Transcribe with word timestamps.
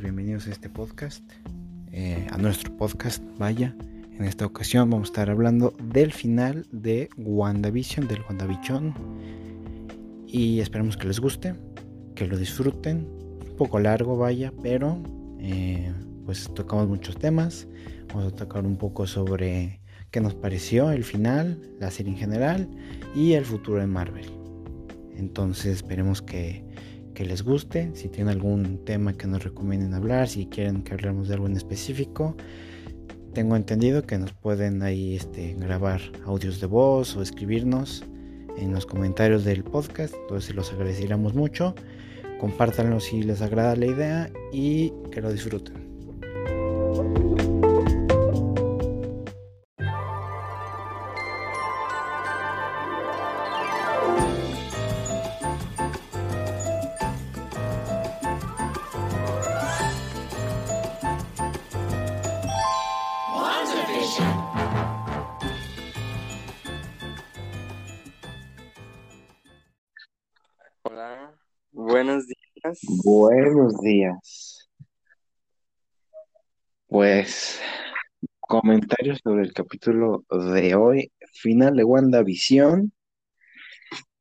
bienvenidos 0.00 0.46
a 0.46 0.50
este 0.52 0.70
podcast, 0.70 1.22
eh, 1.90 2.26
a 2.30 2.38
nuestro 2.38 2.74
podcast, 2.76 3.22
vaya. 3.38 3.76
En 4.18 4.24
esta 4.24 4.46
ocasión 4.46 4.88
vamos 4.88 5.08
a 5.08 5.10
estar 5.10 5.30
hablando 5.30 5.74
del 5.82 6.12
final 6.12 6.66
de 6.72 7.10
WandaVision, 7.18 8.08
del 8.08 8.22
WandaVision. 8.22 8.94
Y 10.26 10.60
esperamos 10.60 10.96
que 10.96 11.08
les 11.08 11.20
guste, 11.20 11.54
que 12.14 12.26
lo 12.26 12.38
disfruten. 12.38 13.06
Un 13.50 13.56
poco 13.58 13.80
largo, 13.80 14.16
vaya, 14.16 14.50
pero 14.62 15.02
eh, 15.38 15.92
pues 16.24 16.48
tocamos 16.54 16.88
muchos 16.88 17.18
temas. 17.18 17.68
Vamos 18.14 18.32
a 18.32 18.36
tocar 18.36 18.64
un 18.64 18.76
poco 18.76 19.06
sobre 19.06 19.80
qué 20.10 20.22
nos 20.22 20.34
pareció 20.34 20.90
el 20.90 21.04
final, 21.04 21.60
la 21.78 21.90
serie 21.90 22.12
en 22.12 22.18
general 22.18 22.68
y 23.14 23.34
el 23.34 23.44
futuro 23.44 23.80
de 23.80 23.86
Marvel. 23.86 24.30
Entonces 25.16 25.76
esperemos 25.76 26.22
que 26.22 26.64
que 27.14 27.24
les 27.24 27.42
guste, 27.42 27.90
si 27.94 28.08
tienen 28.08 28.32
algún 28.32 28.84
tema 28.84 29.12
que 29.12 29.26
nos 29.26 29.44
recomienden 29.44 29.94
hablar, 29.94 30.28
si 30.28 30.46
quieren 30.46 30.82
que 30.82 30.94
hablemos 30.94 31.28
de 31.28 31.34
algo 31.34 31.46
en 31.46 31.56
específico. 31.56 32.36
Tengo 33.34 33.56
entendido 33.56 34.02
que 34.02 34.18
nos 34.18 34.32
pueden 34.32 34.82
ahí 34.82 35.16
este, 35.16 35.54
grabar 35.54 36.00
audios 36.24 36.60
de 36.60 36.66
voz 36.66 37.16
o 37.16 37.22
escribirnos 37.22 38.04
en 38.58 38.72
los 38.72 38.84
comentarios 38.86 39.44
del 39.44 39.64
podcast, 39.64 40.14
entonces 40.22 40.54
los 40.54 40.72
agradeceríamos 40.72 41.34
mucho. 41.34 41.74
Compártanlo 42.38 43.00
si 43.00 43.22
les 43.22 43.40
agrada 43.40 43.76
la 43.76 43.86
idea 43.86 44.30
y 44.52 44.92
que 45.10 45.20
lo 45.20 45.32
disfruten. 45.32 45.82
Pues 76.92 77.58
comentarios 78.38 79.20
sobre 79.24 79.44
el 79.44 79.54
capítulo 79.54 80.26
de 80.28 80.74
hoy, 80.74 81.10
final 81.32 81.74
de 81.74 81.84
WandaVision 81.84 82.92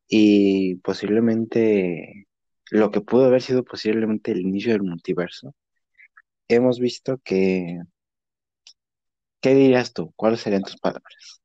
y 0.07 0.75
posiblemente 0.75 2.27
lo 2.69 2.89
que 2.89 3.01
pudo 3.01 3.25
haber 3.25 3.41
sido 3.41 3.65
posiblemente 3.65 4.31
el 4.31 4.39
inicio 4.39 4.71
del 4.71 4.83
multiverso. 4.83 5.53
Hemos 6.47 6.79
visto 6.79 7.19
que... 7.25 7.81
¿Qué 9.41 9.53
dirías 9.53 9.91
tú? 9.91 10.13
¿Cuáles 10.15 10.39
serían 10.39 10.63
tus 10.63 10.77
palabras? 10.77 11.41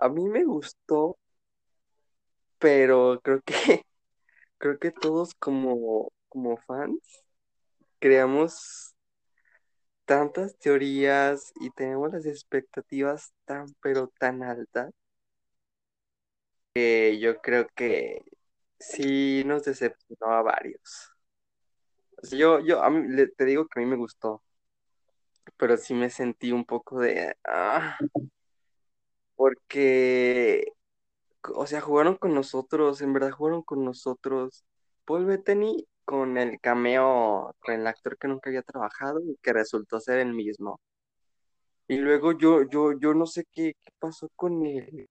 A 0.00 0.08
mí 0.08 0.24
me 0.30 0.46
gustó, 0.46 1.18
pero 2.58 3.20
creo 3.22 3.42
que 3.42 3.54
creo 4.56 4.78
que 4.78 4.92
todos 4.92 5.34
como, 5.34 6.10
como 6.30 6.56
fans 6.56 7.22
creamos 7.98 8.91
tantas 10.04 10.56
teorías 10.58 11.52
y 11.60 11.70
tenemos 11.70 12.12
las 12.12 12.26
expectativas 12.26 13.32
tan, 13.44 13.66
pero 13.80 14.08
tan 14.18 14.42
altas 14.42 14.92
que 16.74 17.18
yo 17.20 17.40
creo 17.40 17.66
que 17.74 18.22
sí 18.78 19.44
nos 19.46 19.64
decepcionó 19.64 20.32
a 20.32 20.42
varios. 20.42 21.10
yo, 22.32 22.60
yo 22.60 22.80
te 23.36 23.44
digo 23.44 23.66
que 23.66 23.80
a 23.80 23.82
mí 23.82 23.88
me 23.88 23.96
gustó, 23.96 24.42
pero 25.56 25.76
sí 25.76 25.94
me 25.94 26.10
sentí 26.10 26.52
un 26.52 26.64
poco 26.64 27.00
de... 27.00 27.36
Ah, 27.44 27.98
porque 29.36 30.72
o 31.54 31.66
sea, 31.66 31.80
jugaron 31.80 32.16
con 32.16 32.34
nosotros, 32.34 33.00
en 33.02 33.12
verdad 33.12 33.32
jugaron 33.32 33.62
con 33.62 33.84
nosotros. 33.84 34.64
Paul 35.04 35.26
Bettany 35.26 35.86
con 36.12 36.36
el 36.36 36.60
cameo 36.60 37.56
con 37.58 37.74
el 37.74 37.86
actor 37.86 38.18
que 38.18 38.28
nunca 38.28 38.50
había 38.50 38.60
trabajado 38.60 39.18
y 39.20 39.34
que 39.42 39.54
resultó 39.54 39.98
ser 39.98 40.18
el 40.18 40.34
mismo. 40.34 40.78
Y 41.88 41.96
luego 41.96 42.36
yo, 42.36 42.68
yo, 42.68 42.92
yo 43.00 43.14
no 43.14 43.24
sé 43.24 43.44
qué, 43.50 43.72
qué 43.80 43.90
pasó 43.98 44.28
con 44.36 44.66
él. 44.66 45.08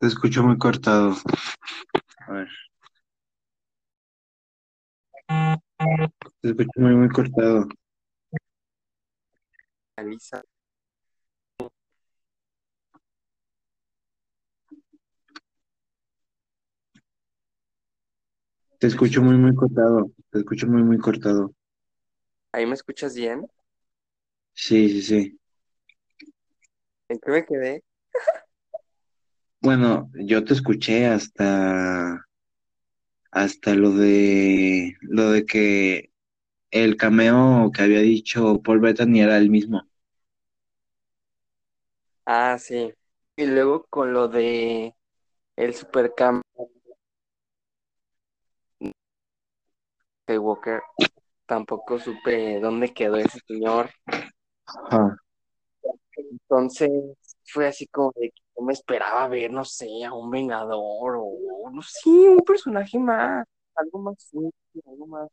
Te 0.00 0.08
escucho 0.08 0.42
muy 0.42 0.58
cortado. 0.58 1.14
A 2.26 2.32
ver. 2.32 2.48
Te 6.40 6.48
escucho 6.48 6.80
muy, 6.80 6.96
muy 6.96 7.08
cortado. 7.08 7.68
Te 18.78 18.86
escucho 18.86 19.22
muy, 19.22 19.36
muy 19.36 19.54
cortado. 19.54 20.12
Te 20.30 20.38
escucho 20.38 20.68
muy, 20.68 20.84
muy 20.84 20.98
cortado. 20.98 21.52
¿Ahí 22.52 22.64
me 22.64 22.74
escuchas 22.74 23.14
bien? 23.14 23.46
Sí, 24.54 24.88
sí, 24.88 25.02
sí. 25.02 25.38
¿En 27.08 27.18
qué 27.18 27.30
me 27.30 27.44
quedé? 27.44 27.82
Bueno, 29.60 30.10
yo 30.14 30.44
te 30.44 30.54
escuché 30.54 31.06
hasta 31.06 32.24
hasta 33.30 33.74
lo 33.74 33.92
de 33.92 34.96
lo 35.00 35.30
de 35.32 35.44
que 35.44 36.10
el 36.70 36.96
cameo 36.96 37.70
que 37.72 37.82
había 37.82 38.00
dicho 38.00 38.60
Paul 38.62 38.80
Bettany 38.80 39.20
era 39.20 39.38
el 39.38 39.50
mismo. 39.50 39.82
Ah, 42.26 42.58
sí. 42.58 42.92
Y 43.36 43.46
luego 43.46 43.86
con 43.88 44.12
lo 44.12 44.28
de 44.28 44.94
el 45.56 45.74
supercam 45.74 46.42
de 50.26 50.38
Walker, 50.38 50.82
tampoco 51.46 51.98
supe 51.98 52.60
dónde 52.60 52.92
quedó 52.92 53.16
ese 53.16 53.40
señor. 53.46 53.90
Entonces 56.16 56.90
fue 57.46 57.68
así 57.68 57.86
como 57.86 58.12
de 58.16 58.30
que 58.30 58.42
yo 58.56 58.62
me 58.64 58.72
esperaba 58.72 59.28
ver, 59.28 59.50
no 59.50 59.64
sé, 59.64 60.04
a 60.04 60.12
un 60.12 60.30
Vengador 60.30 61.16
o 61.18 61.70
no 61.72 61.82
sé, 61.82 62.10
un 62.10 62.40
personaje 62.40 62.98
más, 62.98 63.46
algo 63.74 63.98
más 64.00 64.16
fuerte, 64.30 64.56
algo 64.86 65.06
más, 65.06 65.28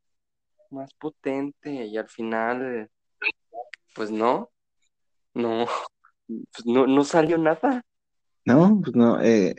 más 0.71 0.93
potente. 0.95 1.71
Y 1.85 1.97
al 1.97 2.07
final, 2.07 2.89
pues 3.95 4.11
no, 4.11 4.51
no, 5.33 5.65
pues 6.27 6.65
no, 6.65 6.87
no 6.87 7.03
salió 7.03 7.37
nada. 7.37 7.83
No, 8.45 8.79
pues 8.81 8.95
no, 8.95 9.21
eh, 9.21 9.55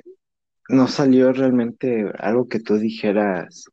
no 0.69 0.89
salió 0.89 1.33
realmente 1.33 2.11
algo 2.19 2.49
que 2.49 2.61
tú 2.61 2.77
dijeras 2.77 3.69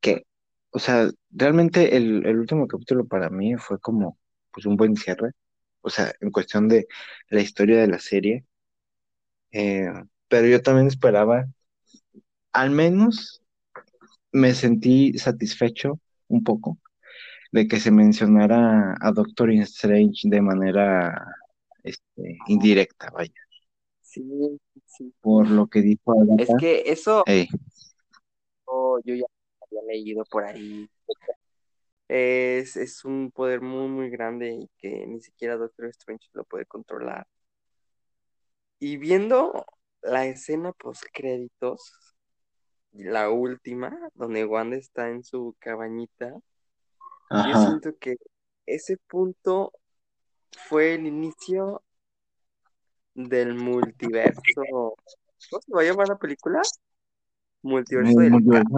que, 0.00 0.26
o 0.70 0.78
sea, 0.78 1.08
realmente 1.30 1.96
el, 1.96 2.26
el 2.26 2.38
último 2.38 2.66
capítulo 2.66 3.06
para 3.06 3.30
mí 3.30 3.56
fue 3.56 3.78
como 3.80 4.18
pues 4.52 4.66
un 4.66 4.76
buen 4.76 4.96
cierre, 4.96 5.32
o 5.80 5.90
sea, 5.90 6.12
en 6.20 6.30
cuestión 6.30 6.68
de 6.68 6.86
la 7.30 7.40
historia 7.40 7.80
de 7.80 7.88
la 7.88 7.98
serie, 7.98 8.44
eh, 9.52 9.88
pero 10.28 10.46
yo 10.46 10.62
también 10.62 10.86
esperaba, 10.88 11.46
al 12.52 12.70
menos 12.70 13.41
me 14.32 14.54
sentí 14.54 15.18
satisfecho 15.18 16.00
un 16.28 16.42
poco 16.42 16.78
de 17.52 17.68
que 17.68 17.78
se 17.78 17.90
mencionara 17.90 18.96
a 19.00 19.12
Doctor 19.12 19.50
Strange 19.52 20.28
de 20.28 20.40
manera 20.40 21.26
este, 21.84 22.38
indirecta, 22.48 23.10
vaya. 23.10 23.32
Sí, 24.00 24.24
sí. 24.86 25.12
Por 25.20 25.50
lo 25.50 25.66
que 25.66 25.82
dijo 25.82 26.14
Es 26.38 26.48
que 26.58 26.82
eso 26.86 27.24
yo 29.04 29.14
ya 29.14 29.24
había 29.60 29.82
leído 29.82 30.24
por 30.30 30.44
ahí. 30.44 30.88
Es, 32.08 32.76
es 32.76 33.04
un 33.04 33.30
poder 33.30 33.60
muy, 33.60 33.88
muy 33.88 34.10
grande 34.10 34.52
y 34.52 34.70
que 34.78 35.06
ni 35.06 35.20
siquiera 35.20 35.56
Doctor 35.56 35.86
Strange 35.86 36.28
lo 36.32 36.44
puede 36.44 36.66
controlar. 36.66 37.26
Y 38.78 38.96
viendo 38.96 39.64
la 40.02 40.26
escena 40.26 40.72
post 40.72 41.04
créditos, 41.12 42.11
la 42.92 43.30
última, 43.30 43.96
donde 44.14 44.44
Wanda 44.44 44.76
está 44.76 45.08
en 45.08 45.24
su 45.24 45.56
cabañita, 45.58 46.34
yo 47.30 47.54
siento 47.56 47.96
que 47.98 48.16
ese 48.66 48.98
punto 49.08 49.72
fue 50.68 50.94
el 50.94 51.06
inicio 51.06 51.82
del 53.14 53.54
multiverso. 53.54 54.94
¿Cómo 55.50 55.62
se 55.62 55.72
va 55.72 55.80
a 55.80 55.84
llamar 55.84 56.08
la 56.08 56.18
película? 56.18 56.60
Multiverso 57.62 58.20
del 58.20 58.30
multiverso 58.32 58.68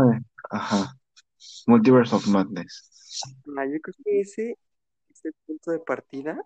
Ajá. 0.51 0.97
Multiverse 1.67 2.15
of 2.15 2.27
Madness. 2.29 3.21
Ah, 3.57 3.67
yo 3.67 3.81
creo 3.81 3.95
que 4.05 4.21
ese, 4.21 4.59
ese 5.11 5.31
punto 5.47 5.73
de 5.73 5.81
partida 5.81 6.41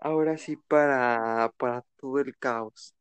ahora 0.00 0.36
sí 0.38 0.56
para, 0.56 1.52
para 1.56 1.84
todo 1.96 2.18
el 2.18 2.36
caos. 2.36 2.94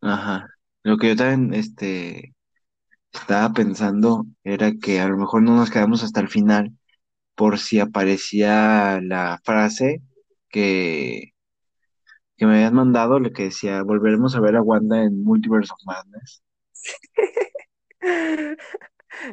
Ajá. 0.00 0.48
Lo 0.82 0.96
que 0.96 1.08
yo 1.08 1.16
también, 1.16 1.54
este, 1.54 2.34
estaba 3.12 3.52
pensando 3.54 4.26
era 4.44 4.72
que 4.74 5.00
a 5.00 5.08
lo 5.08 5.18
mejor 5.18 5.42
no 5.42 5.56
nos 5.56 5.70
quedamos 5.70 6.04
hasta 6.04 6.20
el 6.20 6.28
final 6.28 6.72
por 7.36 7.58
si 7.58 7.80
aparecía 7.80 9.00
la 9.02 9.40
frase 9.44 10.02
que, 10.50 11.32
que 12.36 12.46
me 12.46 12.54
habían 12.54 12.74
mandado, 12.74 13.20
lo 13.20 13.32
que 13.32 13.44
decía, 13.44 13.82
volveremos 13.82 14.34
a 14.34 14.40
ver 14.40 14.56
a 14.56 14.62
Wanda 14.62 15.02
en 15.02 15.22
Multiverse 15.22 15.72
of 15.72 15.80
Madness. 15.86 16.42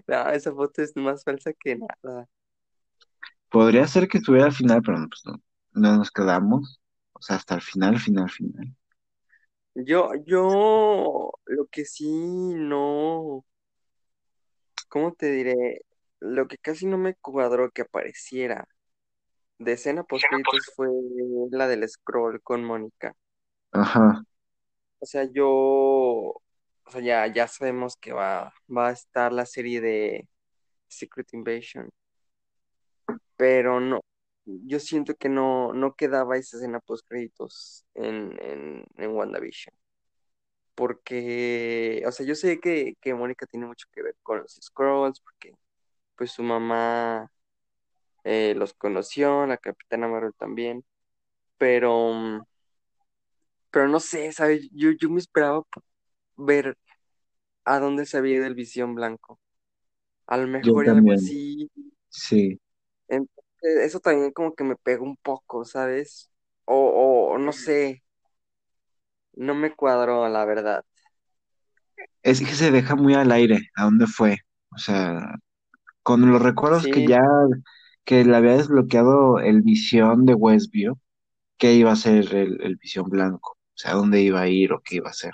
No, 0.08 0.30
esa 0.30 0.52
foto 0.54 0.82
es 0.82 0.96
más 0.96 1.24
falsa 1.24 1.54
que 1.54 1.78
nada. 1.78 2.28
Podría 3.50 3.88
ser 3.88 4.08
que 4.08 4.18
estuviera 4.20 4.48
al 4.48 4.54
final, 4.54 4.82
pero 4.82 5.00
no, 5.00 5.08
pues 5.08 5.22
no, 5.26 5.42
no 5.74 5.98
nos 5.98 6.12
quedamos. 6.12 6.82
O 7.14 7.22
sea, 7.22 7.38
hasta 7.38 7.56
el 7.56 7.62
final, 7.62 8.00
final, 8.00 8.30
final. 8.30 8.76
Yo, 9.80 10.10
yo, 10.26 11.32
lo 11.46 11.68
que 11.68 11.86
sí 11.86 12.10
no, 12.10 13.46
¿cómo 14.90 15.14
te 15.14 15.30
diré? 15.30 15.82
Lo 16.20 16.48
que 16.48 16.58
casi 16.58 16.88
no 16.88 16.98
me 16.98 17.14
cuadró 17.14 17.70
que 17.70 17.84
apareciera 17.84 18.68
de 19.60 19.74
escena 19.74 20.04
post 20.04 20.26
fue 20.76 20.88
la 21.52 21.68
del 21.68 21.88
scroll 21.88 22.42
con 22.42 22.64
Mónica. 22.64 23.14
Ajá. 23.72 24.24
O 24.98 25.06
sea, 25.06 25.26
yo, 25.26 25.46
o 25.48 26.42
sea, 26.90 27.02
ya, 27.02 27.28
ya 27.28 27.48
sabemos 27.48 27.98
que 27.98 28.14
va, 28.14 28.52
va 28.76 28.88
a 28.88 28.94
estar 28.94 29.32
la 29.32 29.46
serie 29.46 29.80
de 29.80 30.28
Secret 30.88 31.32
Invasion, 31.34 31.88
pero 33.36 33.80
no, 33.80 34.02
yo 34.66 34.80
siento 34.80 35.16
que 35.16 35.30
no, 35.30 35.74
no 35.74 35.96
quedaba 35.96 36.38
esa 36.38 36.58
escena 36.58 36.80
post 36.80 37.08
créditos 37.08 37.86
en, 37.96 38.38
en, 38.42 38.86
en 38.98 39.12
WandaVision. 39.12 39.76
Porque, 40.76 42.04
o 42.06 42.12
sea, 42.12 42.26
yo 42.26 42.36
sé 42.36 42.60
que, 42.60 42.94
que 43.02 43.14
Mónica 43.16 43.48
tiene 43.48 43.66
mucho 43.66 43.88
que 43.92 44.04
ver 44.04 44.16
con 44.22 44.40
los 44.42 44.60
Scrolls, 44.62 45.22
porque 45.22 45.54
pues 46.16 46.32
su 46.32 46.44
mamá 46.44 47.32
eh, 48.24 48.54
los 48.56 48.74
conoció, 48.74 49.46
la 49.48 49.58
Capitana 49.58 50.08
Marvel 50.08 50.34
también, 50.38 50.86
pero, 51.58 52.46
pero 53.72 53.88
no 53.88 54.00
sé, 54.00 54.32
¿sabes? 54.32 54.70
Yo, 54.72 54.92
yo 54.92 55.10
me 55.10 55.20
esperaba 55.20 55.64
ver 56.38 56.78
a 57.66 57.80
dónde 57.80 58.06
se 58.06 58.18
había 58.18 58.38
ido 58.38 58.48
el 58.48 58.56
Visión 58.56 58.96
Blanco. 58.96 59.40
A 60.28 60.38
lo 60.38 60.48
mejor 60.48 60.90
algo 60.90 61.14
así. 61.14 61.70
Sí. 62.10 62.60
Entonces, 63.62 63.86
eso 63.88 64.00
también 64.00 64.32
como 64.32 64.54
que 64.56 64.64
me 64.64 64.76
pegó 64.76 65.04
un 65.06 65.18
poco, 65.18 65.66
¿sabes? 65.66 66.32
O, 66.66 67.32
o 67.34 67.38
no 67.40 67.52
sé, 67.54 68.04
no 69.36 69.56
me 69.56 69.74
cuadró, 69.76 70.28
la 70.30 70.46
verdad. 70.46 70.84
Es 72.24 72.40
que 72.42 72.54
se 72.54 72.72
deja 72.72 72.96
muy 72.96 73.14
al 73.16 73.32
aire 73.32 73.70
a 73.76 73.86
dónde 73.86 74.08
fue. 74.08 74.38
O 74.72 74.78
sea, 74.78 75.36
con 76.04 76.30
los 76.32 76.42
recuerdos 76.42 76.88
que 76.90 77.06
ya, 77.06 77.22
que 78.06 78.26
le 78.26 78.36
había 78.38 78.54
desbloqueado 78.58 79.40
el 79.40 79.62
visión 79.64 80.26
de 80.26 80.36
Westview, 80.36 81.00
¿qué 81.58 81.74
iba 81.76 81.92
a 81.94 81.96
ser 81.98 82.36
el, 82.36 82.62
el 82.64 82.78
visión 82.78 83.10
blanco? 83.10 83.54
O 83.54 83.78
sea, 83.78 83.94
dónde 83.96 84.22
iba 84.22 84.42
a 84.42 84.50
ir 84.50 84.74
o 84.74 84.82
qué 84.84 84.98
iba 84.98 85.10
a 85.10 85.12
hacer. 85.12 85.34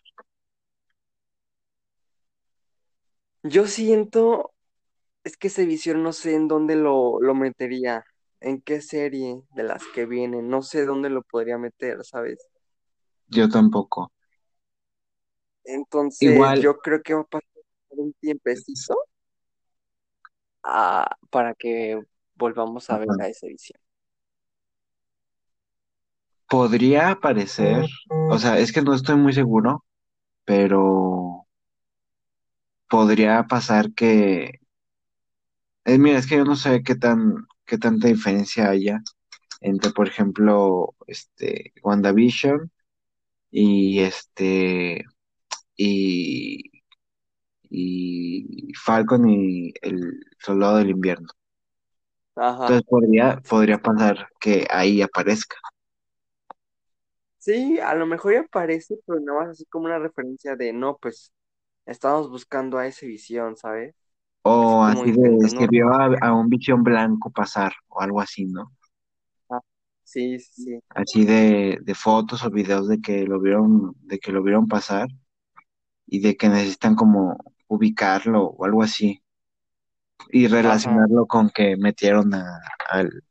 yo 3.43 3.67
siento, 3.67 4.53
es 5.23 5.37
que 5.37 5.47
ese 5.49 5.65
Visión 5.67 6.03
no 6.03 6.13
sé 6.13 6.35
en 6.35 6.47
dónde 6.47 6.75
lo, 6.75 7.21
lo 7.21 7.35
metería, 7.35 8.05
en 8.43 8.61
qué 8.61 8.81
serie 8.81 9.43
de 9.55 9.63
las 9.63 9.83
que 9.95 10.05
vienen, 10.07 10.49
no 10.49 10.61
sé 10.63 10.85
dónde 10.85 11.09
lo 11.11 11.23
podría 11.23 11.57
meter, 11.59 12.03
¿sabes? 12.05 12.49
Yo 13.27 13.49
tampoco. 13.49 14.13
Entonces, 15.65 16.51
Igual, 16.51 16.59
yo 16.59 16.77
creo 16.79 17.01
que 17.03 17.13
va 17.13 17.21
a 17.21 17.23
pasar 17.25 17.49
un 17.89 18.13
tiempecito 18.13 18.95
ah, 20.63 21.07
para 21.29 21.53
que 21.55 22.01
volvamos 22.35 22.89
a 22.89 22.97
ver 22.99 23.09
ajá, 23.09 23.17
a 23.19 23.27
ese 23.27 23.47
Visión. 23.47 23.79
podría 26.49 27.09
aparecer, 27.11 27.85
o 28.29 28.37
sea, 28.39 28.57
es 28.59 28.71
que 28.71 28.81
no 28.81 28.93
estoy 28.93 29.15
muy 29.17 29.33
seguro, 29.33 29.83
pero 30.45 31.47
podría 32.89 33.43
pasar 33.47 33.93
que, 33.93 34.59
eh, 35.85 35.97
mira, 35.97 36.19
es 36.19 36.27
que 36.27 36.37
yo 36.37 36.45
no 36.45 36.55
sé 36.55 36.83
qué 36.83 36.95
tan, 36.95 37.45
qué 37.73 37.79
tanta 37.79 38.07
diferencia 38.07 38.69
haya 38.69 39.01
entre, 39.59 39.89
por 39.91 40.07
ejemplo, 40.07 40.95
este, 41.07 41.73
WandaVision 41.81 42.71
y 43.49 44.01
este, 44.01 45.03
y, 45.75 46.69
y 47.63 48.71
Falcon 48.75 49.27
y 49.27 49.73
el 49.81 50.23
Soldado 50.37 50.77
del 50.77 50.91
Invierno. 50.91 51.29
Ajá. 52.35 52.61
Entonces 52.65 52.83
podría, 52.87 53.41
podría 53.49 53.81
pasar 53.81 54.27
que 54.39 54.67
ahí 54.69 55.01
aparezca. 55.01 55.55
Sí, 57.39 57.79
a 57.79 57.95
lo 57.95 58.05
mejor 58.05 58.33
ya 58.33 58.41
aparece, 58.41 58.99
pero 59.07 59.19
no 59.19 59.39
más 59.39 59.49
así 59.49 59.65
como 59.65 59.85
una 59.85 59.97
referencia 59.97 60.55
de, 60.55 60.73
no, 60.73 60.97
pues 60.97 61.33
estamos 61.87 62.29
buscando 62.29 62.77
a 62.77 62.85
ese 62.85 63.07
Visión, 63.07 63.57
¿sabes? 63.57 63.95
O 64.43 64.83
así 64.83 65.11
de 65.11 65.29
que 65.57 65.67
vio 65.67 65.89
a, 65.93 66.05
a 66.27 66.33
un 66.33 66.47
visión 66.49 66.81
blanco 66.83 67.29
pasar 67.31 67.73
o 67.89 68.01
algo 68.01 68.21
así, 68.21 68.45
¿no? 68.45 68.71
Ah, 69.49 69.61
sí, 70.03 70.39
sí, 70.39 70.51
sí. 70.63 70.79
Así 70.89 71.25
de, 71.25 71.79
de 71.81 71.95
fotos 71.95 72.43
o 72.45 72.49
videos 72.51 72.87
de 72.87 73.01
que 73.01 73.25
lo 73.25 73.39
vieron, 73.39 73.95
de 74.01 74.19
que 74.19 74.31
lo 74.31 74.43
vieron 74.43 74.67
pasar 74.67 75.07
y 76.07 76.21
de 76.21 76.37
que 76.37 76.47
necesitan 76.49 76.95
como 76.95 77.37
ubicarlo 77.67 78.45
o 78.45 78.65
algo 78.65 78.83
así. 78.83 79.21
Y 80.31 80.47
Ajá. 80.47 80.57
relacionarlo 80.57 81.25
con 81.27 81.49
que 81.49 81.77
metieron 81.77 82.33
a- 82.33 82.59
al, 82.89 83.23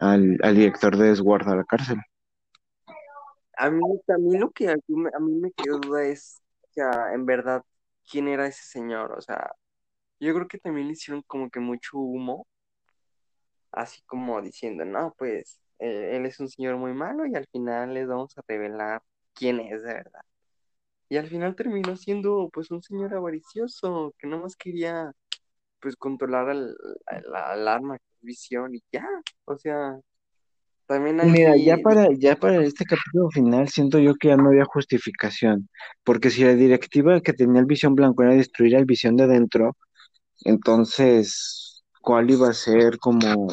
al, 0.00 0.38
al 0.42 0.54
director 0.54 0.98
de 0.98 1.16
Sword 1.16 1.48
a 1.48 1.56
la 1.56 1.64
cárcel. 1.64 1.96
A 3.56 3.70
mí 3.70 3.80
también 4.06 4.40
lo 4.40 4.50
que 4.50 4.70
a 4.70 4.76
mí, 4.76 4.82
me- 4.96 5.10
a 5.14 5.18
mí 5.20 5.32
me 5.34 5.52
quedó 5.52 5.78
duda 5.78 6.04
es, 6.04 6.42
o 6.62 6.72
sea, 6.72 7.12
en 7.14 7.26
verdad, 7.26 7.62
¿quién 8.10 8.28
era 8.28 8.46
ese 8.46 8.64
señor? 8.64 9.12
O 9.16 9.20
sea, 9.20 9.52
yo 10.26 10.34
creo 10.34 10.48
que 10.48 10.58
también 10.58 10.86
le 10.86 10.92
hicieron 10.92 11.22
como 11.26 11.50
que 11.50 11.60
mucho 11.60 11.98
humo, 11.98 12.46
así 13.72 14.02
como 14.06 14.40
diciendo, 14.40 14.84
no, 14.84 15.14
pues 15.18 15.60
eh, 15.80 16.16
él 16.16 16.26
es 16.26 16.38
un 16.40 16.48
señor 16.48 16.76
muy 16.76 16.92
malo 16.94 17.26
y 17.26 17.34
al 17.34 17.46
final 17.48 17.94
les 17.94 18.06
vamos 18.06 18.36
a 18.38 18.42
revelar 18.46 19.02
quién 19.34 19.60
es 19.60 19.82
de 19.82 19.94
verdad. 19.94 20.20
Y 21.08 21.16
al 21.16 21.28
final 21.28 21.56
terminó 21.56 21.96
siendo 21.96 22.48
pues 22.52 22.70
un 22.70 22.82
señor 22.82 23.14
avaricioso 23.14 24.14
que 24.18 24.28
nomás 24.28 24.56
quería 24.56 25.12
pues 25.80 25.96
controlar 25.96 26.48
al, 26.50 26.76
al, 27.06 27.34
al 27.34 27.68
arma, 27.68 27.98
visión 28.20 28.74
y 28.74 28.82
ya. 28.92 29.04
O 29.44 29.58
sea, 29.58 29.98
también 30.86 31.20
Mira, 31.24 31.56
ya 31.56 31.78
para, 31.78 32.08
ya 32.12 32.36
para 32.36 32.62
este 32.62 32.84
capítulo 32.84 33.30
final 33.30 33.68
siento 33.68 33.98
yo 33.98 34.14
que 34.14 34.28
ya 34.28 34.36
no 34.36 34.48
había 34.48 34.64
justificación, 34.64 35.68
porque 36.04 36.30
si 36.30 36.44
la 36.44 36.54
directiva 36.54 37.20
que 37.20 37.32
tenía 37.32 37.60
el 37.60 37.66
Visión 37.66 37.94
Blanco 37.94 38.22
era 38.22 38.34
destruir 38.34 38.76
al 38.76 38.84
Visión 38.84 39.16
de 39.16 39.24
adentro, 39.24 39.76
entonces, 40.44 41.82
¿cuál 42.00 42.30
iba 42.30 42.48
a 42.48 42.52
ser 42.54 42.98
como 42.98 43.48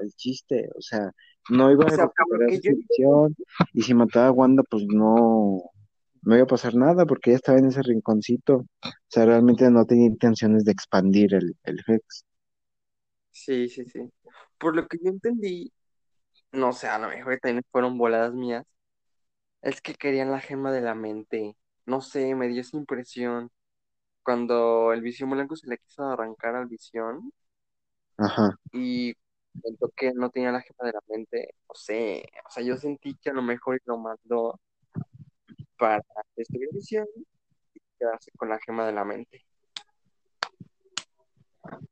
el 0.00 0.12
chiste? 0.16 0.68
O 0.76 0.82
sea, 0.82 1.10
no 1.50 1.70
iba 1.72 1.84
o 1.84 1.88
a 1.88 1.90
sea, 1.90 2.04
recuperar 2.06 2.50
su 2.62 3.34
y 3.72 3.82
si 3.82 3.94
mataba 3.94 4.28
a 4.28 4.32
Wanda, 4.32 4.62
pues 4.70 4.84
no, 4.88 5.62
no 6.22 6.34
iba 6.34 6.44
a 6.44 6.46
pasar 6.46 6.74
nada, 6.74 7.06
porque 7.06 7.30
ella 7.30 7.36
estaba 7.38 7.58
en 7.58 7.66
ese 7.66 7.82
rinconcito. 7.82 8.56
O 8.84 8.90
sea, 9.08 9.26
realmente 9.26 9.70
no 9.70 9.84
tenía 9.86 10.06
intenciones 10.06 10.64
de 10.64 10.72
expandir 10.72 11.34
el, 11.34 11.56
el 11.64 11.78
Hex. 11.86 12.24
sí, 13.30 13.68
sí, 13.68 13.84
sí. 13.86 14.10
Por 14.58 14.76
lo 14.76 14.86
que 14.88 14.98
yo 15.02 15.10
entendí, 15.10 15.72
no 16.52 16.72
sé, 16.72 16.88
a 16.88 16.98
lo 17.00 17.08
mejor 17.08 17.38
también 17.40 17.64
fueron 17.72 17.98
voladas 17.98 18.34
mías, 18.34 18.64
es 19.62 19.80
que 19.80 19.94
querían 19.94 20.30
la 20.30 20.40
gema 20.40 20.72
de 20.72 20.80
la 20.82 20.94
mente. 20.94 21.56
No 21.86 22.00
sé, 22.00 22.34
me 22.34 22.48
dio 22.48 22.60
esa 22.62 22.76
impresión. 22.76 23.50
Cuando 24.22 24.92
el 24.92 25.02
visión 25.02 25.30
blanco 25.30 25.56
se 25.56 25.68
le 25.68 25.78
quiso 25.78 26.04
arrancar 26.04 26.54
al 26.54 26.66
visión 26.66 27.32
Ajá. 28.16 28.56
y 28.72 29.14
comentó 29.60 29.90
que 29.96 30.12
no 30.14 30.30
tenía 30.30 30.52
la 30.52 30.62
gema 30.62 30.86
de 30.86 30.92
la 30.92 31.00
mente, 31.08 31.54
no 31.68 31.74
sé, 31.74 32.24
o 32.46 32.50
sea, 32.50 32.62
yo 32.62 32.76
sentí 32.76 33.16
que 33.16 33.30
a 33.30 33.34
lo 33.34 33.42
mejor 33.42 33.80
lo 33.84 33.98
mandó 33.98 34.58
para 35.78 36.02
destruir 36.36 36.68
visión 36.72 37.06
y 37.74 37.80
quedarse 37.98 38.30
con 38.36 38.48
la 38.48 38.58
gema 38.60 38.86
de 38.86 38.92
la 38.92 39.04
mente. 39.04 39.44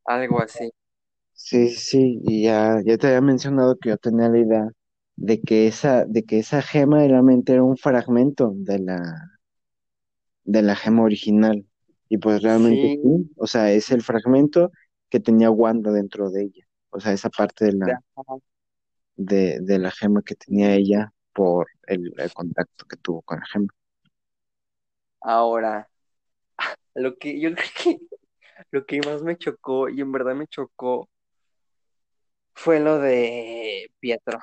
Algo 0.05 0.41
así. 0.41 0.71
Sí, 1.33 1.71
sí, 1.71 2.21
y 2.25 2.45
ya, 2.45 2.81
ya 2.85 2.99
te 2.99 3.07
había 3.09 3.21
mencionado 3.21 3.79
que 3.79 3.91
yo 3.91 3.97
tenía 3.97 4.29
la 4.29 4.39
idea 4.39 4.71
de 5.17 5.41
que 5.41 5.67
esa, 5.67 6.05
de 6.05 6.25
que 6.25 6.39
esa 6.39 6.63
gema 6.63 7.03
de 7.03 7.09
la 7.09 7.23
mente 7.23 7.53
era 7.55 7.63
un 7.63 7.77
fragmento 7.77 8.53
de 8.55 8.79
la, 8.79 9.01
de 10.45 10.63
la 10.63 10.77
gema 10.77 11.03
original. 11.03 11.67
Y 12.11 12.19
pues 12.19 12.43
realmente 12.43 12.89
Sí, 12.89 12.99
sí, 13.03 13.33
o 13.39 13.49
sea, 13.49 13.73
es 13.73 13.91
el 13.93 14.03
fragmento 14.03 14.73
que 15.11 15.21
tenía 15.21 15.51
Wanda 15.51 15.93
dentro 15.93 16.31
de 16.31 16.45
ella. 16.45 16.67
O 16.91 17.01
sea, 17.01 17.13
esa 17.15 17.31
parte 17.31 17.67
de 17.67 17.75
de- 17.85 17.97
la, 17.97 18.03
de, 19.17 19.61
de 19.61 19.79
la 19.79 19.91
gema 19.93 20.23
que 20.23 20.35
tenía 20.35 20.75
ella 20.75 21.13
por 21.33 21.69
el, 21.87 22.13
el 22.19 22.33
contacto 22.33 22.87
que 22.87 22.97
tuvo 22.97 23.23
con 23.23 23.39
la 23.39 23.47
gema. 23.47 23.69
Ahora, 25.23 25.89
lo 26.95 27.17
que 27.19 27.41
yo 27.41 27.51
creo 27.57 27.69
que 27.77 27.99
lo 28.73 28.87
que 28.87 29.01
más 29.03 29.23
me 29.23 29.37
chocó, 29.39 29.89
y 29.89 30.01
en 30.01 30.13
verdad 30.13 30.35
me 30.37 30.47
chocó, 30.49 31.09
fue 32.55 32.81
lo 32.81 32.99
de 32.99 33.91
Pietro. 34.01 34.39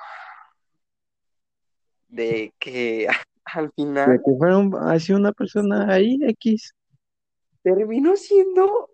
De 2.08 2.52
que 2.58 3.06
al 3.44 3.72
De 4.04 4.16
final 4.16 4.22
que 4.24 4.32
fuera 4.36 4.58
un- 4.58 4.74
así 4.74 5.12
una 5.12 5.30
persona 5.32 5.86
ahí, 5.92 6.18
X. 6.22 6.74
terminó 7.62 8.16
siendo 8.16 8.90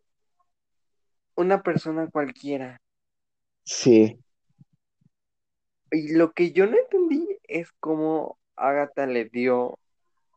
una 1.37 1.63
persona 1.63 2.09
cualquiera. 2.11 2.81
Sí, 3.65 4.19
Y 5.91 6.13
lo 6.15 6.33
que 6.33 6.53
yo 6.53 6.67
no 6.67 6.77
entendí 6.77 7.39
es 7.45 7.71
cómo 7.81 8.39
Agatha 8.57 9.07
le 9.07 9.27
dio 9.27 9.79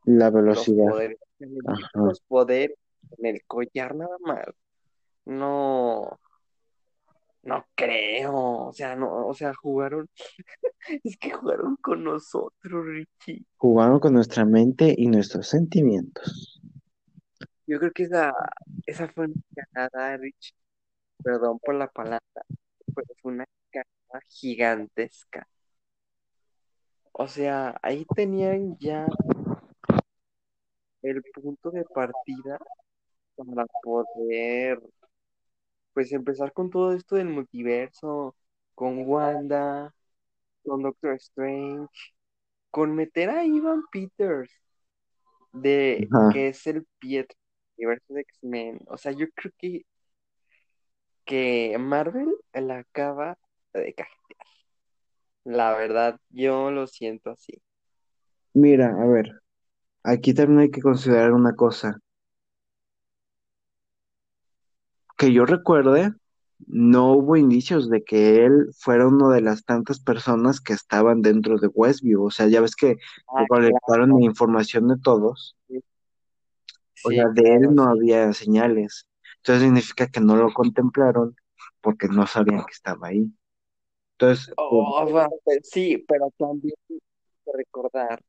la 0.06 0.32
los 0.32 0.34
velocidad. 0.34 0.86
poderes. 0.90 1.18
Dio 1.40 1.62
Ajá. 1.66 1.90
los 1.94 2.22
poderes 2.22 2.78
en 3.18 3.26
el 3.26 3.44
collar 3.46 3.96
nada 3.96 4.16
más. 4.22 4.46
No, 5.26 6.20
no 7.44 7.66
creo. 7.76 8.34
O 8.68 8.74
sea, 8.74 8.96
no, 8.96 9.28
o 9.28 9.34
sea, 9.34 9.54
jugaron. 9.54 10.10
Es 11.04 11.18
que 11.18 11.32
jugaron 11.32 11.76
con 11.78 12.04
nosotros, 12.04 12.86
Richie. 12.86 13.46
Jugaron 13.58 14.00
con 14.00 14.14
nuestra 14.14 14.46
mente 14.46 14.94
y 14.98 15.08
nuestros 15.08 15.48
sentimientos. 15.50 16.62
Yo 17.68 17.80
creo 17.80 17.92
que 17.92 18.04
esa, 18.04 18.34
esa 18.86 19.10
fue 19.10 19.26
una 19.26 19.36
cagada, 19.54 20.16
Richie. 20.18 20.56
Perdón 21.22 21.60
por 21.60 21.76
la 21.76 21.90
palabra, 21.90 22.22
pero 22.96 23.08
fue 23.22 23.34
una 23.34 23.46
cagada 23.70 24.24
gigantesca. 24.30 25.46
O 27.12 27.28
sea, 27.28 27.78
ahí 27.82 28.06
tenían 28.16 28.78
ya 28.78 29.06
el 31.02 31.22
punto 31.34 31.72
de 31.72 31.84
partida 31.84 32.58
para 33.36 33.66
poder, 33.84 34.80
pues, 35.94 36.14
empezar 36.14 36.54
con 36.54 36.70
todo 36.70 36.94
esto 36.94 37.18
del 37.18 37.28
multiverso, 37.28 38.36
con 38.76 39.06
Wanda, 39.06 39.94
con 40.64 40.84
Doctor 40.84 41.16
Strange, 41.16 41.90
con 42.72 42.96
meter 42.96 43.30
a 43.30 43.44
Ivan 43.44 43.84
Peters, 43.92 44.52
de 45.52 46.08
Ajá. 46.12 46.30
que 46.32 46.50
es 46.50 46.66
el 46.68 46.86
Pietro 47.00 47.38
universo 47.78 48.14
de 48.14 48.22
X-Men. 48.22 48.80
O 48.88 48.98
sea, 48.98 49.12
yo 49.12 49.28
creo 49.36 49.54
que, 49.58 49.86
que 51.26 51.78
Marvel 51.80 52.30
la 52.54 52.80
acaba 52.80 53.38
de 53.74 53.94
cajetear. 53.94 54.48
La 55.44 55.76
verdad, 55.76 56.20
yo 56.30 56.72
lo 56.72 56.88
siento 56.88 57.32
así. 57.32 57.62
Mira, 58.54 58.90
a 59.02 59.06
ver, 59.06 59.42
aquí 60.04 60.34
también 60.34 60.60
hay 60.62 60.72
que 60.72 60.82
considerar 60.82 61.32
una 61.34 61.56
cosa. 61.56 62.00
Que 65.18 65.32
yo 65.34 65.46
recuerde, 65.46 66.12
no 66.68 67.14
hubo 67.14 67.38
indicios 67.38 67.90
de 67.90 68.04
que 68.04 68.46
él 68.46 68.70
fuera 68.78 69.08
una 69.08 69.30
de 69.34 69.42
las 69.42 69.64
tantas 69.64 70.00
personas 70.00 70.60
que 70.60 70.74
estaban 70.74 71.22
dentro 71.22 71.58
de 71.58 71.68
Westview. 71.68 72.26
O 72.26 72.32
sea, 72.32 72.48
ya 72.48 72.62
ves 72.62 72.76
que 72.76 72.98
Ah, 73.28 73.42
recolectaron 73.42 74.10
la 74.20 74.26
información 74.26 74.88
de 74.88 74.98
todos. 74.98 75.56
O 77.08 77.12
sea, 77.12 77.30
de 77.30 77.54
él 77.56 77.76
no 77.76 77.84
había 77.84 78.32
señales. 78.34 79.08
Entonces 79.38 79.64
significa 79.64 80.08
que 80.08 80.20
no 80.20 80.36
lo 80.36 80.54
contemplaron 80.54 81.36
porque 81.82 82.08
no 82.08 82.28
sabían 82.28 82.66
que 82.66 82.74
estaba 82.74 83.08
ahí. 83.08 83.32
Entonces, 84.14 84.54
Oh, 84.58 85.10
va, 85.14 85.30
pero 85.46 85.62
sí, 85.64 86.04
pero 86.08 86.32
también 86.38 86.74
hay 86.90 87.00
que 87.46 87.52
recordar 87.54 88.22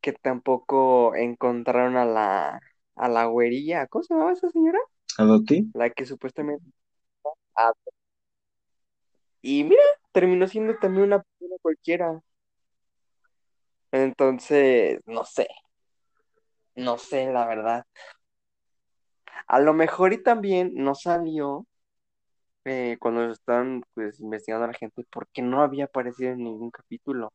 que 0.00 0.12
tampoco 0.12 1.14
encontraron 1.16 1.96
a 1.96 2.04
la, 2.04 2.60
a 2.94 3.08
la 3.08 3.24
güerilla. 3.26 3.86
¿Cómo 3.86 4.02
se 4.02 4.14
llamaba 4.14 4.32
esa 4.32 4.50
señora? 4.50 4.78
¿a 5.18 5.24
Doti? 5.24 5.70
La 5.74 5.90
que 5.90 6.06
supuestamente... 6.06 6.64
Y 9.42 9.64
mira, 9.64 9.82
terminó 10.12 10.46
siendo 10.48 10.76
también 10.78 11.04
una 11.04 11.22
persona 11.22 11.56
cualquiera. 11.62 12.22
Entonces, 13.92 15.00
no 15.06 15.24
sé, 15.24 15.46
no 16.76 16.98
sé, 16.98 17.32
la 17.32 17.46
verdad. 17.46 17.84
A 19.46 19.60
lo 19.60 19.74
mejor 19.74 20.12
y 20.12 20.22
también 20.22 20.72
no 20.74 20.94
salió 20.94 21.66
eh, 22.64 22.96
cuando 22.98 23.30
estaban 23.30 23.82
pues, 23.94 24.20
investigando 24.20 24.64
a 24.64 24.68
la 24.68 24.74
gente 24.74 25.04
porque 25.10 25.42
no 25.42 25.62
había 25.62 25.84
aparecido 25.84 26.32
en 26.32 26.38
ningún 26.44 26.70
capítulo. 26.70 27.32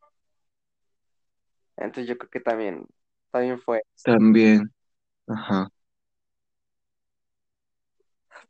Entonces 1.78 2.08
yo 2.08 2.18
creo 2.18 2.30
que 2.30 2.40
también, 2.42 2.86
también 3.32 3.60
fue. 3.60 3.84
También. 4.04 4.74
Ajá. 5.28 5.70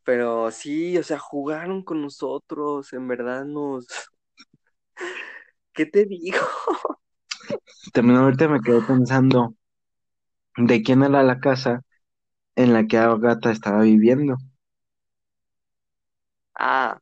Pero 0.03 0.49
sí, 0.51 0.97
o 0.97 1.03
sea, 1.03 1.19
jugaron 1.19 1.83
con 1.83 2.01
nosotros, 2.01 2.93
en 2.93 3.07
verdad 3.07 3.45
nos... 3.45 3.85
¿Qué 5.73 5.85
te 5.85 6.05
digo? 6.05 6.39
También 7.93 8.19
ahorita 8.19 8.47
me 8.47 8.59
quedé 8.59 8.81
pensando 8.81 9.53
de 10.67 10.83
quién 10.83 11.03
era 11.03 11.23
la 11.23 11.39
casa 11.39 11.81
en 12.55 12.73
la 12.73 12.87
que 12.87 12.97
Agatha 12.99 13.51
estaba 13.51 13.83
viviendo. 13.83 14.37
Ah, 16.55 16.99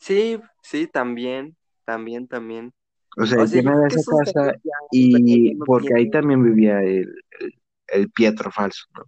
sí, 0.00 0.40
sí, 0.62 0.88
también, 0.88 1.56
también, 1.84 2.28
también. 2.28 2.74
O 3.18 3.26
sea, 3.26 3.38
O 3.38 3.46
sea, 3.46 3.62
quién 3.62 3.68
era 3.68 3.88
esa 3.88 4.02
casa 4.08 4.54
ya, 4.64 4.72
y 4.90 5.56
no 5.58 5.66
porque 5.66 5.94
ahí 5.96 6.10
también 6.10 6.42
vivía 6.44 6.80
el, 6.82 7.08
el, 7.40 7.54
el 7.88 8.10
Pietro 8.10 8.50
falso, 8.52 8.84
¿no? 8.96 9.04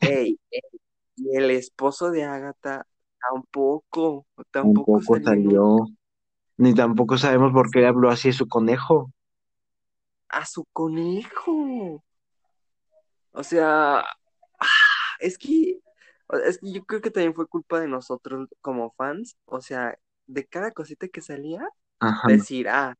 eh, 0.00 0.36
y 1.16 1.36
el 1.36 1.50
esposo 1.52 2.10
de 2.10 2.24
Ágata 2.24 2.86
tampoco, 3.20 4.26
tampoco 4.52 5.02
Tampoco 5.02 5.20
salió 5.22 5.24
salió, 5.24 5.86
ni 6.58 6.74
tampoco 6.74 7.18
sabemos 7.18 7.52
por 7.52 7.70
qué 7.70 7.86
habló 7.86 8.10
así 8.10 8.28
de 8.28 8.34
su 8.34 8.48
conejo. 8.48 9.12
a 10.28 10.44
su 10.46 10.64
conejo. 10.72 12.02
O 13.32 13.42
sea, 13.44 14.04
es 15.20 15.38
que, 15.38 15.80
es 16.46 16.58
que 16.58 16.72
yo 16.72 16.84
creo 16.84 17.00
que 17.00 17.10
también 17.10 17.34
fue 17.34 17.46
culpa 17.48 17.80
de 17.80 17.88
nosotros 17.88 18.48
como 18.60 18.92
fans. 18.92 19.36
O 19.46 19.60
sea, 19.60 19.98
de 20.26 20.46
cada 20.46 20.72
cosita 20.72 21.08
que 21.08 21.20
salía, 21.20 21.60
Ajá. 22.00 22.28
decir, 22.28 22.68
ah, 22.68 22.96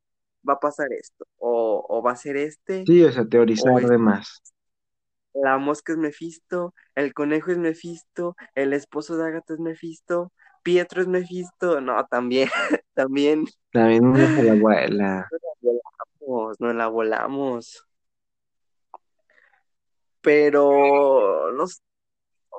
va 0.48 0.54
a 0.54 0.60
pasar 0.60 0.92
esto, 0.92 1.26
o, 1.38 1.84
o 1.88 2.02
va 2.02 2.12
a 2.12 2.16
ser 2.16 2.36
este, 2.36 2.88
Sí, 2.88 3.02
o 3.04 3.10
sea, 3.12 3.24
teorizar 3.26 3.72
o 3.82 3.88
de 3.88 3.96
más. 3.98 4.42
la 5.34 5.58
mosca 5.58 5.92
es 5.92 5.98
Mephisto, 5.98 6.74
el 6.94 7.14
conejo 7.14 7.50
es 7.52 7.58
Mephisto, 7.58 8.36
el 8.54 8.72
esposo 8.72 9.16
de 9.16 9.26
Agatha 9.28 9.54
es 9.54 9.60
Mephisto, 9.60 10.32
Pietro 10.62 11.00
es 11.02 11.08
Mephisto. 11.08 11.80
No, 11.80 12.04
también, 12.06 12.48
también 12.94 13.44
También 13.72 14.04
una 14.06 14.28
se 14.28 14.44
la 14.44 14.52
abuela. 14.52 15.32
volamos, 16.20 16.60
nos 16.60 16.74
la 16.74 16.88
volamos. 16.88 17.86
Pero, 20.22 21.52
no 21.52 21.66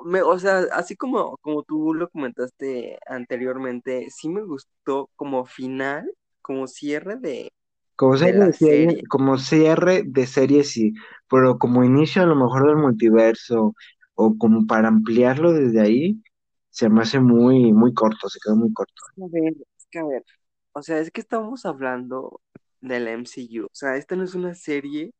me- 0.04 0.22
o 0.22 0.38
sea, 0.38 0.60
así 0.72 0.96
como, 0.96 1.36
como 1.38 1.62
tú 1.64 1.94
lo 1.94 2.08
comentaste 2.10 2.98
anteriormente, 3.06 4.08
sí 4.10 4.28
me 4.28 4.42
gustó 4.44 5.10
como 5.16 5.44
final, 5.46 6.12
como 6.42 6.66
cierre 6.68 7.16
de, 7.16 7.52
Como 7.96 8.16
cierre 8.16 8.46
de 8.46 8.52
serie, 8.52 8.98
serie. 8.98 9.04
como 9.08 9.38
cierre 9.38 10.02
de 10.04 10.26
serie 10.26 10.64
sí, 10.64 10.92
pero 11.30 11.58
como 11.58 11.84
inicio 11.84 12.22
a 12.22 12.26
lo 12.26 12.34
mejor 12.36 12.66
del 12.66 12.76
multiverso 12.76 13.74
o 14.14 14.36
como 14.38 14.66
para 14.66 14.88
ampliarlo 14.88 15.52
desde 15.52 15.80
ahí, 15.80 16.22
se 16.70 16.88
me 16.90 17.02
hace 17.02 17.20
muy, 17.20 17.72
muy 17.72 17.94
corto, 17.94 18.28
se 18.28 18.38
quedó 18.44 18.56
muy 18.56 18.72
corto. 18.72 19.02
A 19.22 19.26
ver, 19.30 19.54
es 19.76 19.86
que 19.90 19.98
a 19.98 20.04
ver, 20.04 20.24
o 20.72 20.82
sea, 20.82 20.98
es 20.98 21.10
que 21.10 21.20
estamos 21.20 21.66
hablando 21.66 22.40
del 22.80 23.08
MCU, 23.08 23.66
o 23.66 23.68
sea, 23.72 23.96
esta 23.96 24.16
no 24.16 24.24
es 24.24 24.34
una 24.34 24.54
serie 24.54 25.12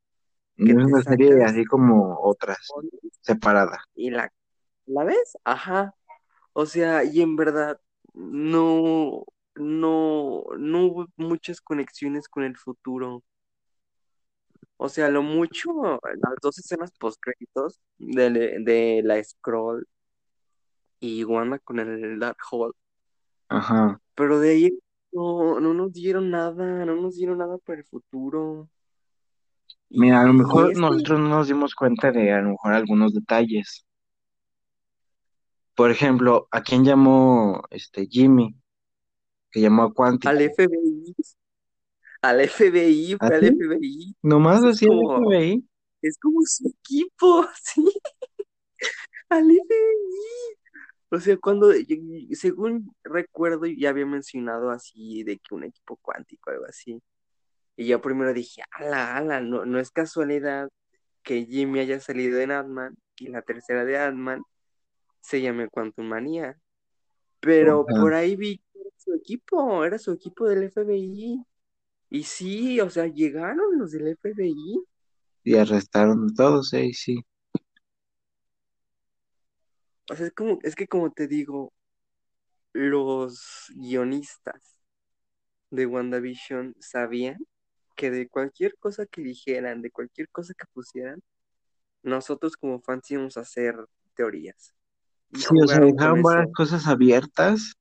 que 0.57 0.75
No 0.75 0.81
es 0.83 0.87
una 0.93 1.03
serie 1.03 1.45
así 1.45 1.65
como 1.65 2.19
otras, 2.23 2.59
separada. 3.21 3.83
y 3.95 4.11
la, 4.11 4.33
¿la 4.87 5.05
ves? 5.05 5.37
Ajá. 5.45 5.95
O 6.53 6.67
sea, 6.67 7.05
y 7.05 7.23
en 7.23 7.37
verdad 7.37 7.81
no, 8.15 9.25
no, 9.55 10.45
no 10.59 10.87
hubo 10.87 11.07
muchas 11.17 11.61
conexiones 11.61 12.29
con 12.29 12.45
el 12.45 12.57
futuro. 12.57 13.23
O 14.77 14.89
sea, 14.89 15.09
lo 15.09 15.23
mucho, 15.23 15.71
las 16.03 16.35
dos 16.43 16.59
escenas 16.59 16.91
post 16.99 17.19
créditos 17.21 17.81
de, 17.99 18.31
de 18.31 19.01
la 19.05 19.23
Scroll 19.23 19.87
y 21.01 21.25
Wanda 21.25 21.59
con 21.59 21.79
el 21.81 22.19
Darkhold, 22.19 22.75
Ajá. 23.49 24.01
pero 24.15 24.41
de 24.41 24.51
ahí 24.51 24.79
no, 25.13 25.61
no 25.61 25.75
nos 25.75 25.93
dieron 25.93 26.31
nada, 26.31 26.85
no 26.87 26.97
nos 26.97 27.17
dieron 27.17 27.39
nada 27.39 27.59
para 27.59 27.79
el 27.81 27.85
futuro. 27.87 28.69
Mira, 29.95 30.23
a 30.23 30.25
lo 30.25 30.33
mejor 30.33 30.77
nosotros 30.77 31.21
no 31.21 31.29
nos 31.29 31.49
dimos 31.49 31.75
cuenta 31.75 32.11
de 32.11 32.33
a 32.33 32.41
lo 32.41 32.51
mejor 32.51 32.73
algunos 32.73 33.13
detalles. 33.13 33.85
Por 35.75 35.91
ejemplo, 35.91 36.49
¿a 36.51 36.63
quién 36.63 36.85
llamó 36.85 37.63
este 37.71 38.07
Jimmy? 38.07 38.55
Que 39.51 39.61
llamó 39.61 39.83
a 39.85 39.93
Quantic. 39.93 40.29
al 40.31 40.41
FBI, 40.41 41.15
al 42.23 42.41
FBI, 42.41 43.17
fue 43.19 43.35
¿Ah, 43.35 43.37
al 43.37 43.41
sí? 43.41 43.51
FBI. 43.51 44.17
¿Nomás 44.23 44.63
el 44.83 44.89
como, 44.89 45.19
FBI? 45.29 45.69
es 46.01 46.19
como 46.19 46.41
su 46.45 46.69
equipo, 46.69 47.47
sí, 47.63 47.93
al 49.29 49.45
FBI. 49.45 50.57
O 51.11 51.21
sea, 51.21 51.37
cuando, 51.37 51.71
según 52.33 52.95
recuerdo, 53.05 53.67
ya 53.67 53.91
había 53.91 54.07
mencionado 54.07 54.71
así 54.71 55.23
de 55.25 55.39
que 55.39 55.55
un 55.55 55.65
equipo 55.65 55.99
cuántico, 55.99 56.51
algo 56.51 56.65
así. 56.67 57.03
Y 57.83 57.87
yo 57.87 58.01
primero 58.01 58.33
dije, 58.33 58.63
ala, 58.71 59.17
ala, 59.17 59.41
no, 59.41 59.65
no 59.65 59.81
es 59.81 59.91
casualidad 59.91 60.71
que 61.25 61.47
Jimmy 61.47 61.81
haya 61.81 61.99
salido 61.99 62.39
en 62.39 62.53
Ant-Man 62.53 62.97
y 63.17 63.27
la 63.27 63.43
tercera 63.43 63.85
de 63.85 63.99
Ant-Man 63.99 64.41
se 65.21 65.41
llame 65.41 65.69
Quantum 65.69 66.07
Manía. 66.07 66.57
Pero 67.41 67.85
por 67.85 68.15
ahí 68.15 68.37
vi 68.37 68.59
que 68.59 68.79
era 68.79 68.91
su 68.97 69.15
equipo, 69.15 69.85
era 69.85 69.99
su 69.99 70.13
equipo 70.13 70.49
del 70.49 70.71
FBI. 70.71 71.45
Y 72.11 72.23
sí, 72.23 72.81
o 72.81 72.89
sea, 72.89 73.09
llegaron 73.09 73.77
los 73.77 73.91
del 73.91 74.17
FBI. 74.17 74.85
Y 75.43 75.57
arrestaron 75.57 76.29
a 76.31 76.35
todos, 76.37 76.73
eh, 76.75 76.93
sí. 76.95 77.19
O 80.09 80.15
sea, 80.15 80.27
es 80.27 80.33
como, 80.35 80.61
es 80.63 80.77
que 80.77 80.87
como 80.87 81.11
te 81.11 81.27
digo, 81.27 81.73
los 82.75 83.73
guionistas 83.75 84.77
de 85.71 85.87
WandaVision 85.87 86.77
sabían 86.79 87.45
que 87.97 88.11
de 88.11 88.29
cualquier 88.29 88.77
cosa 88.79 89.07
que 89.07 89.23
dijeran, 89.23 89.83
de 89.83 89.91
cualquier 89.91 90.29
cosa 90.31 90.55
que 90.55 90.67
pusieran, 90.73 91.23
nosotros 92.03 92.57
como 92.57 92.81
fans 92.83 93.11
íbamos 93.11 93.37
a 93.39 93.43
hacer 93.43 93.77
teorías. 94.17 94.75
Y 95.33 95.43
Sí, 95.43 95.55
o 95.61 95.67
sea, 95.69 95.81
con 95.81 95.81
dejaron 95.81 96.23
varias 96.23 96.53
cosas 96.55 96.87
abiertas 96.87 97.75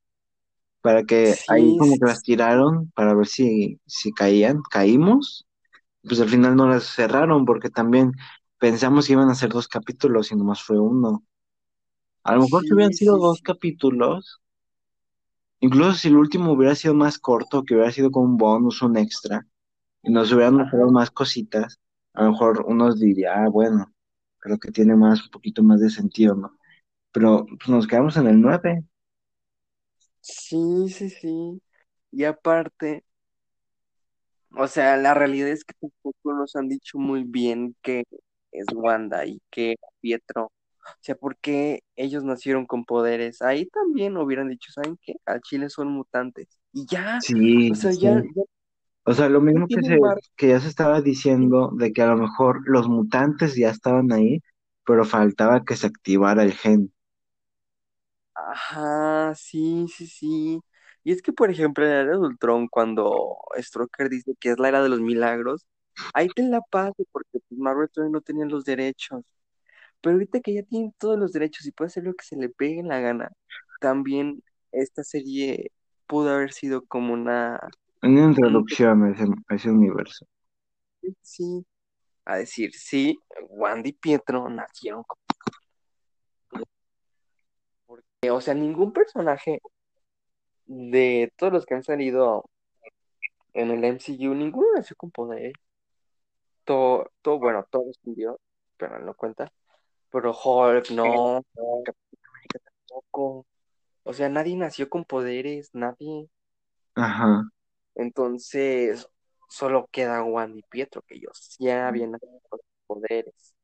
para 0.82 1.04
que 1.04 1.38
ahí 1.48 1.76
como 1.76 1.96
sí, 1.96 1.98
que 1.98 2.06
las 2.06 2.22
tiraron 2.22 2.90
para 2.94 3.14
ver 3.14 3.26
si, 3.28 3.80
si 3.86 4.12
caían, 4.12 4.62
caímos. 4.70 5.46
Pues 6.02 6.20
al 6.20 6.28
final 6.30 6.56
no 6.56 6.68
las 6.68 6.84
cerraron 6.84 7.44
porque 7.46 7.70
también 7.70 8.12
pensamos 8.58 9.06
que 9.06 9.14
iban 9.14 9.30
a 9.30 9.34
ser 9.36 9.50
dos 9.50 9.68
capítulos 9.68 10.32
y 10.32 10.36
nomás 10.36 10.62
fue 10.62 10.78
uno. 10.80 11.24
A 12.24 12.34
lo 12.34 12.42
mejor 12.42 12.64
si 12.64 12.74
hubieran 12.74 12.94
sido 12.94 13.16
dos 13.16 13.40
capítulos, 13.42 14.40
incluso 15.60 15.94
si 15.94 16.08
el 16.08 16.16
último 16.18 16.52
hubiera 16.52 16.74
sido 16.74 16.92
más 16.92 17.18
corto, 17.18 17.62
que 17.64 17.74
hubiera 17.74 17.90
sido 17.90 18.10
como 18.10 18.26
un 18.26 18.36
bonus, 18.36 18.82
un 18.82 18.98
extra, 18.98 19.46
y 20.02 20.10
nos 20.12 20.32
hubieran 20.32 20.54
mostrado 20.56 20.90
más 20.90 21.10
cositas, 21.10 21.80
a 22.14 22.24
lo 22.24 22.32
mejor 22.32 22.64
unos 22.66 23.00
diría, 23.00 23.34
ah, 23.44 23.48
bueno, 23.48 23.92
creo 24.38 24.58
que 24.58 24.70
tiene 24.72 24.96
más, 24.96 25.24
un 25.24 25.30
poquito 25.30 25.62
más 25.62 25.80
de 25.80 25.90
sentido, 25.90 26.34
¿no? 26.36 26.58
Pero 27.12 27.46
pues, 27.46 27.68
nos 27.70 27.86
quedamos 27.88 28.16
en 28.18 28.28
el 28.28 28.40
nueve. 28.40 28.84
Sí, 30.20 30.88
sí, 30.90 31.10
sí. 31.10 31.62
Y 32.12 32.24
aparte, 32.24 33.04
o 34.56 34.66
sea, 34.68 34.96
la 34.96 35.14
realidad 35.14 35.48
es 35.48 35.64
que 35.64 35.74
tampoco 35.80 36.34
nos 36.34 36.56
han 36.56 36.68
dicho 36.68 36.98
muy 36.98 37.24
bien 37.24 37.74
que 37.82 38.04
es 38.52 38.66
Wanda 38.74 39.24
y 39.26 39.40
que 39.50 39.76
Pietro. 40.00 40.46
O 40.46 40.50
sea, 41.00 41.14
¿por 41.14 41.36
qué 41.38 41.82
ellos 41.96 42.24
nacieron 42.24 42.66
con 42.66 42.84
poderes? 42.84 43.40
Ahí 43.42 43.66
también 43.66 44.16
hubieran 44.16 44.48
dicho, 44.48 44.72
¿saben 44.72 44.98
qué? 45.00 45.14
Al 45.26 45.40
Chile 45.42 45.70
son 45.70 45.88
mutantes. 45.88 46.48
Y 46.72 46.86
ya, 46.86 47.24
Sí, 47.26 47.46
o 47.68 47.74
sea, 47.74 47.92
sí. 47.92 48.00
ya, 48.00 48.22
ya 48.34 48.42
O 49.04 49.12
sea, 49.14 49.28
lo 49.28 49.40
mismo 49.40 49.70
que 49.70 49.82
se, 49.84 49.98
que 50.36 50.48
ya 50.48 50.60
se 50.60 50.68
estaba 50.68 51.00
diciendo 51.00 51.70
de 51.76 51.92
que 51.92 52.02
a 52.02 52.06
lo 52.08 52.16
mejor 52.16 52.62
los 52.68 52.88
mutantes 52.88 53.54
ya 53.56 53.70
estaban 53.70 54.12
ahí, 54.12 54.40
pero 54.84 55.04
faltaba 55.04 55.64
que 55.64 55.76
se 55.76 55.86
activara 55.86 56.42
el 56.42 56.52
gen. 56.52 56.92
Ajá, 58.34 59.34
sí, 59.34 59.86
sí, 59.88 60.06
sí. 60.06 60.60
Y 61.04 61.12
es 61.12 61.22
que, 61.22 61.32
por 61.32 61.50
ejemplo, 61.50 61.84
en 61.84 61.90
la 61.90 62.00
era 62.00 62.12
de 62.12 62.18
Ultron, 62.18 62.68
cuando 62.68 63.38
Strucker 63.58 64.08
dice 64.08 64.34
que 64.40 64.50
es 64.50 64.58
la 64.58 64.68
era 64.68 64.82
de 64.82 64.88
los 64.88 65.00
milagros, 65.00 65.66
ahí 66.14 66.28
te 66.28 66.42
la 66.44 66.60
pase 66.62 67.04
porque 67.12 67.40
pues, 67.48 67.60
Marvel 67.60 67.90
todavía 67.90 68.12
no 68.12 68.20
tenía 68.22 68.46
los 68.46 68.64
derechos. 68.64 69.24
Pero 70.00 70.14
ahorita 70.16 70.40
que 70.40 70.54
ya 70.54 70.62
tienen 70.64 70.92
todos 70.98 71.18
los 71.18 71.32
derechos 71.32 71.66
y 71.66 71.72
puede 71.72 71.88
hacer 71.88 72.04
lo 72.04 72.14
que 72.14 72.24
se 72.26 72.36
le 72.36 72.48
pegue 72.50 72.80
en 72.80 72.88
la 72.88 73.00
gana, 73.00 73.32
también 73.80 74.42
esta 74.72 75.04
serie 75.04 75.72
pudo 76.06 76.30
haber 76.32 76.52
sido 76.52 76.86
como 76.86 77.14
una, 77.14 77.60
Una 78.02 78.26
un- 78.26 78.26
introducción 78.26 79.02
a 79.04 79.10
ese, 79.12 79.24
a 79.48 79.54
ese 79.56 79.70
universo. 79.70 80.26
sí, 81.22 81.64
a 82.26 82.36
decir, 82.38 82.72
sí, 82.74 83.18
Wanda 83.50 83.88
y 83.88 83.92
Pietro 83.94 84.48
nacieron 84.50 85.04
como, 85.04 85.22
porque, 87.86 88.30
o 88.30 88.40
sea, 88.40 88.54
ningún 88.54 88.92
personaje 88.92 89.60
de 90.66 91.32
todos 91.36 91.52
los 91.52 91.66
que 91.66 91.74
han 91.74 91.84
salido 91.84 92.44
en 93.54 93.70
el 93.70 93.82
MCU, 93.84 94.34
ninguno 94.34 94.68
nació 94.74 94.94
con 94.96 95.10
poder. 95.10 95.52
Todo, 96.64 97.10
todo, 97.22 97.38
bueno, 97.38 97.66
todos 97.70 97.98
murió, 98.04 98.38
pero 98.76 98.98
no 99.00 99.14
cuenta. 99.14 99.52
Pero 100.10 100.32
Hulk, 100.32 100.90
no, 100.92 101.42
Capitán 101.84 102.20
América 102.30 102.58
tampoco. 102.88 103.46
O 104.04 104.12
sea, 104.14 104.28
nadie 104.28 104.56
nació 104.56 104.88
con 104.90 105.04
poderes, 105.04 105.70
nadie. 105.74 106.28
Ajá. 106.94 107.44
Entonces, 107.94 109.08
solo 109.48 109.88
queda 109.90 110.22
Wanda 110.22 110.58
y 110.58 110.62
Pietro, 110.62 111.02
que 111.02 111.16
ellos 111.16 111.56
ya 111.58 111.88
habían 111.88 112.12
con 112.48 112.60
poderes. 112.86 113.54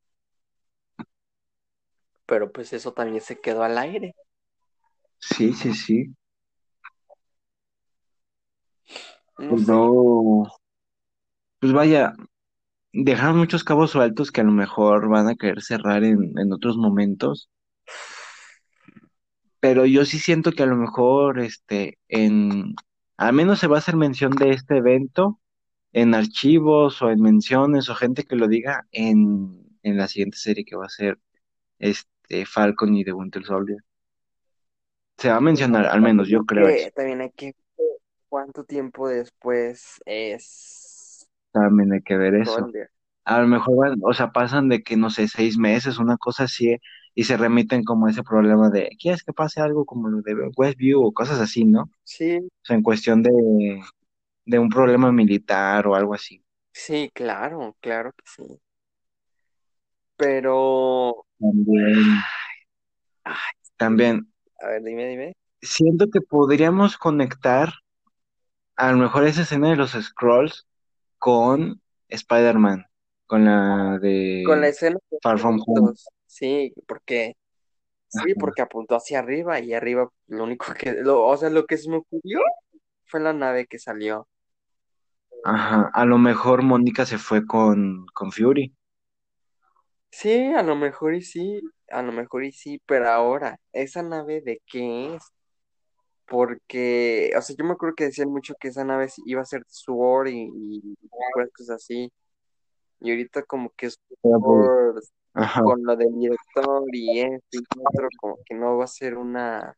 Pero 2.26 2.52
pues 2.52 2.72
eso 2.72 2.92
también 2.92 3.22
se 3.22 3.40
quedó 3.40 3.62
al 3.62 3.78
aire. 3.78 4.14
Sí, 5.18 5.52
sí, 5.54 5.72
sí. 5.72 6.14
No 9.38 9.56
sé. 9.56 9.64
Pero, 9.64 10.44
pues 11.58 11.72
vaya, 11.72 12.14
dejaron 12.92 13.38
muchos 13.38 13.64
cabos 13.64 13.92
sueltos 13.92 14.30
que 14.30 14.42
a 14.42 14.44
lo 14.44 14.52
mejor 14.52 15.08
van 15.08 15.28
a 15.28 15.36
querer 15.36 15.62
cerrar 15.62 16.04
en, 16.04 16.38
en 16.38 16.52
otros 16.52 16.76
momentos. 16.76 17.50
Pero 19.60 19.86
yo 19.86 20.04
sí 20.04 20.18
siento 20.18 20.52
que 20.52 20.62
a 20.62 20.66
lo 20.66 20.76
mejor, 20.76 21.40
este, 21.40 21.98
en, 22.08 22.74
al 23.18 23.34
menos 23.34 23.58
se 23.60 23.68
va 23.68 23.76
a 23.76 23.80
hacer 23.80 23.96
mención 23.96 24.32
de 24.32 24.52
este 24.52 24.78
evento 24.78 25.40
en 25.92 26.14
archivos 26.14 27.02
o 27.02 27.10
en 27.10 27.20
menciones 27.20 27.90
o 27.90 27.94
gente 27.96 28.24
que 28.24 28.36
lo 28.36 28.48
diga 28.48 28.86
en, 28.92 29.78
en 29.82 29.96
la 29.98 30.08
siguiente 30.08 30.38
serie 30.38 30.64
que 30.64 30.76
va 30.76 30.86
a 30.86 30.90
ser 30.90 31.18
este 31.78 32.46
Falcon 32.46 32.94
y 32.94 33.04
The 33.04 33.12
Winter 33.12 33.44
Soldier. 33.44 33.78
Se 35.18 35.28
va 35.30 35.36
a 35.36 35.40
mencionar, 35.40 35.86
al 35.86 36.00
menos 36.00 36.28
yo 36.28 36.44
creo. 36.44 36.66
Que 36.66 36.92
también 36.92 37.20
hay 37.20 37.30
que 37.32 37.46
ver 37.76 37.86
cuánto 38.28 38.64
tiempo 38.64 39.08
después 39.08 40.00
es 40.06 41.26
También 41.52 41.92
hay 41.92 42.02
que 42.02 42.16
ver 42.16 42.34
eso. 42.36 42.54
Soldier. 42.54 42.90
A 43.24 43.40
lo 43.40 43.46
mejor, 43.46 43.76
van- 43.76 44.00
o 44.02 44.14
sea, 44.14 44.30
pasan 44.32 44.68
de 44.68 44.82
que, 44.82 44.96
no 44.96 45.10
sé, 45.10 45.28
seis 45.28 45.58
meses, 45.58 45.98
una 45.98 46.16
cosa 46.16 46.44
así, 46.44 46.76
y 47.20 47.24
se 47.24 47.36
remiten 47.36 47.84
como 47.84 48.06
a 48.06 48.10
ese 48.12 48.22
problema 48.22 48.70
de, 48.70 48.90
¿quieres 49.00 49.22
que 49.24 49.32
pase 49.32 49.60
algo 49.60 49.84
como 49.86 50.08
lo 50.08 50.22
de 50.22 50.34
Westview 50.56 51.02
o 51.04 51.12
cosas 51.12 51.40
así, 51.40 51.64
¿no? 51.64 51.82
Sí, 52.04 52.50
O 52.62 52.66
sea, 52.66 52.76
en 52.76 52.82
cuestión 52.84 53.22
de, 53.22 53.30
de 54.46 54.58
un 54.58 54.68
problema 54.68 55.12
militar 55.12 55.86
o 55.86 55.94
algo 55.94 56.14
así. 56.14 56.42
sí, 56.72 57.10
claro, 57.14 57.76
claro 57.80 58.12
que 58.12 58.24
sí. 58.26 58.60
Pero, 60.16 61.24
También, 61.40 62.20
ay, 63.24 63.34
también, 63.76 64.32
a 64.60 64.66
ver, 64.68 64.82
dime, 64.82 65.06
dime. 65.08 65.32
siento 65.62 66.08
que 66.10 66.20
podríamos 66.20 66.96
conectar 66.98 67.72
a 68.76 68.92
lo 68.92 68.98
mejor 68.98 69.24
esa 69.24 69.42
escena 69.42 69.70
de 69.70 69.76
los 69.76 69.92
Scrolls 69.92 70.66
con 71.18 71.80
Spider-Man, 72.08 72.86
con 73.26 73.44
la 73.44 73.98
Con 74.42 74.60
la 74.60 74.66
de 74.66 74.70
escena 74.70 74.98
de 75.10 75.18
Far 75.22 75.38
From 75.38 75.60
Home. 75.66 75.94
Sí, 76.28 76.72
porque 76.86 77.36
sí, 78.08 78.34
porque 78.34 78.62
apuntó 78.62 78.96
hacia 78.96 79.18
arriba 79.18 79.60
y 79.60 79.74
arriba 79.74 80.08
lo 80.28 80.44
único 80.44 80.66
que, 80.78 80.92
lo, 80.92 81.24
o 81.26 81.36
sea, 81.36 81.50
lo 81.50 81.66
que 81.66 81.78
se 81.78 81.90
me 81.90 81.96
ocurrió 81.96 82.40
fue 83.06 83.20
la 83.20 83.32
nave 83.32 83.66
que 83.66 83.78
salió. 83.78 84.28
Ajá, 85.44 85.90
a 85.92 86.04
lo 86.04 86.18
mejor 86.18 86.62
Mónica 86.62 87.06
se 87.06 87.18
fue 87.18 87.46
con, 87.46 88.06
con 88.14 88.32
Fury. 88.32 88.74
Sí, 90.10 90.52
a 90.54 90.62
lo 90.62 90.74
mejor 90.76 91.14
y 91.14 91.22
sí, 91.22 91.60
a 91.90 92.02
lo 92.02 92.12
mejor 92.12 92.44
y 92.44 92.52
sí, 92.52 92.80
pero 92.86 93.08
ahora, 93.08 93.60
¿esa 93.72 94.02
nave 94.02 94.40
de 94.40 94.60
qué 94.66 95.14
es? 95.14 95.22
Porque, 96.26 97.32
o 97.36 97.40
sea, 97.42 97.56
yo 97.56 97.64
me 97.64 97.72
acuerdo 97.72 97.94
que 97.94 98.04
decían 98.04 98.30
mucho 98.30 98.54
que 98.60 98.68
esa 98.68 98.84
nave 98.84 99.08
iba 99.26 99.40
a 99.42 99.46
ser 99.46 99.62
Sword 99.66 100.28
y, 100.28 100.50
y 100.54 100.96
cosas 101.56 101.70
así. 101.76 102.12
Y 103.00 103.10
ahorita 103.10 103.44
como 103.44 103.70
que 103.70 103.90
Sword 103.90 105.02
Ajá, 105.38 105.62
con 105.62 105.84
lo 105.84 105.96
del 105.96 106.12
director 106.18 106.84
y 106.92 107.20
esto 107.20 107.46
y 107.52 107.64
otro, 107.84 108.08
como 108.20 108.38
que 108.44 108.54
no 108.54 108.76
va 108.76 108.84
a 108.84 108.88
ser 108.88 109.16
una, 109.16 109.76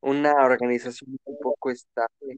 una 0.00 0.32
organización 0.44 1.16
un 1.24 1.38
poco 1.40 1.70
estable. 1.70 2.36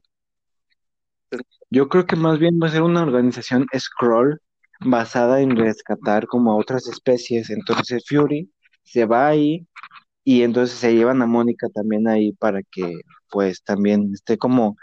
yo 1.71 1.89
creo 1.89 2.05
que 2.05 2.15
más 2.15 2.37
bien 2.37 2.59
va 2.61 2.67
a 2.67 2.71
ser 2.71 2.83
una 2.83 3.01
organización 3.01 3.65
Scroll 3.75 4.39
basada 4.81 5.41
en 5.41 5.55
rescatar 5.55 6.27
como 6.27 6.51
a 6.51 6.57
otras 6.57 6.87
especies. 6.87 7.49
Entonces 7.49 8.05
Fury 8.07 8.51
se 8.83 9.05
va 9.05 9.27
ahí 9.27 9.67
y 10.23 10.43
entonces 10.43 10.77
se 10.77 10.93
llevan 10.93 11.21
a 11.21 11.25
Mónica 11.25 11.67
también 11.69 12.07
ahí 12.07 12.33
para 12.33 12.61
que 12.71 12.99
pues 13.29 13.63
también 13.63 14.11
esté 14.13 14.37
como 14.37 14.75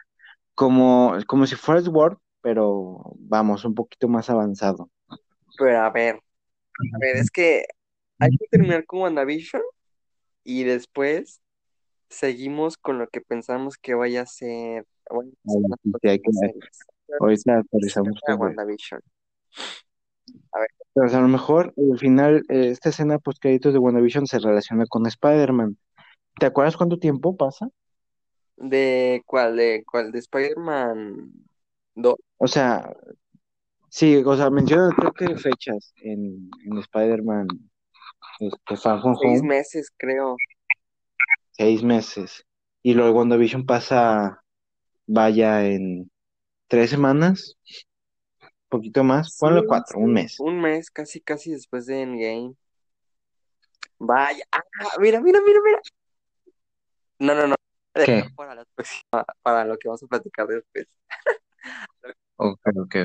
como, 0.55 1.17
como 1.27 1.47
si 1.47 1.57
fuera 1.57 1.81
Word, 1.89 2.19
pero 2.41 3.03
vamos, 3.19 3.65
un 3.65 3.75
poquito 3.75 4.09
más 4.09 4.29
avanzado. 4.29 4.91
Pero 5.59 5.81
a 5.81 5.91
ver, 5.91 6.21
a 6.95 6.99
ver, 6.99 7.17
es 7.17 7.31
que 7.31 7.65
hay 8.19 8.31
que 8.31 8.47
terminar 8.51 8.85
con 8.87 9.01
WandaVision 9.01 9.63
y 10.45 10.65
después 10.65 11.41
seguimos 12.09 12.77
con 12.77 12.99
lo 12.99 13.09
que 13.09 13.21
pensamos 13.21 13.79
que 13.79 13.95
vaya 13.95 14.23
a 14.23 14.27
ser. 14.27 14.87
Bueno, 15.11 15.33
Ahorita 17.21 17.59
actualizamos 17.59 18.21
WandaVision. 18.29 19.01
A 20.53 20.61
ver. 20.61 20.69
Pero 20.95 21.07
a 21.07 21.21
lo 21.21 21.29
mejor 21.29 21.75
al 21.77 21.99
final 21.99 22.45
eh, 22.49 22.69
esta 22.69 22.91
escena 22.91 23.19
post 23.19 23.39
créditos 23.41 23.73
de 23.73 23.79
WandaVision 23.79 24.27
se 24.27 24.39
relaciona 24.39 24.87
con 24.87 25.07
Spider-Man. 25.07 25.77
¿Te 26.39 26.47
acuerdas 26.47 26.77
cuánto 26.77 26.99
tiempo 26.99 27.37
pasa? 27.37 27.69
¿De 28.57 29.23
cuál? 29.27 29.57
¿De 29.57 29.85
cuál? 29.91 30.13
¿De 30.13 30.19
Spider-Man 30.19 31.33
2? 31.95 32.15
O 32.39 32.47
sea, 32.47 32.95
sí, 33.93 34.17
o 34.25 34.37
sea, 34.37 34.49
menciona 34.49 34.89
creo 34.97 35.13
que 35.13 35.37
fechas 35.37 35.93
en, 36.03 36.51
en 36.65 36.79
Spider-Man 36.79 37.47
este, 38.41 38.77
Far 38.77 39.01
From 39.03 39.17
Seis 39.21 39.43
meses, 39.43 39.93
creo. 39.97 40.37
Seis 41.53 41.83
meses. 41.83 42.45
Y 42.83 42.95
luego 42.95 43.19
WandaVision 43.19 43.67
pasa, 43.67 44.43
vaya, 45.07 45.65
en 45.67 46.11
tres 46.67 46.91
semanas, 46.91 47.57
un 48.41 48.49
poquito 48.69 49.05
más, 49.05 49.37
ponle 49.39 49.67
cuatro, 49.67 49.99
un 50.01 50.15
mes. 50.15 50.41
Un 50.41 50.61
mes, 50.61 50.91
casi, 50.91 51.21
casi 51.21 51.51
después 51.53 51.87
de 51.87 52.03
Endgame. 52.03 52.55
Vaya, 53.99 54.43
ah, 54.51 54.63
mira, 54.99 55.21
mira, 55.21 55.41
mira, 55.47 55.61
mira. 55.63 55.81
No, 57.19 57.35
no, 57.35 57.47
no. 57.47 57.55
¿Qué? 57.95 58.25
Para, 58.35 58.65
para 59.43 59.65
lo 59.67 59.77
que 59.77 59.87
vamos 59.87 60.03
a 60.03 60.07
platicar 60.07 60.47
después. 60.49 60.87
ok, 62.37 62.61
ok. 62.77 62.97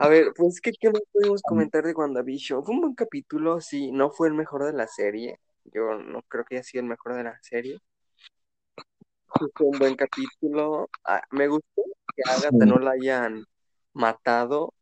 A 0.00 0.08
ver, 0.08 0.32
pues, 0.36 0.60
¿qué, 0.60 0.72
¿qué 0.72 0.90
más 0.90 1.02
podemos 1.12 1.40
comentar 1.42 1.84
de 1.84 1.92
WandaVision? 1.92 2.64
Fue 2.64 2.74
un 2.74 2.80
buen 2.80 2.94
capítulo, 2.94 3.60
sí, 3.60 3.92
no 3.92 4.10
fue 4.10 4.28
el 4.28 4.34
mejor 4.34 4.64
de 4.64 4.72
la 4.72 4.88
serie. 4.88 5.38
Yo 5.64 5.94
no 5.94 6.22
creo 6.22 6.44
que 6.44 6.56
haya 6.56 6.64
sido 6.64 6.82
el 6.82 6.88
mejor 6.88 7.14
de 7.14 7.24
la 7.24 7.38
serie. 7.42 7.78
Fue 9.26 9.66
un 9.66 9.78
buen 9.78 9.94
capítulo. 9.94 10.90
Ah, 11.04 11.22
me 11.30 11.46
gustó 11.48 11.82
que 12.14 12.22
Agatha 12.28 12.66
no 12.66 12.78
la 12.78 12.92
hayan 12.92 13.44
matado, 13.92 14.74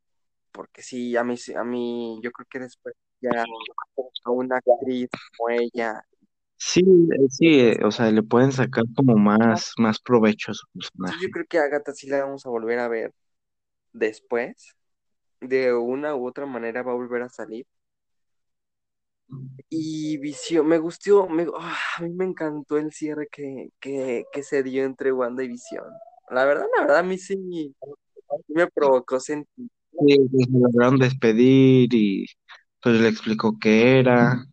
porque 0.50 0.82
sí, 0.82 1.16
a 1.16 1.24
mí, 1.24 1.36
a 1.56 1.64
mí, 1.64 2.18
yo 2.22 2.30
creo 2.32 2.46
que 2.50 2.58
después 2.60 2.94
ya 3.20 3.44
a 4.24 4.30
una 4.30 4.56
actriz 4.56 5.08
como 5.36 5.50
ella 5.50 6.02
Sí, 6.64 6.80
eh, 6.80 7.28
sí, 7.28 7.72
o 7.84 7.90
sea, 7.90 8.10
le 8.12 8.22
pueden 8.22 8.52
sacar 8.52 8.84
como 8.94 9.16
más, 9.16 9.72
más 9.78 9.98
provecho 9.98 10.52
a 10.52 10.54
su 10.54 10.64
personaje. 10.72 11.16
yo 11.20 11.28
creo 11.30 11.44
que 11.48 11.58
a 11.58 11.64
Agatha 11.64 11.92
sí 11.92 12.06
la 12.08 12.24
vamos 12.24 12.46
a 12.46 12.50
volver 12.50 12.78
a 12.78 12.86
ver 12.86 13.12
después. 13.92 14.74
De 15.40 15.74
una 15.74 16.14
u 16.14 16.26
otra 16.26 16.46
manera 16.46 16.82
va 16.82 16.92
a 16.92 16.96
volver 16.96 17.22
a 17.22 17.28
salir. 17.28 17.66
Y 19.68 20.18
Visión, 20.18 20.66
me 20.66 20.78
gustó, 20.78 21.28
me, 21.28 21.46
ah, 21.58 21.76
a 21.96 22.02
mí 22.02 22.10
me 22.10 22.26
encantó 22.26 22.76
el 22.76 22.92
cierre 22.92 23.28
que, 23.30 23.70
que, 23.80 24.24
que 24.32 24.42
se 24.42 24.62
dio 24.62 24.84
entre 24.84 25.12
Wanda 25.12 25.42
y 25.42 25.48
Visión. 25.48 25.84
La 26.30 26.44
verdad, 26.44 26.66
la 26.76 26.82
verdad, 26.82 26.98
a 26.98 27.02
mí 27.02 27.18
sí 27.18 27.36
me 28.48 28.66
provocó 28.68 29.18
sentir. 29.20 29.68
Sí, 29.90 30.18
pues, 30.30 30.46
se 30.46 30.58
lograron 30.58 30.98
despedir 30.98 31.92
y 31.92 32.26
pues 32.80 33.00
le 33.00 33.08
explicó 33.08 33.58
qué 33.60 34.00
era. 34.00 34.44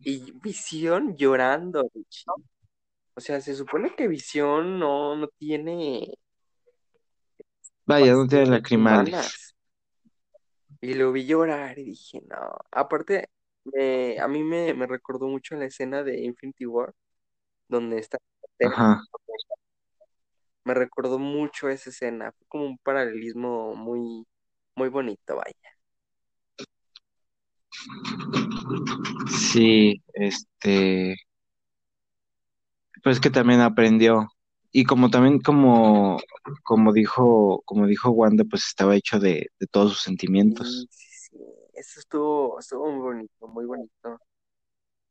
Y 0.00 0.32
Visión 0.42 1.16
llorando, 1.16 1.88
O 3.14 3.20
sea, 3.20 3.40
se 3.40 3.54
supone 3.54 3.94
que 3.94 4.08
Visión 4.08 4.78
no, 4.78 5.16
no 5.16 5.28
tiene. 5.38 6.14
Vaya, 7.92 8.12
no 8.14 8.26
tiene 8.26 8.46
lacrimales. 8.46 9.54
Y 10.80 10.94
lo 10.94 11.12
vi 11.12 11.26
llorar 11.26 11.78
y 11.78 11.84
dije, 11.84 12.22
no. 12.28 12.56
Aparte, 12.70 13.28
a 14.20 14.28
mí 14.28 14.42
me, 14.42 14.74
me 14.74 14.86
recordó 14.86 15.28
mucho 15.28 15.54
la 15.54 15.66
escena 15.66 16.02
de 16.02 16.20
Infinity 16.22 16.66
War, 16.66 16.92
donde 17.68 17.98
está. 17.98 18.18
Ajá. 18.64 19.02
Me 20.64 20.74
recordó 20.74 21.18
mucho 21.18 21.68
esa 21.68 21.90
escena. 21.90 22.32
Fue 22.32 22.46
como 22.48 22.64
un 22.66 22.78
paralelismo 22.78 23.74
muy, 23.74 24.26
muy 24.74 24.88
bonito, 24.88 25.36
vaya. 25.36 25.54
Sí, 29.28 30.02
este, 30.14 31.16
pues 33.02 33.20
que 33.20 33.30
también 33.30 33.60
aprendió. 33.60 34.31
Y 34.72 34.84
como 34.84 35.10
también, 35.10 35.38
como, 35.40 36.18
como 36.62 36.92
dijo, 36.94 37.62
como 37.66 37.86
dijo 37.86 38.10
Wanda, 38.10 38.44
pues 38.44 38.66
estaba 38.66 38.96
hecho 38.96 39.20
de, 39.20 39.50
todos 39.70 39.92
sus 39.92 40.02
sentimientos. 40.02 40.88
Sí, 40.90 41.06
sí, 41.10 41.36
Eso 41.74 42.00
estuvo, 42.00 42.58
estuvo 42.58 42.90
muy 42.90 43.00
bonito, 43.00 43.48
muy 43.48 43.66
bonito. 43.66 44.18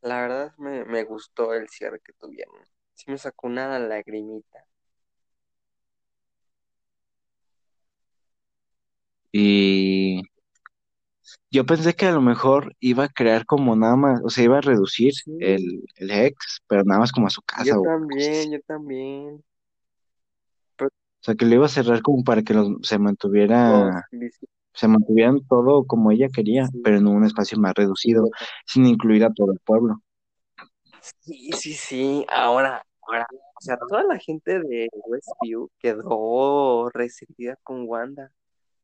La 0.01 0.21
verdad 0.21 0.53
me, 0.57 0.83
me 0.85 1.03
gustó 1.03 1.53
el 1.53 1.69
cierre 1.69 1.99
que 2.03 2.13
tuvieron. 2.13 2.55
Sí 2.95 3.05
me 3.11 3.19
sacó 3.19 3.47
una 3.47 3.77
lagrimita. 3.77 4.65
Y 9.31 10.23
yo 11.51 11.65
pensé 11.65 11.93
que 11.93 12.07
a 12.07 12.11
lo 12.11 12.21
mejor 12.21 12.75
iba 12.79 13.05
a 13.05 13.09
crear 13.09 13.45
como 13.45 13.75
nada 13.75 13.95
más, 13.95 14.21
o 14.23 14.29
sea, 14.29 14.43
iba 14.43 14.57
a 14.57 14.61
reducir 14.61 15.13
el, 15.39 15.85
el 15.95 16.11
Hex, 16.11 16.61
pero 16.67 16.83
nada 16.83 16.99
más 16.99 17.11
como 17.11 17.27
a 17.27 17.29
su 17.29 17.41
casa. 17.43 17.65
Yo 17.65 17.81
también, 17.83 18.51
yo 18.51 18.59
también. 18.61 19.43
O 21.21 21.23
sea, 21.23 21.35
que 21.35 21.45
le 21.45 21.55
iba 21.55 21.67
a 21.67 21.69
cerrar 21.69 22.01
como 22.01 22.23
para 22.23 22.41
que 22.41 22.55
los, 22.55 22.69
se 22.81 22.97
mantuviera, 22.97 24.07
se 24.73 24.87
mantuvieran 24.87 25.45
todo 25.47 25.85
como 25.85 26.09
ella 26.09 26.29
quería, 26.33 26.67
pero 26.83 26.97
en 26.97 27.05
un 27.05 27.23
espacio 27.23 27.59
más 27.59 27.75
reducido, 27.75 28.27
sin 28.65 28.87
incluir 28.87 29.23
a 29.23 29.31
todo 29.31 29.51
el 29.51 29.59
pueblo. 29.59 30.01
Sí, 31.19 31.51
sí, 31.51 31.73
sí. 31.73 32.25
Ahora, 32.27 32.83
ahora, 33.03 33.27
o 33.31 33.61
sea, 33.61 33.77
toda 33.77 34.01
la 34.01 34.17
gente 34.17 34.59
de 34.61 34.89
Westview 35.05 35.69
quedó 35.77 36.89
resentida 36.89 37.55
con 37.61 37.87
Wanda. 37.87 38.31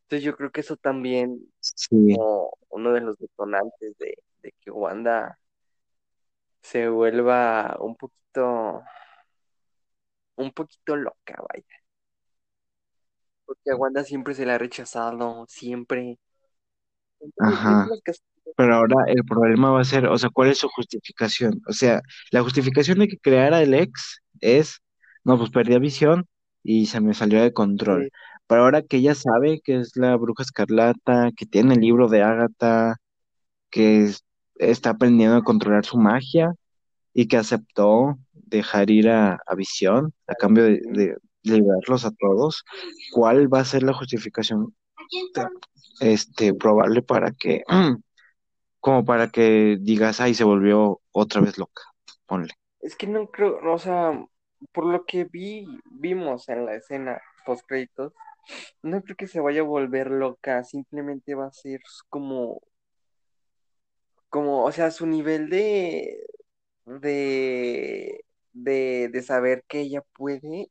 Entonces 0.04 0.24
yo 0.24 0.36
creo 0.38 0.52
que 0.52 0.62
eso 0.62 0.78
también 0.78 1.42
como 1.90 2.52
uno 2.70 2.94
de 2.94 3.02
los 3.02 3.18
detonantes 3.18 3.98
de, 3.98 4.16
que 4.62 4.70
Wanda 4.70 5.40
se 6.62 6.88
vuelva 6.88 7.78
un 7.80 7.96
poquito, 7.96 8.84
un 10.36 10.52
poquito 10.52 10.96
loca, 10.96 11.42
vaya. 11.52 11.87
Porque 13.48 13.72
a 13.72 13.76
Wanda 13.76 14.04
siempre 14.04 14.36
se 14.36 14.46
le 14.46 14.52
ha 14.52 14.58
rechazado, 14.60 15.46
siempre. 15.48 16.20
Ajá. 17.40 17.88
Pero 18.56 18.76
ahora 18.76 18.96
el 19.08 19.24
problema 19.24 19.72
va 19.72 19.82
a 19.82 19.86
ser, 19.86 20.06
o 20.08 20.18
sea, 20.18 20.30
¿cuál 20.30 20.50
es 20.50 20.60
su 20.60 20.68
justificación? 20.70 21.62
O 21.68 21.74
sea, 21.74 22.02
la 22.32 22.44
justificación 22.44 23.00
de 23.00 23.08
que 23.08 23.18
creara 23.18 23.62
el 23.62 23.74
ex 23.74 24.22
es, 24.42 24.82
no, 25.24 25.38
pues 25.38 25.50
perdí 25.50 25.80
visión 25.80 26.28
y 26.64 26.88
se 26.88 27.02
me 27.02 27.14
salió 27.14 27.42
de 27.42 27.54
control. 27.54 28.12
Pero 28.48 28.64
ahora 28.64 28.82
que 28.82 28.98
ella 28.98 29.16
sabe 29.16 29.62
que 29.64 29.80
es 29.80 29.92
la 29.96 30.16
bruja 30.16 30.44
escarlata, 30.44 31.32
que 31.36 31.46
tiene 31.46 31.76
el 31.76 31.82
libro 31.82 32.08
de 32.10 32.24
Ágata, 32.24 32.98
que 33.70 34.12
está 34.56 34.92
aprendiendo 34.92 35.38
a 35.38 35.44
controlar 35.44 35.86
su 35.86 35.98
magia 35.98 36.54
y 37.14 37.28
que 37.28 37.38
aceptó 37.38 38.18
dejar 38.34 38.90
ir 38.92 39.10
a, 39.10 39.40
Visión 39.56 40.14
a 40.28 40.36
cambio 40.36 40.64
de, 40.66 41.18
liberarlos 41.50 42.06
a 42.06 42.12
todos, 42.12 42.64
¿cuál 43.14 43.52
va 43.54 43.60
a 43.60 43.66
ser 43.66 43.84
la 43.84 43.94
justificación 43.94 44.76
este 46.00 46.54
probable 46.54 47.02
para 47.02 47.32
que 47.32 47.64
como 48.80 49.06
para 49.06 49.30
que 49.30 49.78
digas, 49.80 50.22
ay, 50.22 50.34
se 50.34 50.44
volvió 50.44 51.02
otra 51.12 51.42
vez 51.42 51.58
loca? 51.58 51.82
Ponle. 52.26 52.54
Es 52.80 52.96
que 52.96 53.08
no 53.08 53.28
creo, 53.28 53.60
o 53.72 53.80
sea, 53.80 54.26
por 54.72 54.86
lo 54.86 55.06
que 55.06 55.26
vi, 55.26 55.66
vimos 55.92 56.48
en 56.50 56.66
la 56.66 56.76
escena 56.76 57.22
post 57.46 57.66
créditos, 57.68 58.14
no 58.82 59.02
creo 59.02 59.16
que 59.18 59.28
se 59.28 59.40
vaya 59.40 59.62
a 59.62 59.64
volver 59.64 60.12
loca, 60.12 60.64
simplemente 60.64 61.36
va 61.36 61.48
a 61.48 61.54
ser 61.54 61.82
como, 62.10 62.62
como, 64.30 64.64
o 64.64 64.72
sea, 64.72 64.92
su 64.92 65.06
nivel 65.06 65.50
de, 65.50 66.18
de, 66.86 68.24
de, 68.54 69.22
saber 69.24 69.64
que 69.68 69.82
ella 69.82 70.02
puede 70.14 70.70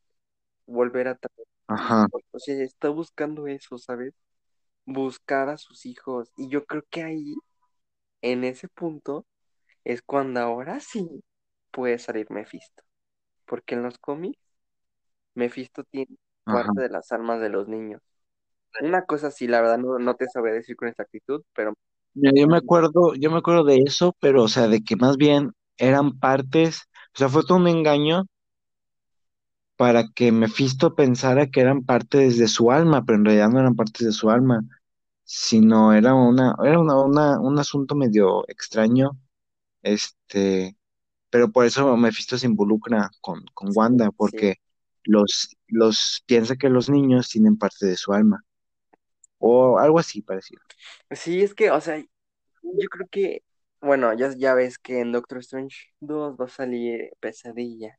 volver 0.67 1.09
a 1.09 1.17
traer. 1.17 1.47
Ajá. 1.69 2.07
O 2.31 2.39
sea, 2.39 2.63
está 2.63 2.89
buscando 2.91 3.47
eso, 3.47 3.79
¿sabes? 3.79 4.15
Buscar 4.85 5.49
a 5.49 5.59
sus 5.59 5.87
hijos. 5.87 6.31
Y 6.37 6.49
yo 6.49 6.65
creo 6.65 6.85
que 6.91 7.03
ahí, 7.03 7.35
en 8.23 8.45
ese 8.45 8.69
punto, 8.69 9.27
es 9.85 10.03
cuando 10.03 10.41
ahora 10.41 10.81
sí 10.81 11.23
puede 11.71 11.99
salir 11.99 12.31
Mephisto. 12.31 12.83
Porque 13.45 13.75
en 13.75 13.83
los 13.83 13.99
cómics, 13.99 14.39
Mephisto 15.35 15.85
tiene 15.85 16.17
parte 16.45 16.81
de 16.81 16.89
las 16.89 17.13
almas 17.13 17.41
de 17.41 17.49
los 17.49 17.69
niños. 17.69 18.01
Una 18.81 19.05
cosa 19.05 19.31
sí, 19.31 19.47
la 19.49 19.61
verdad 19.61 19.79
no, 19.79 19.99
no 19.99 20.15
te 20.15 20.27
sabía 20.29 20.53
decir 20.53 20.77
con 20.77 20.89
exactitud, 20.89 21.43
pero... 21.55 21.75
Yo 22.15 22.47
me 22.47 22.57
acuerdo, 22.57 23.15
yo 23.15 23.31
me 23.31 23.39
acuerdo 23.39 23.65
de 23.65 23.79
eso, 23.85 24.17
pero 24.21 24.45
o 24.45 24.49
sea, 24.49 24.69
de 24.69 24.83
que 24.83 24.97
más 24.97 25.17
bien 25.17 25.53
eran 25.77 26.19
partes, 26.19 26.89
o 27.15 27.19
sea, 27.19 27.29
fue 27.29 27.43
todo 27.43 27.59
un 27.59 27.69
engaño 27.69 28.25
para 29.77 30.09
que 30.15 30.33
Mephisto 30.33 30.95
pensara 30.95 31.49
que 31.51 31.61
eran 31.61 31.85
partes 31.85 32.39
de 32.39 32.49
su 32.49 32.71
alma, 32.73 33.05
pero 33.05 33.19
en 33.19 33.25
realidad 33.27 33.51
no 33.51 33.61
eran 33.61 33.77
partes 33.77 34.07
de 34.07 34.13
su 34.13 34.31
alma, 34.31 34.63
sino 35.25 35.93
era 35.95 36.15
una, 36.15 36.57
era 36.65 36.79
una, 36.81 36.97
una- 37.03 37.41
un 37.41 37.59
asunto 37.59 37.95
medio 37.97 38.49
extraño, 38.49 39.13
este, 39.83 40.77
pero 41.31 41.53
por 41.53 41.67
eso 41.67 41.97
Mephisto 41.97 42.39
se 42.39 42.47
involucra 42.47 43.11
con, 43.21 43.45
con 43.55 43.71
Wanda, 43.75 44.11
sí. 44.19 44.39
porque 44.39 44.57
los, 45.05 45.57
los 45.69 46.23
piensa 46.27 46.57
que 46.57 46.71
los 46.71 46.91
niños 46.91 47.29
tienen 47.31 47.59
parte 47.59 47.87
de 47.87 47.97
su 47.97 48.13
alma, 48.15 48.45
o 49.39 49.79
algo 49.79 49.99
así 49.99 50.23
parecido. 50.23 50.63
Sí, 51.11 51.43
es 51.43 51.55
que, 51.55 51.71
o 51.71 51.81
sea, 51.81 51.99
yo 52.63 52.89
creo 52.91 53.09
que, 53.11 53.43
bueno, 53.81 54.15
ya, 54.15 54.33
ya 54.37 54.55
ves 54.55 54.79
que 54.79 55.01
en 55.01 55.13
Doctor 55.13 55.39
Strange 55.39 55.77
2 56.01 56.37
va 56.41 56.47
a 56.47 56.49
salir 56.49 57.11
Pesadilla. 57.21 57.99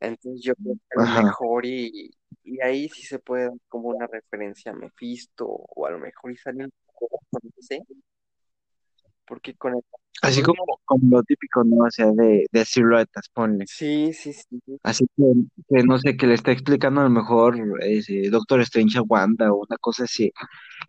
Entonces 0.00 0.42
yo 0.42 0.54
creo 0.54 0.74
que 0.74 1.02
a 1.02 1.20
lo 1.20 1.26
mejor 1.26 1.66
y, 1.66 2.10
y 2.44 2.60
ahí 2.60 2.88
sí 2.88 3.02
se 3.02 3.18
puede 3.18 3.44
dar 3.44 3.54
como 3.68 3.88
una 3.88 4.06
referencia 4.06 4.72
a 4.72 4.74
Mephisto, 4.74 5.46
o 5.46 5.86
a 5.86 5.90
lo 5.90 5.98
mejor 5.98 6.32
y 6.32 6.36
sale 6.36 6.64
un 6.64 6.72
poco, 6.98 7.20
no 7.32 7.50
sé, 7.60 7.82
porque 9.26 9.54
con 9.54 9.74
el... 9.74 9.80
Así 10.22 10.42
como, 10.42 10.64
como 10.86 11.18
lo 11.18 11.22
típico, 11.24 11.62
¿no? 11.62 11.84
O 11.84 11.90
sea, 11.90 12.06
de, 12.10 12.46
de 12.50 12.64
siluetas, 12.64 13.28
ponle. 13.28 13.66
Sí, 13.66 14.14
sí, 14.14 14.32
sí. 14.32 14.46
Así 14.82 15.06
que, 15.14 15.24
que 15.68 15.82
no 15.84 15.98
sé, 15.98 16.16
que 16.16 16.26
le 16.26 16.32
está 16.32 16.52
explicando 16.52 17.02
a 17.02 17.04
lo 17.04 17.10
mejor 17.10 17.58
ese 17.82 18.30
Doctor 18.30 18.62
Strange 18.62 18.98
a 18.98 19.02
Wanda 19.02 19.52
o 19.52 19.66
una 19.68 19.76
cosa 19.76 20.04
así, 20.04 20.32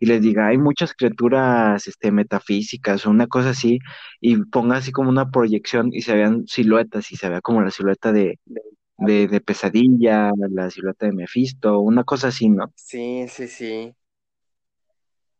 y 0.00 0.06
les 0.06 0.22
diga, 0.22 0.46
hay 0.46 0.56
muchas 0.56 0.94
criaturas 0.94 1.86
este, 1.86 2.10
metafísicas 2.10 3.04
o 3.04 3.10
una 3.10 3.26
cosa 3.26 3.50
así, 3.50 3.78
y 4.20 4.42
ponga 4.46 4.76
así 4.76 4.92
como 4.92 5.10
una 5.10 5.30
proyección 5.30 5.90
y 5.92 6.00
se 6.00 6.14
vean 6.14 6.46
siluetas, 6.46 7.12
y 7.12 7.16
se 7.16 7.28
vea 7.28 7.42
como 7.42 7.60
la 7.60 7.70
silueta 7.70 8.12
de, 8.12 8.38
de, 8.46 8.62
de 8.98 9.40
Pesadilla, 9.40 10.30
la 10.50 10.70
silueta 10.70 11.06
de 11.06 11.12
Mephisto, 11.12 11.80
una 11.80 12.04
cosa 12.04 12.28
así, 12.28 12.48
¿no? 12.50 12.72
Sí, 12.74 13.28
sí, 13.28 13.46
sí. 13.48 13.94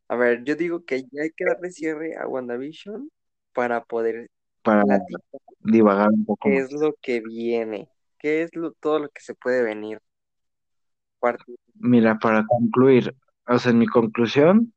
A 0.08 0.16
ver, 0.16 0.44
yo 0.44 0.54
digo 0.56 0.84
que 0.84 1.02
ya 1.10 1.22
hay 1.22 1.30
que 1.32 1.44
darle 1.46 1.70
cierre 1.70 2.16
a 2.16 2.26
WandaVision 2.28 3.10
para 3.54 3.84
poder 3.84 4.28
Para 4.62 4.84
platicar 4.84 5.20
divagar 5.60 6.10
un 6.10 6.24
poco 6.24 6.48
qué 6.48 6.58
más. 6.58 6.64
es 6.64 6.72
lo 6.72 6.94
que 7.00 7.20
viene, 7.20 7.88
qué 8.18 8.42
es 8.42 8.54
lo, 8.56 8.72
todo 8.72 8.98
lo 8.98 9.08
que 9.10 9.20
se 9.20 9.34
puede 9.34 9.62
venir. 9.62 10.00
Parte- 11.20 11.54
Mira, 11.92 12.18
para 12.18 12.44
concluir, 12.46 13.16
o 13.48 13.58
sea, 13.58 13.72
en 13.72 13.78
mi 13.78 13.86
conclusión, 13.86 14.72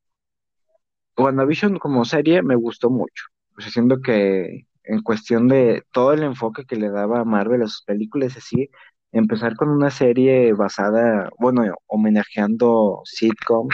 WandaVision 1.17 1.79
como 1.79 2.05
serie 2.05 2.41
me 2.43 2.55
gustó 2.55 2.89
mucho. 2.89 3.25
O 3.57 3.61
sea, 3.61 3.71
siento 3.71 4.01
que 4.01 4.67
en 4.83 5.01
cuestión 5.01 5.47
de 5.47 5.83
todo 5.91 6.13
el 6.13 6.23
enfoque 6.23 6.65
que 6.65 6.75
le 6.75 6.89
daba 6.89 7.23
Marvel 7.25 7.63
a 7.63 7.67
sus 7.67 7.83
películas, 7.83 8.37
así, 8.37 8.69
empezar 9.11 9.55
con 9.55 9.69
una 9.69 9.89
serie 9.91 10.53
basada, 10.53 11.29
bueno, 11.39 11.63
homenajeando 11.87 13.01
sitcom, 13.05 13.67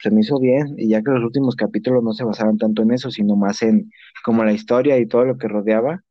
se 0.00 0.10
me 0.10 0.20
hizo 0.20 0.38
bien, 0.38 0.74
y 0.76 0.88
ya 0.88 1.02
que 1.02 1.10
los 1.10 1.24
últimos 1.24 1.56
capítulos 1.56 2.02
no 2.04 2.12
se 2.12 2.24
basaban 2.24 2.56
tanto 2.58 2.82
en 2.82 2.92
eso, 2.92 3.10
sino 3.10 3.36
más 3.36 3.62
en 3.62 3.90
como 4.24 4.44
la 4.44 4.52
historia 4.52 4.98
y 4.98 5.06
todo 5.06 5.24
lo 5.24 5.38
que 5.38 5.48
rodeaba, 5.48 6.04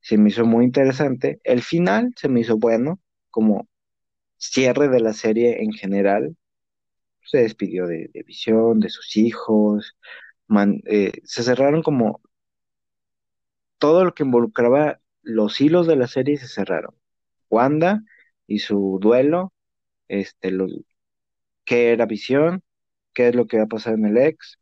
se 0.00 0.18
me 0.18 0.30
hizo 0.30 0.44
muy 0.46 0.64
interesante. 0.64 1.40
El 1.44 1.62
final 1.62 2.12
se 2.16 2.28
me 2.28 2.40
hizo 2.40 2.58
bueno, 2.58 3.00
como 3.30 3.68
cierre 4.38 4.88
de 4.88 5.00
la 5.00 5.12
serie 5.14 5.62
en 5.62 5.72
general. 5.72 6.36
Se 7.24 7.38
despidió 7.38 7.86
de, 7.86 8.10
Visión, 8.26 8.80
de 8.80 8.90
sus 8.90 9.16
hijos, 9.16 9.96
eh, 10.86 11.12
se 11.24 11.42
cerraron 11.42 11.82
como 11.82 12.20
todo 13.82 14.04
lo 14.04 14.14
que 14.14 14.22
involucraba 14.22 15.00
los 15.22 15.60
hilos 15.60 15.88
de 15.88 15.96
la 15.96 16.06
serie 16.06 16.36
se 16.38 16.46
cerraron. 16.46 16.94
Wanda 17.50 18.02
y 18.46 18.60
su 18.60 18.98
duelo, 19.02 19.52
este, 20.08 20.52
lo, 20.52 20.68
qué 21.64 21.92
era 21.92 22.06
Visión, 22.06 22.62
qué 23.14 23.28
es 23.28 23.34
lo 23.34 23.46
que 23.48 23.58
va 23.58 23.64
a 23.64 23.66
pasar 23.68 23.94
en 23.94 24.06
el 24.06 24.18
ex, 24.18 24.58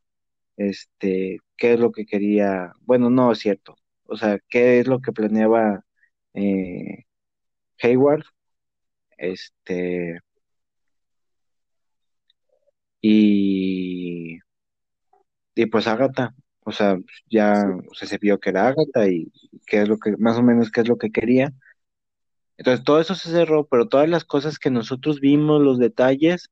este, 0.57 1.39
qué 1.59 1.75
es 1.75 1.81
lo 1.81 1.93
que 1.93 2.07
quería, 2.07 2.73
bueno, 2.81 3.11
no 3.11 3.33
es 3.33 3.41
cierto, 3.41 3.77
o 4.05 4.17
sea, 4.17 4.39
qué 4.49 4.81
es 4.81 4.89
lo 4.89 5.01
que 5.01 5.13
planeaba 5.13 5.85
eh, 6.35 7.05
Hayward, 7.83 8.25
este, 9.19 10.21
y, 13.03 14.39
y 15.55 15.67
pues 15.67 15.87
Agatha, 15.87 16.35
o 16.71 16.73
sea, 16.73 16.99
ya 17.31 17.53
Sí, 17.53 17.69
o 17.91 17.95
sea, 17.95 18.09
se 18.09 18.19
vio 18.19 18.41
que 18.41 18.51
era 18.51 18.69
Agatha 18.69 19.09
y 19.09 19.33
qué 19.67 19.83
es 19.83 19.89
lo 19.89 19.99
que, 19.99 20.17
más 20.19 20.39
o 20.39 20.43
menos 20.43 20.71
qué 20.71 20.81
es 20.83 20.89
lo 20.89 20.99
que 20.99 21.11
quería. 21.13 21.53
Entonces 22.59 22.85
todo 22.85 23.01
eso 23.01 23.17
se 23.17 23.31
cerró, 23.31 23.67
pero 23.67 23.89
todas 23.89 24.09
las 24.09 24.25
cosas 24.25 24.59
que 24.61 24.71
nosotros 24.71 25.19
vimos, 25.21 25.61
los 25.61 25.79
detalles, 25.81 26.49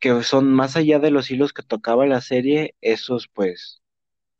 que 0.00 0.22
son 0.22 0.52
más 0.52 0.76
allá 0.76 0.98
de 0.98 1.10
los 1.10 1.30
hilos 1.30 1.52
que 1.52 1.62
tocaba 1.62 2.06
la 2.06 2.20
serie, 2.20 2.74
esos 2.80 3.28
pues 3.28 3.80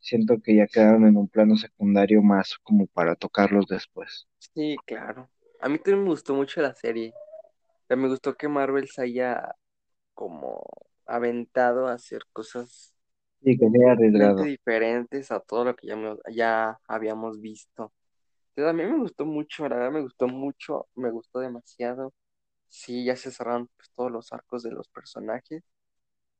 siento 0.00 0.40
que 0.42 0.56
ya 0.56 0.66
quedaron 0.66 1.06
en 1.06 1.16
un 1.16 1.28
plano 1.28 1.56
secundario 1.56 2.22
más 2.22 2.58
como 2.62 2.86
para 2.88 3.16
tocarlos 3.16 3.66
después. 3.66 4.28
sí, 4.38 4.76
claro. 4.86 5.30
A 5.60 5.68
mí 5.68 5.78
también 5.78 6.04
me 6.04 6.10
gustó 6.10 6.34
mucho 6.34 6.60
la 6.62 6.74
serie. 6.74 7.12
O 7.84 7.86
sea, 7.88 7.96
me 7.96 8.08
gustó 8.08 8.36
que 8.36 8.48
Marvel 8.48 8.88
se 8.88 9.02
haya 9.02 9.54
como 10.14 10.64
aventado 11.06 11.88
a 11.88 11.94
hacer 11.94 12.22
cosas 12.32 12.94
Sí, 13.42 13.58
que 13.58 13.70
sea 13.70 13.92
arriesgado. 13.92 14.42
diferentes 14.44 15.30
a 15.30 15.40
todo 15.40 15.64
lo 15.64 15.76
que 15.76 15.86
ya, 15.88 15.96
me- 15.96 16.16
ya 16.32 16.78
habíamos 16.88 17.40
visto. 17.40 17.92
Entonces, 18.56 18.70
a 18.70 18.72
mí 18.74 18.84
me 18.92 18.98
gustó 19.00 19.26
mucho, 19.26 19.68
la 19.68 19.76
verdad 19.76 19.92
me 19.92 20.02
gustó 20.02 20.28
mucho, 20.28 20.88
me 20.96 21.10
gustó 21.10 21.40
demasiado. 21.40 22.12
Sí, 22.68 23.04
ya 23.04 23.16
se 23.16 23.32
cerraron 23.32 23.68
pues, 23.76 23.90
todos 23.96 24.12
los 24.12 24.32
arcos 24.32 24.62
de 24.64 24.72
los 24.72 24.88
personajes. 24.88 25.62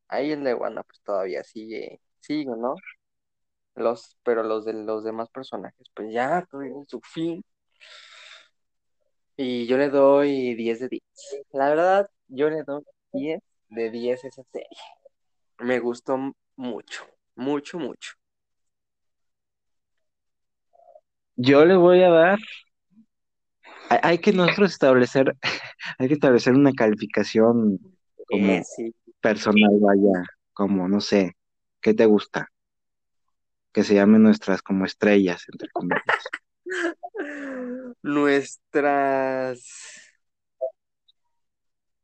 Ahí 0.09 0.35
de 0.37 0.55
Wanda 0.55 0.83
pues 0.85 1.01
todavía 1.03 1.45
sigue, 1.45 2.01
sigue, 2.21 2.47
¿no? 2.57 2.77
Los, 3.75 4.17
pero 4.23 4.43
los 4.45 4.65
de 4.65 4.75
los 4.75 5.05
demás 5.05 5.29
personajes 5.31 5.87
pues 5.95 6.13
ya 6.13 6.47
tuvieron 6.51 6.87
su 6.89 7.01
fin. 7.01 7.45
Y 9.37 9.67
yo 9.67 9.77
le 9.79 9.89
doy 9.89 10.55
10 10.55 10.81
de 10.81 10.89
10. 10.89 11.03
La 11.53 11.71
verdad, 11.71 12.11
yo 12.29 12.51
le 12.51 12.63
doy 12.65 12.83
10 13.13 13.41
de 13.71 13.91
10 13.91 14.25
a 14.25 14.29
esa 14.29 14.43
serie. 14.53 14.69
Me 15.61 15.81
gustó 15.81 16.19
mucho, 16.61 17.07
mucho, 17.37 17.79
mucho. 17.79 18.12
Yo 21.37 21.64
le 21.64 21.75
voy 21.75 22.03
a 22.03 22.11
dar, 22.11 22.38
hay, 23.88 24.18
que 24.18 24.33
nosotros 24.33 24.73
establecer, 24.73 25.35
hay 25.99 26.09
que 26.09 26.14
establecer 26.14 26.53
una 26.53 26.73
calificación 26.73 27.79
Eh, 27.83 28.25
como 28.27 28.62
sí. 28.62 28.94
personal, 29.23 29.70
vaya, 29.81 30.23
como 30.53 30.87
no 30.87 31.01
sé, 31.01 31.35
¿qué 31.81 31.94
te 31.94 32.05
gusta? 32.05 32.49
Que 33.73 33.83
se 33.83 33.94
llamen 33.94 34.23
nuestras 34.23 34.61
como 34.61 34.85
estrellas, 34.85 35.46
entre 35.51 35.70
comillas. 35.70 36.05
Nuestras, 38.03 39.64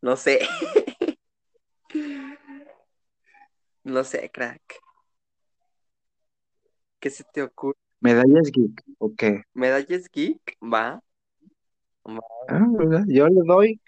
no 0.01 0.17
sé, 0.17 0.41
no 3.87 4.03
sé, 4.03 4.31
crack. 4.33 4.61
¿Qué 6.99 7.09
se 7.09 7.25
te 7.33 7.43
ocurre? 7.43 7.79
Medallas 8.01 8.51
geek, 8.51 8.83
¿o 8.99 9.15
qué? 9.15 9.43
¿Medallas 9.55 10.09
geek? 10.11 10.57
Va, 10.61 11.01
va. 12.05 12.21
Ah, 12.49 12.67
¿verdad? 12.69 13.05
Yo 13.07 13.29
le 13.29 13.41
doy 13.47 13.81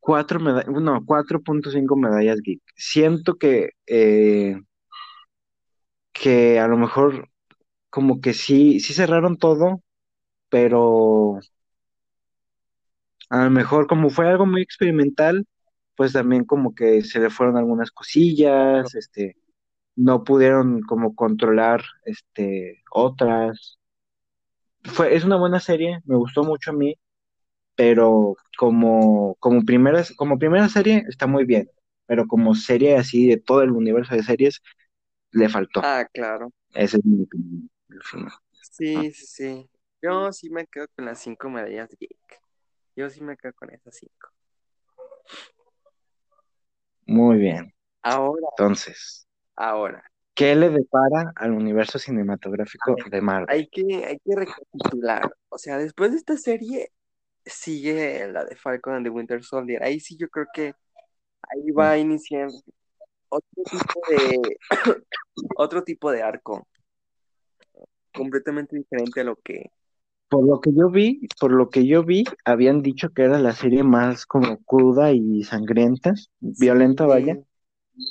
cuatro 0.00 0.40
medallas, 0.40 0.68
no, 0.68 1.04
4.5 1.04 1.96
medallas 1.96 2.40
geek. 2.42 2.60
Siento 2.74 3.36
que, 3.36 3.70
eh, 3.86 4.60
que 6.12 6.58
a 6.58 6.66
lo 6.66 6.76
mejor 6.76 7.28
como 7.90 8.20
que 8.20 8.34
sí, 8.34 8.80
sí 8.80 8.92
cerraron 8.92 9.38
todo, 9.38 9.82
pero 10.48 11.38
a 13.28 13.44
lo 13.44 13.50
mejor 13.50 13.86
como 13.86 14.10
fue 14.10 14.28
algo 14.28 14.46
muy 14.46 14.62
experimental, 14.62 15.46
pues 15.96 16.12
también 16.12 16.44
como 16.44 16.74
que 16.74 17.02
se 17.02 17.18
le 17.20 17.30
fueron 17.30 17.56
algunas 17.56 17.90
cosillas, 17.90 18.94
este, 18.94 19.36
no 19.96 20.24
pudieron 20.24 20.82
como 20.82 21.14
controlar, 21.14 21.82
este, 22.04 22.82
otras. 22.90 23.78
Fue, 24.84 25.14
es 25.14 25.24
una 25.24 25.36
buena 25.36 25.60
serie, 25.60 26.00
me 26.04 26.16
gustó 26.16 26.42
mucho 26.42 26.70
a 26.70 26.74
mí, 26.74 26.96
pero 27.74 28.36
como, 28.56 29.36
como 29.40 29.64
primera, 29.64 30.02
como 30.16 30.38
primera 30.38 30.68
serie 30.68 31.04
está 31.08 31.26
muy 31.26 31.44
bien, 31.44 31.70
pero 32.06 32.26
como 32.26 32.54
serie 32.54 32.96
así 32.96 33.26
de 33.26 33.36
todo 33.36 33.62
el 33.62 33.72
universo 33.72 34.14
de 34.14 34.22
series, 34.22 34.62
le 35.32 35.48
faltó. 35.48 35.80
Ah, 35.84 36.06
claro. 36.12 36.50
Ese 36.74 36.98
es 36.98 37.04
mi 37.04 37.22
opinión. 37.22 37.70
Sí, 38.60 39.12
sí, 39.12 39.26
sí. 39.26 39.70
Yo 40.02 40.32
sí 40.32 40.48
me 40.50 40.66
quedo 40.66 40.86
con 40.96 41.04
las 41.04 41.18
cinco 41.20 41.50
medallas 41.50 41.90
geek. 41.98 42.42
Yo 42.96 43.10
sí 43.10 43.20
me 43.20 43.36
quedo 43.36 43.52
con 43.54 43.70
esas 43.70 43.96
cinco. 43.96 44.30
Muy 47.10 47.38
bien. 47.38 47.74
Ahora, 48.02 48.46
Entonces, 48.56 49.26
ahora. 49.56 50.00
¿Qué 50.32 50.54
le 50.54 50.70
depara 50.70 51.32
al 51.34 51.50
universo 51.50 51.98
cinematográfico 51.98 52.94
de 53.10 53.20
Marvel? 53.20 53.48
Hay 53.48 53.66
que, 53.66 54.04
hay 54.06 54.16
que 54.24 54.36
recapitular. 54.36 55.28
O 55.48 55.58
sea, 55.58 55.76
después 55.76 56.12
de 56.12 56.18
esta 56.18 56.36
serie 56.36 56.92
sigue 57.44 58.28
la 58.28 58.44
de 58.44 58.54
Falcon 58.54 58.94
and 58.94 59.04
the 59.04 59.10
Winter 59.10 59.42
Soldier. 59.42 59.82
Ahí 59.82 59.98
sí 59.98 60.16
yo 60.16 60.28
creo 60.28 60.46
que 60.54 60.72
ahí 61.42 61.72
va 61.72 61.90
a 61.90 61.98
iniciar 61.98 62.48
otro 63.28 63.62
tipo 63.64 64.00
de 64.08 64.40
otro 65.56 65.82
tipo 65.82 66.12
de 66.12 66.22
arco 66.22 66.68
completamente 68.14 68.76
diferente 68.76 69.20
a 69.20 69.24
lo 69.24 69.34
que 69.34 69.72
por 70.30 70.46
lo 70.46 70.60
que 70.60 70.70
yo 70.72 70.88
vi, 70.88 71.26
por 71.40 71.50
lo 71.50 71.68
que 71.68 71.86
yo 71.86 72.04
vi, 72.04 72.24
habían 72.44 72.82
dicho 72.82 73.10
que 73.10 73.24
era 73.24 73.38
la 73.40 73.52
serie 73.52 73.82
más 73.82 74.24
como 74.24 74.58
cruda 74.62 75.12
y 75.12 75.42
sangrienta, 75.42 76.14
violenta, 76.38 77.04
vaya, 77.04 77.34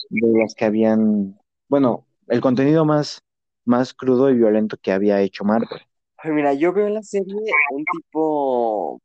de 0.10 0.40
las 0.40 0.54
que 0.54 0.66
habían, 0.66 1.40
bueno, 1.70 2.06
el 2.28 2.42
contenido 2.42 2.84
más, 2.84 3.24
más 3.64 3.94
crudo 3.94 4.30
y 4.30 4.36
violento 4.36 4.78
que 4.78 4.92
había 4.92 5.22
hecho 5.22 5.46
Marvel. 5.46 5.80
mira, 6.26 6.54
yo 6.54 6.74
veo 6.74 6.88
en 6.88 6.96
la 6.96 7.04
serie 7.04 7.40
un 7.72 7.86
tipo 7.86 9.02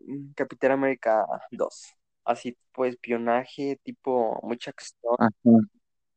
mm, 0.00 0.32
Capitán 0.34 0.72
América 0.72 1.24
2, 1.52 1.94
así 2.24 2.52
tipo 2.52 2.84
espionaje, 2.84 3.78
tipo 3.84 4.40
mucha 4.42 4.70
acción. 4.70 5.16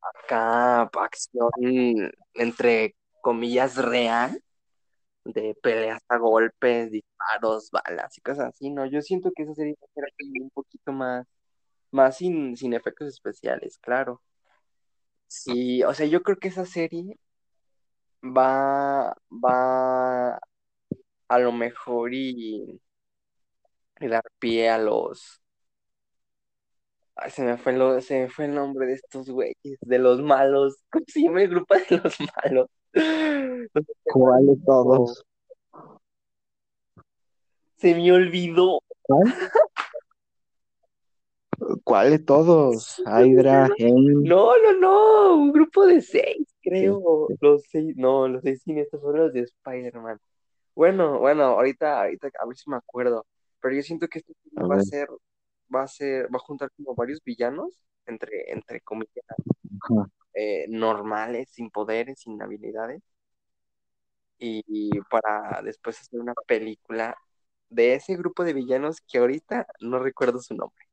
Acá, 0.01 0.81
acción 0.81 1.51
entre 2.33 2.95
comillas 3.21 3.75
real, 3.75 4.41
de 5.25 5.55
peleas 5.61 6.01
a 6.09 6.17
golpes, 6.17 6.91
disparos, 6.91 7.71
balas 7.71 8.17
y 8.17 8.21
cosas 8.21 8.49
así, 8.49 8.69
¿no? 8.71 8.85
Yo 8.85 9.01
siento 9.01 9.31
que 9.35 9.43
esa 9.43 9.53
serie 9.55 9.77
era 9.95 10.07
un 10.41 10.49
poquito 10.51 10.91
más, 10.91 11.27
más 11.91 12.17
sin, 12.17 12.57
sin 12.57 12.73
efectos 12.73 13.09
especiales, 13.09 13.77
claro. 13.79 14.21
Sí, 15.27 15.83
o 15.83 15.93
sea, 15.93 16.07
yo 16.07 16.21
creo 16.23 16.37
que 16.37 16.49
esa 16.49 16.65
serie 16.65 17.17
va, 18.23 19.15
va 19.31 20.39
a 21.27 21.39
lo 21.39 21.51
mejor 21.51 22.13
y, 22.13 22.81
dar 23.99 24.23
pie 24.39 24.69
a 24.69 24.77
los 24.77 25.41
Ay, 27.15 27.31
se 27.31 27.43
me 27.43 27.57
fue 27.57 27.73
el, 27.73 28.01
se 28.01 28.21
me 28.21 28.29
fue 28.29 28.45
el 28.45 28.55
nombre 28.55 28.87
de 28.87 28.93
estos 28.93 29.29
güeyes, 29.29 29.77
de 29.81 29.99
los 29.99 30.21
malos. 30.21 30.77
¿Cómo 30.89 31.05
se 31.07 31.21
llama 31.21 31.41
el 31.43 31.49
grupo 31.49 31.75
de 31.75 31.97
los 31.97 32.15
malos? 32.19 32.69
¿Cuáles 34.03 34.63
todos? 34.65 35.25
Se 37.77 37.95
me 37.95 38.11
olvidó. 38.11 38.81
¿Cuál? 39.03 39.33
¿Cuáles 41.83 42.25
todos? 42.25 43.01
Hydra, 43.05 43.69
No, 43.79 44.51
no, 44.57 44.73
no, 44.79 45.35
un 45.35 45.51
grupo 45.51 45.85
de 45.85 46.01
seis, 46.01 46.47
creo. 46.61 47.27
Los 47.39 47.63
seis, 47.69 47.95
no, 47.95 48.27
los 48.27 48.41
seis 48.41 48.61
estos 48.65 49.01
fueron 49.01 49.25
los 49.25 49.33
de 49.33 49.41
Spider-Man. 49.41 50.19
Bueno, 50.75 51.19
bueno, 51.19 51.43
ahorita, 51.43 52.01
ahorita 52.01 52.29
a 52.39 52.45
ver 52.45 52.55
si 52.55 52.69
me 52.69 52.77
acuerdo. 52.77 53.25
Pero 53.61 53.75
yo 53.75 53.81
siento 53.81 54.07
que 54.07 54.19
esto 54.19 54.33
va 54.55 54.77
a 54.77 54.81
ser, 54.81 55.09
va 55.73 55.83
a 55.83 55.87
ser, 55.87 56.25
va 56.25 56.37
a 56.37 56.39
juntar 56.39 56.69
como 56.71 56.95
varios 56.95 57.21
villanos, 57.23 57.83
entre, 58.05 58.51
entre 58.51 58.79
comillas, 58.81 59.25
eh, 60.41 60.67
normales, 60.69 61.49
sin 61.51 61.69
poderes, 61.69 62.21
sin 62.21 62.41
habilidades. 62.41 63.01
Y, 64.37 64.89
para 65.09 65.61
después 65.61 65.99
hacer 65.99 66.17
una 66.21 66.33
película 66.47 67.17
de 67.69 67.95
ese 67.95 68.15
grupo 68.15 68.45
de 68.45 68.53
villanos 68.53 69.01
que 69.01 69.17
ahorita 69.17 69.67
no 69.81 69.99
recuerdo 69.99 70.39
su 70.39 70.55
nombre. 70.55 70.85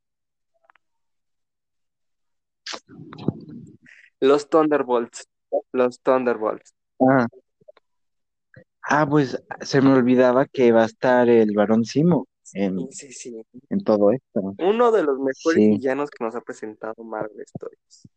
Los 4.18 4.50
Thunderbolts. 4.50 5.28
Los 5.70 6.00
Thunderbolts. 6.00 6.74
Ah. 7.00 7.28
ah. 8.82 9.06
pues 9.08 9.40
se 9.60 9.80
me 9.80 9.92
olvidaba 9.92 10.46
que 10.46 10.72
va 10.72 10.82
a 10.82 10.86
estar 10.86 11.28
el 11.28 11.54
varón 11.54 11.84
Simo 11.84 12.26
en, 12.52 12.88
en 13.70 13.84
todo 13.84 14.10
esto. 14.10 14.56
Uno 14.58 14.90
de 14.90 15.04
los 15.04 15.20
mejores 15.20 15.56
villanos 15.56 16.10
que 16.10 16.24
nos 16.24 16.34
ha 16.34 16.40
presentado 16.40 17.04
Marvel 17.04 17.42
Stories. 17.42 18.08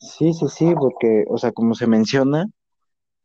Sí, 0.00 0.32
sí, 0.32 0.48
sí, 0.48 0.74
porque, 0.74 1.24
o 1.28 1.36
sea, 1.36 1.52
como 1.52 1.74
se 1.74 1.86
menciona 1.86 2.46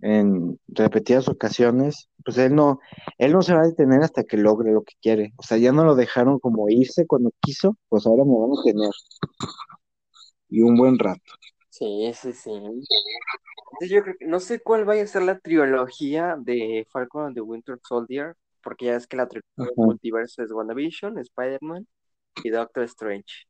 en 0.01 0.59
repetidas 0.67 1.29
ocasiones, 1.29 2.09
pues 2.23 2.37
él 2.37 2.53
no, 2.53 2.79
él 3.17 3.31
no 3.31 3.41
se 3.41 3.53
va 3.53 3.61
a 3.61 3.67
detener 3.67 4.03
hasta 4.03 4.23
que 4.23 4.37
logre 4.37 4.71
lo 4.73 4.83
que 4.83 4.93
quiere. 5.01 5.33
O 5.37 5.43
sea, 5.43 5.57
ya 5.57 5.71
no 5.71 5.85
lo 5.85 5.95
dejaron 5.95 6.39
como 6.39 6.69
irse 6.69 7.07
cuando 7.07 7.31
quiso, 7.39 7.77
pues 7.87 8.05
ahora 8.05 8.25
me 8.25 8.37
van 8.37 8.51
a 8.51 8.63
tener. 8.63 8.91
Y 10.49 10.61
un 10.61 10.75
buen 10.75 10.99
rato. 10.99 11.21
Sí, 11.69 12.11
sí, 12.13 12.33
sí. 12.33 12.51
Entonces 12.51 13.89
yo 13.89 14.03
creo 14.03 14.15
que 14.19 14.25
no 14.27 14.39
sé 14.39 14.59
cuál 14.61 14.85
vaya 14.85 15.03
a 15.03 15.07
ser 15.07 15.23
la 15.23 15.39
trilogía 15.39 16.35
de 16.39 16.85
Falcon 16.91 17.27
and 17.27 17.35
the 17.35 17.41
Winter 17.41 17.79
Soldier, 17.87 18.35
porque 18.61 18.85
ya 18.85 18.95
es 18.95 19.07
que 19.07 19.17
la 19.17 19.27
trilogía 19.27 19.65
del 19.65 19.73
multiverso 19.75 20.43
es 20.43 20.51
WandaVision, 20.51 21.17
Spider-Man 21.19 21.87
y 22.43 22.49
Doctor 22.49 22.83
Strange. 22.83 23.47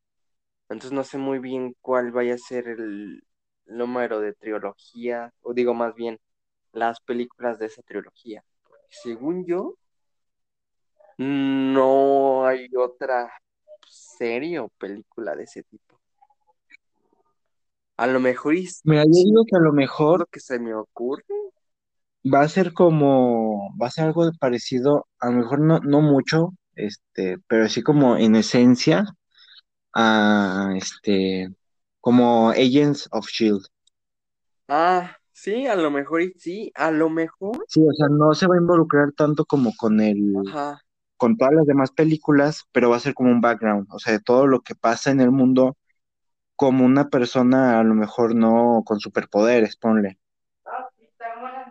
Entonces 0.70 0.92
no 0.92 1.04
sé 1.04 1.18
muy 1.18 1.40
bien 1.40 1.76
cuál 1.82 2.12
vaya 2.12 2.36
a 2.36 2.40
ser 2.40 2.68
el 2.68 3.24
número 3.66 4.20
de 4.20 4.34
trilogía, 4.34 5.34
o 5.42 5.54
digo 5.54 5.74
más 5.74 5.94
bien, 5.96 6.20
las 6.72 7.00
películas 7.02 7.60
de 7.60 7.68
esa 7.68 7.82
trilogía. 7.84 8.44
Según 8.90 9.46
yo, 9.46 9.76
no 11.18 12.46
hay 12.46 12.68
otra 12.76 13.32
serie 13.88 14.60
o 14.60 14.70
película 14.70 15.36
de 15.36 15.44
ese 15.44 15.64
tipo. 15.64 16.00
A 17.98 18.08
lo 18.08 18.20
mejor. 18.20 18.56
Me 18.84 19.00
ha 19.00 19.04
digo 19.06 19.46
que 19.50 19.56
a 19.56 19.60
lo 19.60 19.72
mejor. 19.72 20.22
Lo 20.22 20.26
que 20.26 20.40
se 20.40 20.60
me 20.60 20.74
ocurre. 20.74 21.24
Va 22.26 22.42
a 22.42 22.50
ser 22.50 22.74
como. 22.74 23.74
Va 23.82 23.88
a 23.88 23.92
ser 23.92 24.06
algo 24.06 24.30
parecido. 24.38 25.08
A 25.20 25.30
lo 25.30 25.38
mejor 25.38 25.62
no, 25.62 25.80
no 25.80 26.02
mucho. 26.02 26.50
Este. 26.76 27.38
Pero 27.48 27.70
sí 27.70 27.82
como 27.82 28.18
en 28.18 28.36
esencia 28.36 29.06
a 29.96 30.74
este 30.78 31.50
como 32.02 32.52
Agents 32.52 33.10
of 33.12 33.28
Shield. 33.28 33.66
Ah, 34.68 35.18
sí, 35.32 35.68
a 35.68 35.76
lo 35.76 35.90
mejor 35.92 36.22
sí, 36.38 36.72
a 36.76 36.92
lo 36.92 37.10
mejor. 37.10 37.66
Sí, 37.68 37.82
o 37.82 37.94
sea, 37.94 38.08
no 38.10 38.34
se 38.36 38.48
va 38.48 38.56
a 38.56 38.60
involucrar 38.60 39.12
tanto 39.14 39.46
como 39.46 39.74
con 39.78 40.00
el 40.00 40.34
con 41.18 41.38
todas 41.38 41.54
las 41.54 41.66
demás 41.66 41.92
películas, 41.92 42.66
pero 42.72 42.90
va 42.90 42.98
a 42.98 43.00
ser 43.00 43.14
como 43.14 43.32
un 43.32 43.42
background, 43.42 43.88
o 43.92 44.00
sea, 44.00 44.14
de 44.14 44.20
todo 44.20 44.48
lo 44.48 44.62
que 44.62 44.76
pasa 44.76 45.12
en 45.12 45.22
el 45.22 45.32
mundo 45.32 45.78
como 46.56 46.86
una 46.86 47.10
persona 47.10 47.80
a 47.80 47.84
lo 47.84 47.96
mejor 47.96 48.36
no 48.36 48.84
con 48.86 49.00
superpoderes, 49.02 49.78
ponle. 49.78 50.20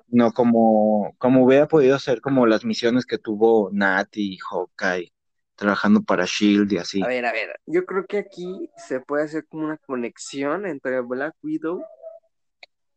No 0.08 0.32
como 0.32 1.14
como 1.18 1.44
hubiera 1.44 1.68
podido 1.68 1.98
ser 1.98 2.20
como 2.20 2.46
las 2.46 2.64
misiones 2.64 3.06
que 3.06 3.18
tuvo 3.18 3.70
Nat 3.72 4.08
y 4.16 4.38
Hawkeye 4.38 5.13
trabajando 5.56 6.02
para 6.02 6.24
Shield 6.24 6.72
y 6.72 6.78
así. 6.78 7.02
A 7.02 7.08
ver, 7.08 7.24
a 7.26 7.32
ver, 7.32 7.60
yo 7.66 7.84
creo 7.84 8.06
que 8.06 8.18
aquí 8.18 8.70
se 8.76 9.00
puede 9.00 9.24
hacer 9.24 9.46
como 9.46 9.64
una 9.64 9.78
conexión 9.78 10.66
entre 10.66 11.00
Black 11.00 11.34
Widow 11.42 11.82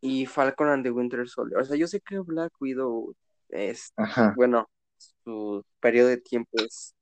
y 0.02 0.26
Falcon 0.26 0.70
and 0.70 0.84
the 0.84 0.92
Winter 0.92 1.28
Soldier. 1.28 1.60
O 1.60 1.66
sea, 1.66 1.78
yo 1.78 1.88
sé 1.88 2.02
que 2.02 2.20
Black 2.20 2.54
Widow 2.60 3.16
es, 3.50 3.94
bueno, 4.36 4.70
su 5.24 5.64
periodo 5.80 6.10
de 6.10 6.18
tiempo 6.18 6.52
es 6.64 6.96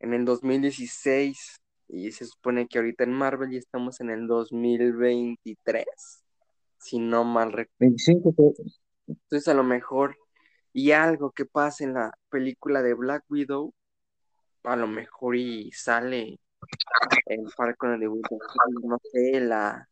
en 0.00 0.14
el 0.14 0.24
2016 0.24 1.60
y 1.88 2.12
se 2.12 2.24
supone 2.26 2.66
que 2.66 2.78
ahorita 2.78 3.04
en 3.04 3.12
Marvel 3.12 3.50
ya 3.50 3.58
estamos 3.58 4.00
en 4.00 4.10
el 4.10 4.26
2023, 4.26 5.84
si 6.78 6.98
no 6.98 7.24
mal 7.24 7.52
recuerdo. 7.52 7.74
25. 7.78 8.34
Entonces 9.06 9.48
a 9.48 9.54
lo 9.54 9.64
mejor 9.64 10.16
y 10.72 10.90
algo 10.90 11.30
que 11.30 11.44
pasa 11.44 11.84
en 11.84 11.94
la 11.94 12.12
película 12.30 12.82
de 12.82 12.94
Black 12.94 13.24
Widow 13.28 13.72
a 14.64 14.76
lo 14.76 14.86
mejor 14.86 15.36
y 15.36 15.70
sale 15.72 16.38
en 17.26 17.48
Falcon 17.50 18.00
de 18.00 18.08
Winter 18.08 18.38
no 18.82 18.98
sé, 19.12 19.40
la, 19.40 19.88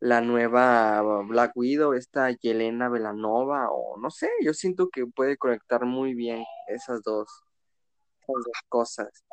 la 0.00 0.20
nueva 0.20 1.02
Black 1.22 1.52
Widow, 1.54 1.94
esta 1.94 2.30
Yelena 2.30 2.88
Velanova, 2.88 3.68
o 3.70 3.98
no 3.98 4.10
sé, 4.10 4.28
yo 4.42 4.52
siento 4.52 4.88
que 4.90 5.06
puede 5.06 5.36
conectar 5.36 5.84
muy 5.86 6.14
bien 6.14 6.44
esas 6.68 7.02
dos, 7.02 7.28
esas 8.20 8.44
dos 8.44 8.62
cosas. 8.68 9.24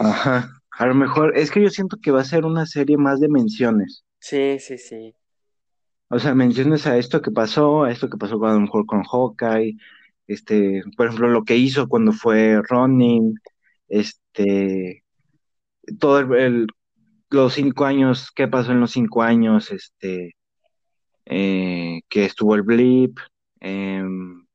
Ajá, 0.00 0.50
a 0.72 0.86
lo 0.86 0.94
mejor, 0.94 1.36
es 1.36 1.50
que 1.50 1.62
yo 1.62 1.70
siento 1.70 1.98
que 2.02 2.10
va 2.10 2.20
a 2.20 2.24
ser 2.24 2.44
una 2.44 2.66
serie 2.66 2.96
más 2.96 3.20
de 3.20 3.28
menciones. 3.28 4.04
Sí, 4.18 4.58
sí, 4.58 4.78
sí. 4.78 5.14
O 6.08 6.18
sea, 6.18 6.34
menciones 6.34 6.86
a 6.86 6.96
esto 6.96 7.22
que 7.22 7.30
pasó, 7.30 7.84
a 7.84 7.92
esto 7.92 8.08
que 8.08 8.16
pasó 8.16 8.44
a 8.44 8.54
lo 8.54 8.60
mejor 8.60 8.86
con 8.86 9.02
Hawkeye, 9.04 9.76
este, 10.26 10.82
por 10.96 11.06
ejemplo, 11.06 11.28
lo 11.28 11.44
que 11.44 11.56
hizo 11.56 11.88
cuando 11.88 12.12
fue 12.12 12.60
running, 12.62 13.34
este, 13.88 15.04
todo 15.98 16.18
el, 16.36 16.66
los 17.30 17.54
cinco 17.54 17.84
años, 17.84 18.30
qué 18.34 18.48
pasó 18.48 18.72
en 18.72 18.80
los 18.80 18.92
cinco 18.92 19.22
años, 19.22 19.70
este, 19.70 20.36
eh, 21.26 22.00
que 22.08 22.24
estuvo 22.24 22.54
el 22.54 22.62
blip. 22.62 23.18
Em, 23.60 24.46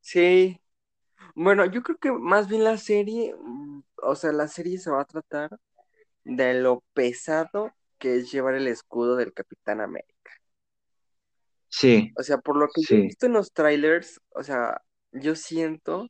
sí, 0.00 0.60
bueno, 1.40 1.64
yo 1.66 1.84
creo 1.84 1.98
que 1.98 2.10
más 2.10 2.48
bien 2.48 2.64
la 2.64 2.76
serie, 2.78 3.32
o 4.02 4.14
sea, 4.16 4.32
la 4.32 4.48
serie 4.48 4.78
se 4.78 4.90
va 4.90 5.02
a 5.02 5.04
tratar 5.04 5.50
de 6.24 6.60
lo 6.60 6.82
pesado 6.94 7.72
que 7.98 8.16
es 8.16 8.32
llevar 8.32 8.54
el 8.54 8.66
escudo 8.66 9.14
del 9.14 9.32
Capitán 9.32 9.80
América. 9.80 10.32
Sí. 11.68 12.12
O 12.16 12.24
sea, 12.24 12.38
por 12.38 12.56
lo 12.56 12.66
que 12.66 12.82
he 12.92 13.00
visto 13.02 13.26
en 13.26 13.34
los 13.34 13.52
trailers, 13.52 14.20
o 14.30 14.42
sea, 14.42 14.82
yo 15.12 15.34
siento 15.36 16.08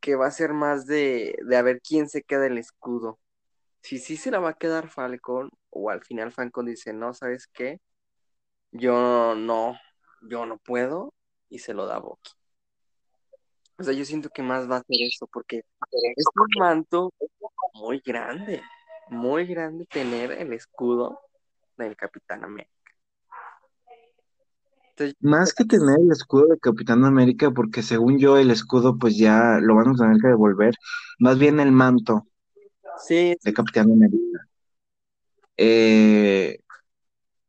que 0.00 0.16
va 0.16 0.26
a 0.26 0.30
ser 0.30 0.52
más 0.52 0.86
de, 0.86 1.36
de 1.44 1.56
a 1.56 1.62
ver 1.62 1.80
quién 1.80 2.08
se 2.08 2.22
queda 2.22 2.46
el 2.46 2.58
escudo. 2.58 3.18
Si 3.82 3.98
sí 3.98 4.16
se 4.16 4.30
la 4.30 4.40
va 4.40 4.50
a 4.50 4.58
quedar 4.58 4.88
Falcon, 4.88 5.50
o 5.70 5.90
al 5.90 6.02
final 6.04 6.32
Falcon 6.32 6.66
dice, 6.66 6.92
no, 6.92 7.14
¿sabes 7.14 7.46
qué? 7.46 7.80
Yo 8.72 9.34
no, 9.34 9.78
yo 10.22 10.46
no 10.46 10.58
puedo, 10.58 11.14
y 11.48 11.58
se 11.58 11.74
lo 11.74 11.86
da 11.86 11.96
a 11.96 11.98
Bucky. 11.98 12.32
O 13.78 13.82
sea, 13.82 13.94
yo 13.94 14.04
siento 14.04 14.30
que 14.30 14.42
más 14.42 14.70
va 14.70 14.76
a 14.76 14.82
ser 14.82 14.96
eso, 15.00 15.26
porque 15.26 15.58
es 15.90 16.24
un 16.34 16.60
manto 16.60 17.12
muy 17.74 18.00
grande, 18.00 18.62
muy 19.08 19.46
grande 19.46 19.86
tener 19.86 20.32
el 20.32 20.52
escudo 20.52 21.20
del 21.76 21.96
Capitán 21.96 22.44
América. 22.44 22.79
Más 25.20 25.54
que 25.54 25.64
tener 25.64 25.98
el 26.00 26.12
escudo 26.12 26.46
del 26.46 26.60
Capitán 26.60 27.04
América, 27.04 27.50
porque 27.50 27.82
según 27.82 28.18
yo 28.18 28.36
el 28.36 28.50
escudo 28.50 28.98
pues 28.98 29.16
ya 29.16 29.58
lo 29.60 29.74
van 29.76 29.90
a 29.90 29.94
tener 29.94 30.20
que 30.20 30.28
devolver, 30.28 30.74
más 31.18 31.38
bien 31.38 31.60
el 31.60 31.72
manto 31.72 32.26
sí, 33.06 33.36
de 33.42 33.52
Capitán 33.52 33.90
América. 33.92 34.46
Eh, 35.56 36.58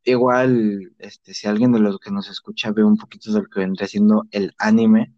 igual, 0.04 0.92
este, 0.98 1.34
si 1.34 1.48
alguien 1.48 1.72
de 1.72 1.80
los 1.80 1.98
que 1.98 2.10
nos 2.10 2.28
escucha 2.30 2.72
ve 2.72 2.84
un 2.84 2.96
poquito 2.96 3.32
de 3.32 3.42
lo 3.42 3.48
que 3.48 3.60
vendría 3.60 3.88
siendo 3.88 4.24
el 4.30 4.54
anime, 4.58 5.14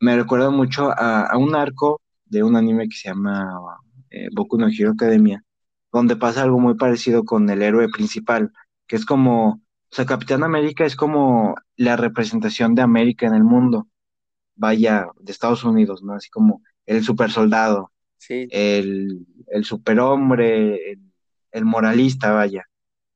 me 0.00 0.16
recuerda 0.16 0.50
mucho 0.50 0.90
a, 0.96 1.36
un 1.38 1.54
arco 1.54 2.00
de 2.24 2.42
un 2.42 2.56
anime 2.56 2.88
que 2.88 2.96
se 2.96 3.08
llama 3.08 3.78
eh, 4.10 4.28
Boku 4.34 4.58
no 4.58 4.68
Hero 4.68 4.92
Academia, 4.92 5.44
donde 5.92 6.16
pasa 6.16 6.42
algo 6.42 6.58
muy 6.58 6.74
parecido 6.74 7.24
con 7.24 7.48
el 7.50 7.62
héroe 7.62 7.88
principal, 7.88 8.52
que 8.86 8.96
es 8.96 9.06
como, 9.06 9.61
o 9.92 9.94
sea, 9.94 10.06
Capitán 10.06 10.42
América 10.42 10.86
es 10.86 10.96
como 10.96 11.54
la 11.76 11.96
representación 11.96 12.74
de 12.74 12.80
América 12.80 13.26
en 13.26 13.34
el 13.34 13.44
mundo, 13.44 13.88
vaya, 14.54 15.06
de 15.20 15.30
Estados 15.30 15.64
Unidos, 15.64 16.02
¿no? 16.02 16.14
Así 16.14 16.30
como 16.30 16.62
el 16.86 17.04
super 17.04 17.30
soldado, 17.30 17.92
el, 18.28 19.26
el 19.48 19.64
superhombre, 19.66 20.92
el, 20.92 21.00
el 21.50 21.64
moralista, 21.66 22.32
vaya. 22.32 22.64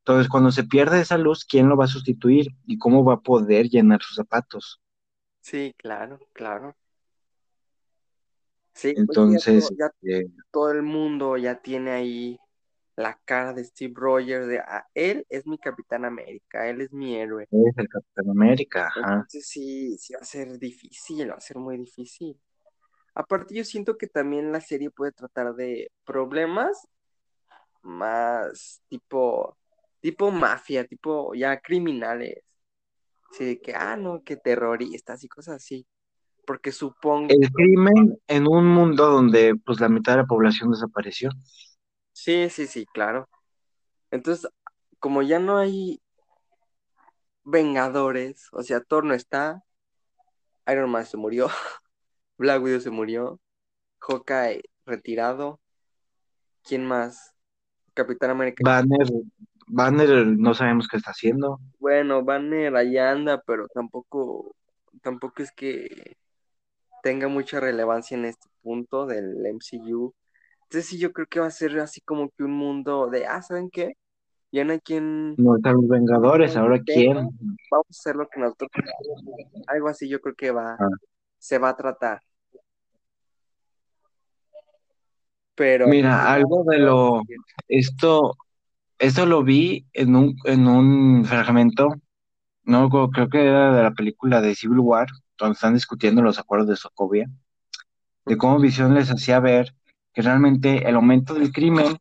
Entonces, 0.00 0.28
cuando 0.28 0.52
se 0.52 0.64
pierde 0.64 1.00
esa 1.00 1.16
luz, 1.16 1.46
¿quién 1.46 1.66
lo 1.66 1.78
va 1.78 1.86
a 1.86 1.88
sustituir 1.88 2.48
y 2.66 2.76
cómo 2.76 3.02
va 3.04 3.14
a 3.14 3.20
poder 3.20 3.70
llenar 3.70 4.02
sus 4.02 4.16
zapatos? 4.16 4.78
Sí, 5.40 5.74
claro, 5.78 6.20
claro. 6.34 6.76
Sí, 8.74 8.92
pues 8.92 9.08
entonces 9.08 9.72
ya, 9.78 9.86
este 10.02 10.30
todo, 10.50 10.72
el 10.72 10.82
mundo 10.82 11.38
ya 11.38 11.62
tiene 11.62 11.92
ahí 11.92 12.38
la 12.96 13.18
cara 13.24 13.52
de 13.52 13.62
Steve 13.62 13.92
Rogers, 13.94 14.48
de 14.48 14.58
ah, 14.58 14.86
él 14.94 15.26
es 15.28 15.46
mi 15.46 15.58
Capitán 15.58 16.04
América, 16.04 16.68
él 16.68 16.80
es 16.80 16.92
mi 16.92 17.14
héroe. 17.14 17.44
Es 17.50 17.78
el 17.78 17.88
Capitán 17.88 18.30
América, 18.30 18.88
ajá. 18.88 19.14
Entonces 19.14 19.46
sí, 19.46 19.96
sí 19.98 20.14
va 20.14 20.20
a 20.20 20.24
ser 20.24 20.58
difícil, 20.58 21.30
va 21.30 21.34
a 21.34 21.40
ser 21.40 21.58
muy 21.58 21.76
difícil. 21.76 22.40
Aparte 23.14 23.54
yo 23.54 23.64
siento 23.64 23.96
que 23.96 24.06
también 24.06 24.50
la 24.50 24.60
serie 24.60 24.90
puede 24.90 25.12
tratar 25.12 25.54
de 25.54 25.90
problemas 26.04 26.88
más 27.82 28.82
tipo, 28.88 29.56
tipo 30.00 30.30
mafia, 30.30 30.86
tipo 30.86 31.34
ya 31.34 31.60
criminales. 31.60 32.42
Sí, 33.32 33.44
de 33.44 33.60
que, 33.60 33.74
ah, 33.74 33.96
no, 33.96 34.22
que 34.22 34.36
terroristas 34.36 35.22
y 35.24 35.28
cosas 35.28 35.56
así. 35.56 35.86
Porque 36.46 36.72
supongo. 36.72 37.28
El 37.28 37.50
crimen 37.50 38.18
en 38.28 38.46
un 38.46 38.66
mundo 38.66 39.10
donde, 39.10 39.54
pues, 39.64 39.80
la 39.80 39.88
mitad 39.88 40.12
de 40.12 40.18
la 40.18 40.26
población 40.26 40.70
desapareció. 40.70 41.30
Sí, 42.16 42.48
sí, 42.48 42.66
sí, 42.66 42.86
claro. 42.86 43.28
Entonces, 44.10 44.50
como 44.98 45.20
ya 45.20 45.38
no 45.38 45.58
hay 45.58 46.00
Vengadores, 47.44 48.48
o 48.52 48.62
sea, 48.62 48.80
Thor 48.80 49.04
no 49.04 49.12
está, 49.12 49.62
Iron 50.66 50.90
Man 50.90 51.04
se 51.04 51.18
murió, 51.18 51.48
Black 52.38 52.62
Widow 52.62 52.80
se 52.80 52.88
murió, 52.88 53.38
Hawkeye 53.98 54.62
retirado, 54.86 55.60
¿quién 56.64 56.86
más? 56.86 57.34
Capitán 57.92 58.30
América. 58.30 58.62
Banner, 58.64 59.08
Banner 59.66 60.26
no 60.26 60.54
sabemos 60.54 60.88
qué 60.88 60.96
está 60.96 61.10
haciendo. 61.10 61.60
Bueno, 61.78 62.24
Banner 62.24 62.74
ahí 62.76 62.96
anda, 62.96 63.42
pero 63.46 63.68
tampoco, 63.68 64.56
tampoco 65.02 65.42
es 65.42 65.52
que 65.52 66.16
tenga 67.02 67.28
mucha 67.28 67.60
relevancia 67.60 68.16
en 68.16 68.24
este 68.24 68.48
punto 68.62 69.04
del 69.04 69.44
MCU. 69.44 70.14
Entonces 70.68 70.90
sí, 70.90 70.98
yo 70.98 71.12
creo 71.12 71.26
que 71.28 71.38
va 71.38 71.46
a 71.46 71.50
ser 71.50 71.78
así 71.78 72.00
como 72.00 72.28
que 72.30 72.42
un 72.42 72.52
mundo 72.52 73.08
de, 73.08 73.24
ah, 73.26 73.40
¿saben 73.40 73.70
qué? 73.70 73.94
Ya 74.50 74.64
no 74.64 74.72
hay 74.72 74.80
quien... 74.80 75.36
No 75.36 75.56
están 75.56 75.74
los 75.74 75.86
Vengadores, 75.86 76.56
ahora 76.56 76.80
quién. 76.84 77.14
Vamos 77.14 77.86
a 77.88 77.90
hacer 77.90 78.16
lo 78.16 78.28
que 78.28 78.40
nosotros... 78.40 78.70
Algo 79.68 79.88
así 79.88 80.08
yo 80.08 80.20
creo 80.20 80.34
que 80.34 80.50
va, 80.50 80.74
ah. 80.74 80.88
se 81.38 81.58
va 81.58 81.68
a 81.68 81.76
tratar. 81.76 82.20
Pero... 85.54 85.86
Mira, 85.86 86.32
algo 86.32 86.64
de 86.64 86.78
lo... 86.78 87.22
Esto, 87.68 88.34
esto 88.98 89.24
lo 89.24 89.44
vi 89.44 89.86
en 89.92 90.16
un, 90.16 90.36
en 90.44 90.66
un 90.66 91.24
fragmento, 91.24 91.94
no 92.64 92.88
creo 92.88 93.28
que 93.28 93.46
era 93.46 93.72
de 93.72 93.82
la 93.84 93.92
película 93.92 94.40
de 94.40 94.56
Civil 94.56 94.80
War, 94.80 95.06
donde 95.38 95.54
están 95.54 95.74
discutiendo 95.74 96.22
los 96.22 96.40
acuerdos 96.40 96.68
de 96.68 96.76
Sokovia, 96.76 97.30
de 98.24 98.36
cómo 98.36 98.58
Visión 98.58 98.94
les 98.94 99.10
hacía 99.10 99.38
ver 99.38 99.72
que 100.16 100.22
realmente 100.22 100.88
el 100.88 100.94
aumento 100.94 101.34
del 101.34 101.52
crimen, 101.52 101.98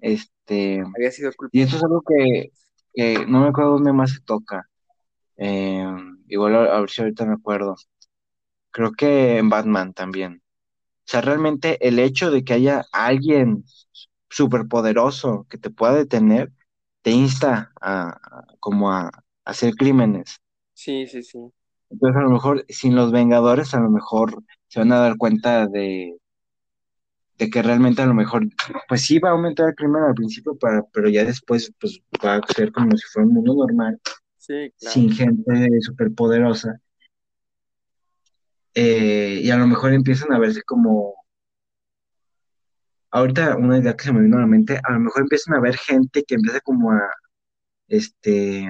este, 0.00 0.80
había 0.94 1.10
sido 1.10 1.32
y 1.50 1.60
eso 1.60 1.76
es 1.76 1.82
algo 1.82 2.00
que, 2.02 2.52
no 3.26 3.40
me 3.40 3.48
acuerdo 3.48 3.72
dónde 3.72 3.92
más 3.92 4.12
se 4.12 4.20
toca, 4.20 4.70
eh, 5.36 5.84
igual 6.28 6.54
a, 6.54 6.78
ver 6.78 6.88
si 6.88 7.02
ahorita 7.02 7.26
me 7.26 7.34
acuerdo, 7.34 7.74
creo 8.70 8.92
que 8.92 9.38
en 9.38 9.48
Batman 9.48 9.92
también. 9.92 10.40
O 10.44 11.08
sea, 11.08 11.20
realmente 11.20 11.84
el 11.88 11.98
hecho 11.98 12.30
de 12.30 12.44
que 12.44 12.52
haya 12.52 12.84
alguien 12.92 13.64
superpoderoso 14.30 15.48
que 15.50 15.58
te 15.58 15.70
pueda 15.70 15.94
detener, 15.94 16.52
te 17.02 17.10
insta 17.10 17.72
a, 17.80 18.20
como 18.60 18.92
a, 18.92 19.10
hacer 19.44 19.74
crímenes. 19.74 20.40
Sí, 20.74 21.08
sí, 21.08 21.24
sí. 21.24 21.40
Entonces 21.90 22.18
a 22.18 22.22
lo 22.22 22.30
mejor 22.30 22.64
sin 22.68 22.94
los 22.94 23.10
Vengadores 23.10 23.74
a 23.74 23.80
lo 23.80 23.90
mejor 23.90 24.44
se 24.68 24.78
van 24.78 24.92
a 24.92 25.00
dar 25.00 25.16
cuenta 25.16 25.66
de, 25.66 26.16
de 27.38 27.50
que 27.50 27.62
realmente 27.62 28.02
a 28.02 28.06
lo 28.06 28.14
mejor, 28.14 28.46
pues 28.88 29.02
sí 29.02 29.18
va 29.18 29.30
a 29.30 29.32
aumentar 29.32 29.68
el 29.68 29.74
crimen 29.74 30.02
al 30.02 30.14
principio, 30.14 30.56
para, 30.56 30.82
pero 30.92 31.08
ya 31.08 31.24
después 31.24 31.72
pues 31.78 32.00
va 32.24 32.36
a 32.36 32.52
ser 32.54 32.72
como 32.72 32.96
si 32.96 33.06
fuera 33.12 33.28
un 33.28 33.34
mundo 33.34 33.54
normal, 33.54 34.00
sin 34.38 35.12
gente 35.12 35.68
superpoderosa. 35.80 36.80
Eh, 38.74 39.40
y 39.42 39.50
a 39.50 39.56
lo 39.56 39.66
mejor 39.66 39.92
empiezan 39.92 40.32
a 40.32 40.38
verse 40.38 40.62
como 40.62 41.14
ahorita 43.10 43.56
una 43.56 43.78
idea 43.78 43.96
que 43.96 44.04
se 44.04 44.12
me 44.12 44.22
vino 44.22 44.36
a 44.36 44.40
la 44.40 44.46
mente, 44.46 44.78
a 44.82 44.92
lo 44.92 45.00
mejor 45.00 45.22
empiezan 45.22 45.54
a 45.54 45.60
ver 45.60 45.76
gente 45.76 46.24
que 46.24 46.34
empieza 46.34 46.60
como 46.60 46.92
a, 46.92 47.00
este, 47.88 48.68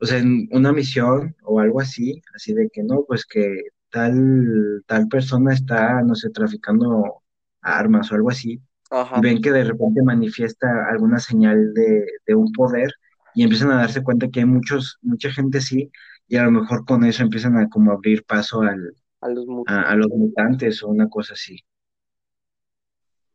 o 0.00 0.06
sea, 0.06 0.18
en 0.18 0.48
una 0.52 0.72
misión 0.72 1.36
o 1.42 1.60
algo 1.60 1.80
así, 1.80 2.20
así 2.34 2.52
de 2.52 2.68
que 2.72 2.82
no, 2.82 3.04
pues 3.06 3.24
que 3.24 3.62
tal, 3.94 4.82
tal 4.86 5.06
persona 5.06 5.54
está, 5.54 6.02
no 6.02 6.16
sé, 6.16 6.28
traficando 6.30 7.22
armas 7.62 8.10
o 8.10 8.16
algo 8.16 8.28
así, 8.28 8.60
y 8.90 9.20
ven 9.20 9.40
que 9.40 9.52
de 9.52 9.62
repente 9.62 10.02
manifiesta 10.02 10.66
alguna 10.90 11.20
señal 11.20 11.72
de, 11.74 12.04
de, 12.26 12.34
un 12.34 12.50
poder 12.50 12.90
y 13.34 13.44
empiezan 13.44 13.70
a 13.70 13.76
darse 13.76 14.02
cuenta 14.02 14.28
que 14.28 14.40
hay 14.40 14.46
muchos, 14.46 14.98
mucha 15.00 15.30
gente 15.30 15.58
así, 15.58 15.92
y 16.26 16.36
a 16.36 16.42
lo 16.42 16.50
mejor 16.50 16.84
con 16.84 17.04
eso 17.04 17.22
empiezan 17.22 17.56
a 17.56 17.68
como 17.68 17.92
abrir 17.92 18.24
paso 18.24 18.62
al, 18.62 18.96
a, 19.20 19.28
los 19.28 19.46
a 19.66 19.94
los 19.94 20.08
mutantes 20.08 20.82
o 20.82 20.88
una 20.88 21.08
cosa 21.08 21.34
así. 21.34 21.64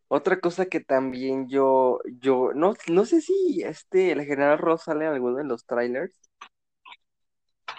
Otra 0.09 0.41
cosa 0.41 0.65
que 0.65 0.81
también 0.81 1.47
yo, 1.47 2.01
yo, 2.19 2.51
no, 2.53 2.73
no 2.89 3.05
sé 3.05 3.21
si 3.21 3.61
este, 3.63 4.11
el 4.11 4.25
general 4.25 4.57
Ross 4.57 4.83
sale 4.83 5.05
en 5.05 5.13
alguno 5.13 5.37
de 5.37 5.45
los 5.45 5.65
trailers. 5.65 6.19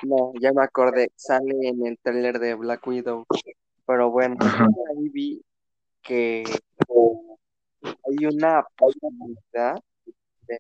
No, 0.02 0.32
ya 0.40 0.52
me 0.52 0.62
acordé, 0.62 1.12
sale 1.14 1.54
en 1.62 1.86
el 1.86 1.98
trailer 1.98 2.38
de 2.38 2.54
Black 2.54 2.86
Widow. 2.86 3.26
Pero 3.86 4.10
bueno, 4.10 4.36
ahí 4.40 5.08
vi 5.08 5.44
que 6.02 6.44
hay 7.82 8.26
una 8.26 8.64
posibilidad 8.76 9.78
de 10.46 10.58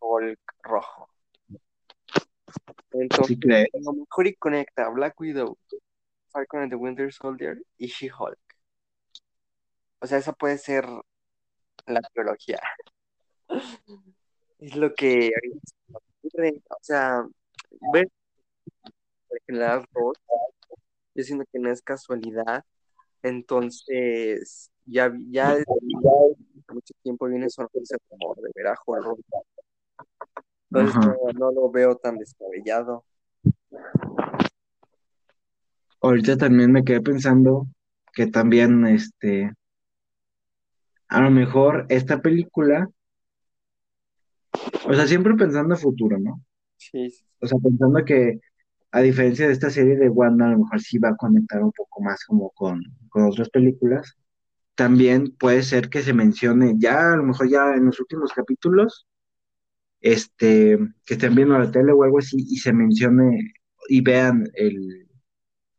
Hulk 0.00 0.40
rojo. 0.62 1.08
Entonces, 2.92 3.68
a 3.74 3.78
lo 3.80 3.92
mejor 3.92 4.26
y 4.26 4.34
conecta 4.34 4.88
Black 4.88 5.20
Widow, 5.20 5.58
Falcon 6.30 6.62
and 6.62 6.70
the 6.70 6.76
Winter 6.76 7.12
Soldier 7.12 7.62
y 7.76 7.86
She-Hulk. 7.88 8.38
O 10.00 10.06
sea, 10.06 10.18
esa 10.18 10.32
puede 10.32 10.58
ser 10.58 10.86
la 11.86 12.00
trilogía. 12.12 12.60
Es 14.58 14.74
lo 14.74 14.92
que 14.92 15.30
o 16.34 16.78
sea, 16.80 17.24
ver 17.92 18.08
el 19.30 19.40
general 19.46 19.84
Ross, 19.92 20.18
yo 21.14 21.24
siento 21.24 21.44
que 21.52 21.58
no 21.58 21.70
es 21.70 21.82
casualidad. 21.82 22.64
Entonces, 23.22 24.70
Ya, 24.86 25.12
ya 25.30 25.54
desde 25.54 25.66
mucho 26.72 26.94
tiempo 27.02 27.26
viene 27.26 27.50
sorpresa 27.50 27.96
como 28.08 28.34
de 28.36 28.50
ver 28.54 28.68
a 28.68 28.76
Entonces 30.70 30.94
no, 30.96 31.32
no, 31.34 31.52
lo 31.52 31.70
veo 31.70 31.96
tan 31.96 32.16
descabellado. 32.16 33.04
Ahorita 36.00 36.36
también 36.36 36.72
me 36.72 36.84
quedé 36.84 37.00
pensando 37.00 37.66
que 38.14 38.28
también, 38.28 38.86
este, 38.86 39.52
a 41.08 41.20
lo 41.20 41.30
mejor 41.30 41.86
esta 41.88 42.22
película, 42.22 42.88
o 44.86 44.94
sea, 44.94 45.06
siempre 45.06 45.34
pensando 45.34 45.74
en 45.74 45.80
futuro, 45.80 46.18
¿no? 46.18 46.40
Sí. 46.76 47.12
O 47.40 47.46
sea, 47.46 47.58
pensando 47.58 48.04
que 48.04 48.40
a 48.90 49.00
diferencia 49.00 49.46
de 49.46 49.52
esta 49.52 49.70
serie 49.70 49.96
de 49.96 50.08
Wanda, 50.08 50.46
a 50.46 50.50
lo 50.52 50.60
mejor 50.60 50.80
sí 50.80 50.98
va 50.98 51.10
a 51.10 51.16
conectar 51.16 51.62
un 51.62 51.72
poco 51.72 52.02
más 52.02 52.24
como 52.24 52.50
con, 52.50 52.82
con 53.08 53.24
otras 53.24 53.50
películas. 53.50 54.16
También 54.74 55.34
puede 55.38 55.62
ser 55.62 55.90
que 55.90 56.02
se 56.02 56.14
mencione 56.14 56.74
ya, 56.78 57.12
a 57.12 57.16
lo 57.16 57.24
mejor 57.24 57.48
ya 57.48 57.74
en 57.74 57.86
los 57.86 58.00
últimos 58.00 58.32
capítulos, 58.32 59.06
este, 60.00 60.78
que 61.04 61.14
estén 61.14 61.34
viendo 61.34 61.58
la 61.58 61.70
tele 61.70 61.92
o 61.92 62.02
algo 62.04 62.18
así 62.18 62.36
y 62.38 62.56
se 62.58 62.72
mencione 62.72 63.52
y 63.88 64.00
vean 64.00 64.48
el, 64.54 65.08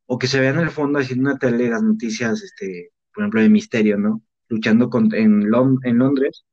o 0.06 0.18
que 0.20 0.28
se 0.28 0.40
vean 0.40 0.56
en 0.56 0.64
el 0.64 0.70
fondo 0.72 1.00
haciendo 1.00 1.30
una 1.30 1.40
tele 1.40 1.70
las 1.70 1.84
noticias, 1.84 2.42
este, 2.44 2.92
por 3.14 3.24
ejemplo, 3.24 3.42
de 3.42 3.50
misterio, 3.50 3.98
¿no? 3.98 4.22
Luchando 4.50 4.90
con, 4.90 5.14
en, 5.16 5.44
en 5.84 5.98
Londres 5.98 6.46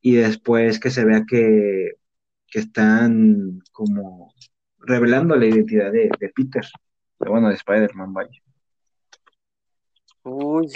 y 0.00 0.16
después 0.16 0.80
que 0.80 0.90
se 0.90 1.04
vea 1.04 1.24
que, 1.28 1.92
que 2.48 2.60
están 2.60 3.60
como 3.72 4.32
revelando 4.88 5.36
la 5.36 5.46
identidad 5.46 5.92
de, 5.92 6.10
Peter, 6.34 6.64
de, 7.20 7.28
bueno, 7.28 7.48
de 7.48 7.54
Spider-Man, 7.54 8.12
vaya. 8.12 8.42
Uy, 10.24 10.72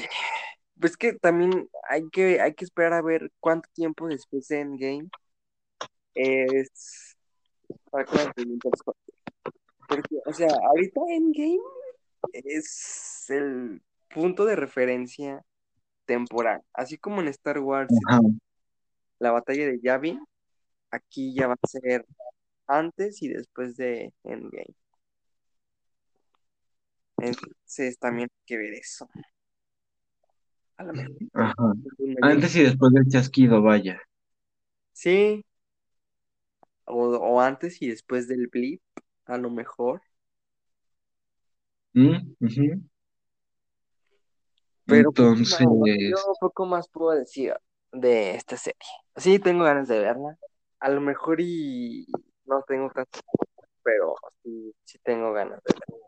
pues 0.79 0.97
que 0.97 1.15
también 1.15 1.69
hay 1.89 2.09
que, 2.11 2.41
hay 2.41 2.55
que 2.55 2.65
esperar 2.65 2.93
a 2.93 3.03
ver 3.03 3.31
cuánto 3.41 3.69
tiempo 3.73 4.07
después 4.07 4.49
de 4.49 4.61
Endgame 4.61 5.09
es 6.15 7.17
porque, 9.87 10.17
o 10.27 10.33
sea, 10.33 10.49
ahorita 10.69 11.01
Endgame 11.09 11.61
es 12.33 13.27
el 13.29 13.83
punto 14.09 14.45
de 14.45 14.57
referencia 14.57 15.45
temporal, 16.05 16.63
así 16.73 16.99
como 16.99 17.21
en 17.21 17.29
Star 17.29 17.59
Wars, 17.59 17.93
la 19.19 19.31
batalla 19.31 19.67
de 19.67 19.81
Yavin, 19.81 20.21
aquí 20.91 21.35
ya 21.35 21.47
va 21.47 21.55
a 21.55 21.67
ser 21.67 22.07
antes 22.73 23.23
y 23.23 23.29
después 23.29 23.77
de 23.77 24.13
Endgame. 24.25 24.75
Entonces 27.19 27.99
también 27.99 28.29
hay 28.33 28.47
que 28.47 28.57
ver 28.57 28.75
eso. 28.75 29.09
A 30.77 30.85
lo 30.85 30.93
mejor. 30.93 31.77
Antes 32.23 32.57
y 32.57 32.63
después 32.63 32.93
del 32.93 33.07
chasquido, 33.09 33.63
vaya. 33.63 34.01
Sí. 34.93 35.45
O, 36.85 37.41
antes 37.41 37.81
y 37.81 37.89
después 37.89 38.27
del 38.27 38.49
blip, 38.49 38.83
a 39.27 39.39
lo 39.39 39.51
mejor. 39.51 40.03
Mm, 41.95 42.35
Pero 44.87 45.11
Entonces... 45.11 45.59
yo 45.61 46.35
poco 46.41 46.67
más 46.67 46.89
puedo 46.89 47.13
decir 47.13 47.55
de 47.93 48.35
esta 48.35 48.57
serie. 48.57 48.79
Sí, 49.17 49.39
tengo 49.39 49.65
ganas 49.65 49.89
de 49.89 50.01
verla. 50.01 50.37
A 50.81 50.89
lo 50.89 51.01
mejor 51.01 51.41
y 51.41 52.07
no 52.53 52.63
tengo 52.63 52.91
tanto, 52.91 53.21
pero 53.83 54.15
sí, 54.43 54.75
sí 54.85 54.99
tengo 55.03 55.33
ganas 55.33 55.61
de 55.65 55.75
verla. 55.75 56.03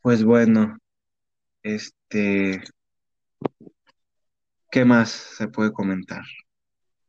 Pues 0.00 0.22
bueno, 0.22 0.76
este, 1.62 2.62
¿qué 4.70 4.84
más 4.84 5.10
se 5.10 5.48
puede 5.48 5.72
comentar? 5.72 6.22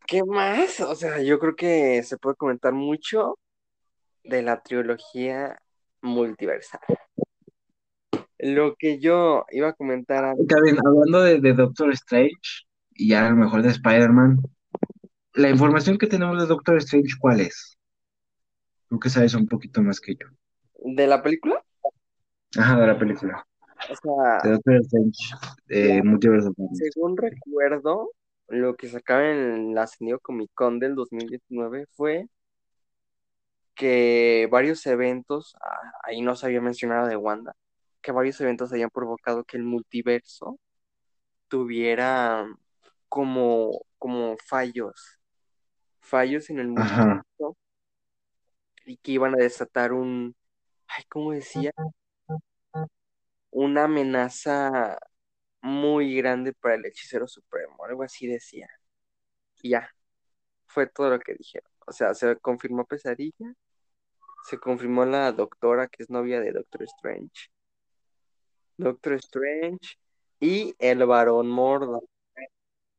¿Qué 0.08 0.24
más? 0.24 0.80
O 0.80 0.96
sea, 0.96 1.22
yo 1.22 1.40
creo 1.40 1.56
que 1.56 2.02
se 2.04 2.18
puede 2.18 2.36
comentar 2.36 2.74
mucho 2.74 3.38
de 4.24 4.42
la 4.42 4.62
trilogía 4.62 5.60
multiversal. 6.02 6.82
Lo 8.38 8.76
que 8.76 9.00
yo 9.00 9.46
iba 9.52 9.70
a 9.70 9.74
comentar 9.74 10.24
hablando 10.24 11.22
de, 11.22 11.40
de, 11.40 11.54
Doctor 11.54 11.92
Strange 11.92 12.66
y 12.96 13.10
ya 13.10 13.28
a 13.28 13.30
lo 13.30 13.36
mejor 13.36 13.62
de 13.62 13.70
Spider-Man, 13.70 14.42
la 15.34 15.50
información 15.50 15.98
que 15.98 16.08
tenemos 16.08 16.42
de 16.42 16.48
Doctor 16.48 16.78
Strange, 16.78 17.16
¿cuál 17.20 17.42
es? 17.42 17.78
Tú 18.90 19.00
que 19.00 19.10
sabes 19.10 19.34
un 19.36 19.48
poquito 19.48 19.84
más 19.84 20.00
que 20.00 20.16
yo. 20.16 20.28
¿De 20.84 21.06
la 21.06 21.22
película? 21.22 21.64
Ajá, 22.58 22.80
de 22.80 22.88
la 22.88 22.98
película. 22.98 23.46
O 23.90 23.96
sea, 23.96 24.52
Doctor 24.52 24.76
Strange, 24.78 26.04
Multiverso. 26.04 26.54
Según 26.74 27.18
recuerdo, 27.18 28.12
lo 28.48 28.76
que 28.76 28.88
sacaba 28.88 29.30
en 29.30 29.76
la 29.76 29.88
San 29.88 30.08
Comic 30.22 30.52
Con 30.54 30.80
del 30.80 30.96
2019 30.96 31.88
fue 31.92 32.30
que 33.76 34.48
varios 34.50 34.86
eventos, 34.86 35.56
ah, 35.62 35.92
ahí 36.06 36.22
no 36.22 36.36
se 36.36 36.46
había 36.46 36.62
mencionado 36.62 37.08
de 37.08 37.18
Wanda, 37.18 37.56
que 38.02 38.14
varios 38.14 38.40
eventos 38.40 38.72
hayan 38.72 38.90
provocado 38.90 39.44
que 39.44 39.58
el 39.58 39.64
multiverso 39.64 40.60
tuviera 41.50 42.48
como, 43.16 43.86
como 43.98 44.36
fallos, 44.46 45.22
fallos 46.02 46.50
en 46.50 46.60
el 46.60 46.68
multiverso 46.68 47.56
y 48.86 48.98
que 48.98 49.14
iban 49.14 49.34
a 49.36 49.38
desatar 49.38 49.94
un, 49.94 50.36
ay, 50.88 51.06
¿cómo 51.08 51.32
decía? 51.32 51.72
Una 53.52 53.86
amenaza 53.86 54.98
muy 55.62 56.18
grande 56.18 56.52
para 56.52 56.76
el 56.76 56.86
hechicero 56.86 57.26
supremo, 57.26 57.86
algo 57.86 58.04
así 58.04 58.28
decía. 58.28 58.68
Y 59.62 59.70
ya, 59.70 59.90
fue 60.66 60.88
todo 60.88 61.12
lo 61.12 61.20
que 61.20 61.36
dijeron. 61.36 61.72
O 61.88 61.94
sea, 61.94 62.14
se 62.14 62.36
confirmó 62.40 62.84
Pesadilla, 62.86 63.54
se 64.44 64.60
confirmó 64.60 65.06
la 65.06 65.32
doctora 65.32 65.88
que 65.88 66.04
es 66.04 66.10
novia 66.10 66.42
de 66.42 66.52
Doctor 66.52 66.84
Strange, 66.84 67.50
Doctor 68.76 69.14
Strange 69.14 69.98
y 70.42 70.76
el 70.80 71.06
varón 71.06 71.48
mordo. 71.48 72.04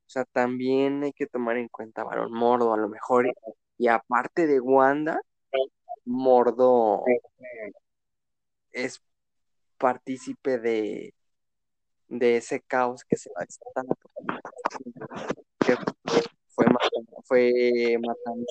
O 0.06 0.08
sea, 0.08 0.24
también 0.24 1.02
hay 1.02 1.12
que 1.12 1.26
tomar 1.26 1.56
en 1.56 1.68
cuenta 1.68 2.04
varón 2.04 2.32
mordo, 2.32 2.72
a 2.72 2.76
lo 2.76 2.88
mejor. 2.88 3.26
Y 3.76 3.88
aparte 3.88 4.46
de 4.46 4.60
Wanda, 4.60 5.20
Mordo 6.04 7.02
es 8.70 9.02
partícipe 9.78 10.58
de, 10.58 11.12
de 12.08 12.36
ese 12.36 12.60
caos 12.60 13.04
que 13.04 13.16
se 13.16 13.30
va 13.36 13.44
desatando. 13.44 13.96
Que 15.58 15.74
fue 16.54 16.66
matando, 16.66 17.22
fue 17.24 17.98
matando 18.00 18.46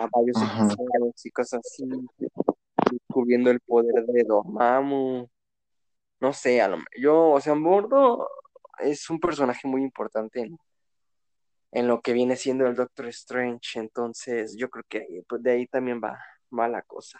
a, 0.00 0.08
varios 0.08 1.24
y 1.24 1.30
cosas 1.30 1.60
así, 1.60 1.84
descubriendo 2.90 3.50
el 3.52 3.60
poder 3.60 4.04
de 4.06 4.24
Dormammu. 4.24 5.28
No 6.20 6.32
sé, 6.32 6.60
a 6.60 6.68
lo, 6.68 6.78
yo, 6.98 7.30
o 7.30 7.40
sea, 7.40 7.54
Mordo 7.54 8.28
es 8.78 9.10
un 9.10 9.20
personaje 9.20 9.66
muy 9.68 9.82
importante 9.82 10.40
en, 10.40 10.58
en 11.72 11.88
lo 11.88 12.00
que 12.00 12.12
viene 12.12 12.36
siendo 12.36 12.66
el 12.66 12.74
Doctor 12.74 13.06
Strange. 13.06 13.78
Entonces, 13.78 14.56
yo 14.56 14.70
creo 14.70 14.84
que 14.88 15.06
pues, 15.28 15.42
de 15.42 15.52
ahí 15.52 15.66
también 15.66 16.00
va, 16.02 16.18
va 16.56 16.68
la 16.68 16.82
cosa. 16.82 17.18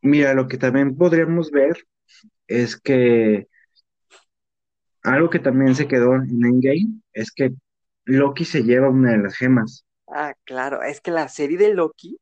Mira, 0.00 0.34
lo 0.34 0.48
que 0.48 0.58
también 0.58 0.96
podríamos 0.96 1.50
ver 1.50 1.86
es 2.48 2.80
que 2.80 3.48
algo 5.02 5.30
que 5.30 5.38
también 5.38 5.74
se 5.74 5.88
quedó 5.88 6.14
en 6.14 6.44
Endgame 6.44 7.00
es 7.12 7.32
que 7.32 7.52
Loki 8.04 8.44
se 8.44 8.62
lleva 8.62 8.90
una 8.90 9.12
de 9.12 9.18
las 9.18 9.36
gemas. 9.36 9.84
Ah, 10.08 10.34
claro, 10.44 10.82
es 10.82 11.00
que 11.00 11.10
la 11.10 11.28
serie 11.28 11.56
de 11.56 11.74
Loki, 11.74 12.18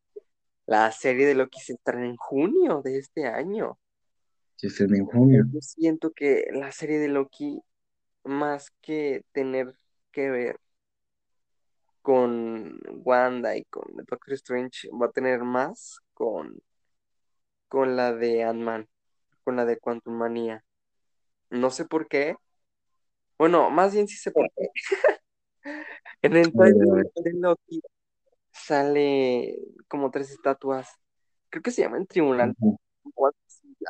la 0.66 0.92
serie 0.92 1.26
de 1.26 1.34
Loki 1.34 1.58
se 1.60 1.72
estrena 1.74 2.06
en 2.06 2.16
junio 2.16 2.82
de 2.82 2.98
este 2.98 3.26
año. 3.26 3.78
Yo 5.52 5.60
siento 5.60 6.12
que 6.12 6.44
la 6.52 6.72
serie 6.72 6.98
de 6.98 7.08
Loki 7.08 7.60
más 8.24 8.70
que 8.82 9.24
tener 9.32 9.74
que 10.12 10.30
ver 10.30 10.56
con 12.02 12.80
Wanda 13.04 13.56
y 13.56 13.64
con 13.64 13.84
Doctor 13.96 14.34
Strange, 14.34 14.88
va 14.90 15.06
a 15.06 15.12
tener 15.12 15.40
más 15.40 16.00
con, 16.14 16.60
con 17.68 17.96
la 17.96 18.14
de 18.14 18.42
Ant-Man, 18.42 18.88
con 19.44 19.56
la 19.56 19.64
de 19.64 19.78
Quantum 19.78 20.14
Manía. 20.14 20.64
No 21.50 21.70
sé 21.70 21.84
por 21.84 22.08
qué. 22.08 22.36
Bueno, 23.38 23.70
más 23.70 23.94
bien 23.94 24.08
sí 24.08 24.16
sé 24.16 24.30
por 24.30 24.48
qué. 24.56 24.68
en 26.22 26.36
el 26.36 26.52
trailer 26.52 27.04
de 27.14 27.32
Loki 27.34 27.80
sale 28.52 29.56
como 29.88 30.10
tres 30.10 30.30
estatuas. 30.30 30.88
Creo 31.48 31.62
que 31.62 31.70
se 31.70 31.82
llaman 31.82 32.06
tribunal. 32.06 32.54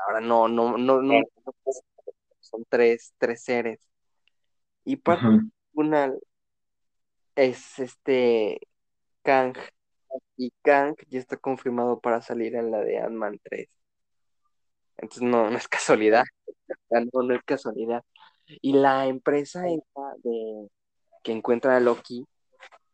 Ahora 0.07 0.20
no, 0.20 0.49
no, 0.49 0.78
no, 0.78 1.03
no, 1.03 1.20
son 2.41 2.64
tres, 2.68 3.14
tres 3.18 3.43
seres. 3.43 3.80
Y 4.84 4.97
para 4.97 5.20
tribunal 5.72 6.18
es 7.34 7.78
este 7.78 8.61
Kang 9.22 9.57
Y 10.36 10.53
Kang 10.62 10.97
ya 11.09 11.18
está 11.18 11.36
confirmado 11.36 12.01
para 12.01 12.22
salir 12.22 12.55
en 12.57 12.70
la 12.70 12.80
de 12.80 12.99
Ant-Man 12.99 13.41
3. 13.43 13.68
Entonces 14.99 15.22
no, 15.22 15.51
no 15.51 15.57
es 15.57 15.68
casualidad. 15.68 16.24
No, 17.12 17.22
no 17.22 17.34
es 17.34 17.43
casualidad. 17.45 18.03
Y 18.61 18.72
la 18.72 19.07
empresa 19.07 19.62
de, 19.62 20.68
que 21.22 21.32
encuentra 21.32 21.76
a 21.76 21.80
Loki 21.80 22.26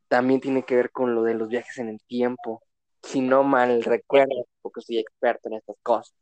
también 0.09 0.41
tiene 0.41 0.65
que 0.65 0.77
ver 0.77 0.91
con 0.91 1.15
lo 1.15 1.23
de 1.23 1.35
los 1.35 1.49
viajes 1.49 1.79
en 1.79 1.89
el 1.89 2.01
tiempo. 2.07 2.63
Si 3.03 3.21
no 3.21 3.43
mal 3.43 3.83
recuerdo, 3.83 4.47
porque 4.63 4.83
soy 4.83 4.99
experto 4.99 5.49
en 5.49 5.55
estas 5.57 5.77
cosas. 5.83 6.15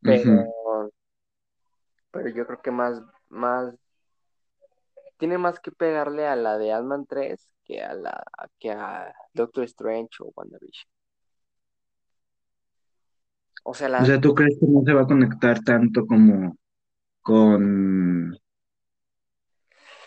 Pero, 0.00 0.46
pero 2.10 2.28
yo 2.30 2.46
creo 2.46 2.62
que 2.62 2.70
más, 2.70 3.02
más 3.28 3.74
tiene 5.18 5.38
más 5.38 5.60
que 5.60 5.72
pegarle 5.72 6.26
a 6.26 6.36
la 6.36 6.58
de 6.58 6.72
Ant-Man 6.72 7.06
3 7.06 7.50
que 7.64 7.82
a 7.82 7.92
la 7.94 8.24
que 8.58 8.70
a 8.70 9.12
Doctor 9.34 9.64
Strange 9.64 10.08
o 10.20 10.32
WandaVision. 10.34 10.90
O 13.64 13.74
sea, 13.74 13.88
la... 13.88 14.02
o 14.02 14.06
sea, 14.06 14.20
¿tú 14.20 14.34
crees 14.34 14.56
que 14.58 14.66
no 14.66 14.82
se 14.84 14.94
va 14.94 15.02
a 15.02 15.06
conectar 15.06 15.62
tanto 15.62 16.06
como 16.06 16.56
con, 17.20 18.38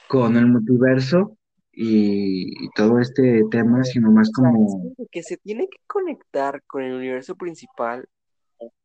con 0.07 0.35
el 0.37 0.47
multiverso 0.47 1.37
y, 1.71 2.69
todo 2.75 2.99
este 2.99 3.43
tema, 3.51 3.83
sino 3.83 4.11
más 4.11 4.31
como... 4.31 4.93
que 5.11 5.21
se 5.21 5.37
tiene 5.37 5.67
que 5.67 5.77
conectar 5.85 6.63
con 6.63 6.81
el 6.81 6.93
universo 6.93 7.35
principal, 7.35 8.07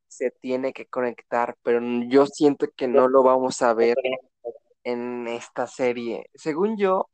se 0.09 0.31
tiene 0.31 0.73
que 0.73 0.87
conectar, 0.87 1.57
pero 1.63 1.81
yo 2.09 2.27
siento 2.27 2.67
que 2.77 2.89
no 2.89 3.09
lo 3.09 3.23
vamos 3.23 3.63
a 3.63 3.75
ver 3.75 3.97
en 4.85 5.27
esta 5.29 5.67
serie. 5.67 6.31
Según 6.35 6.77
yo, 6.77 7.09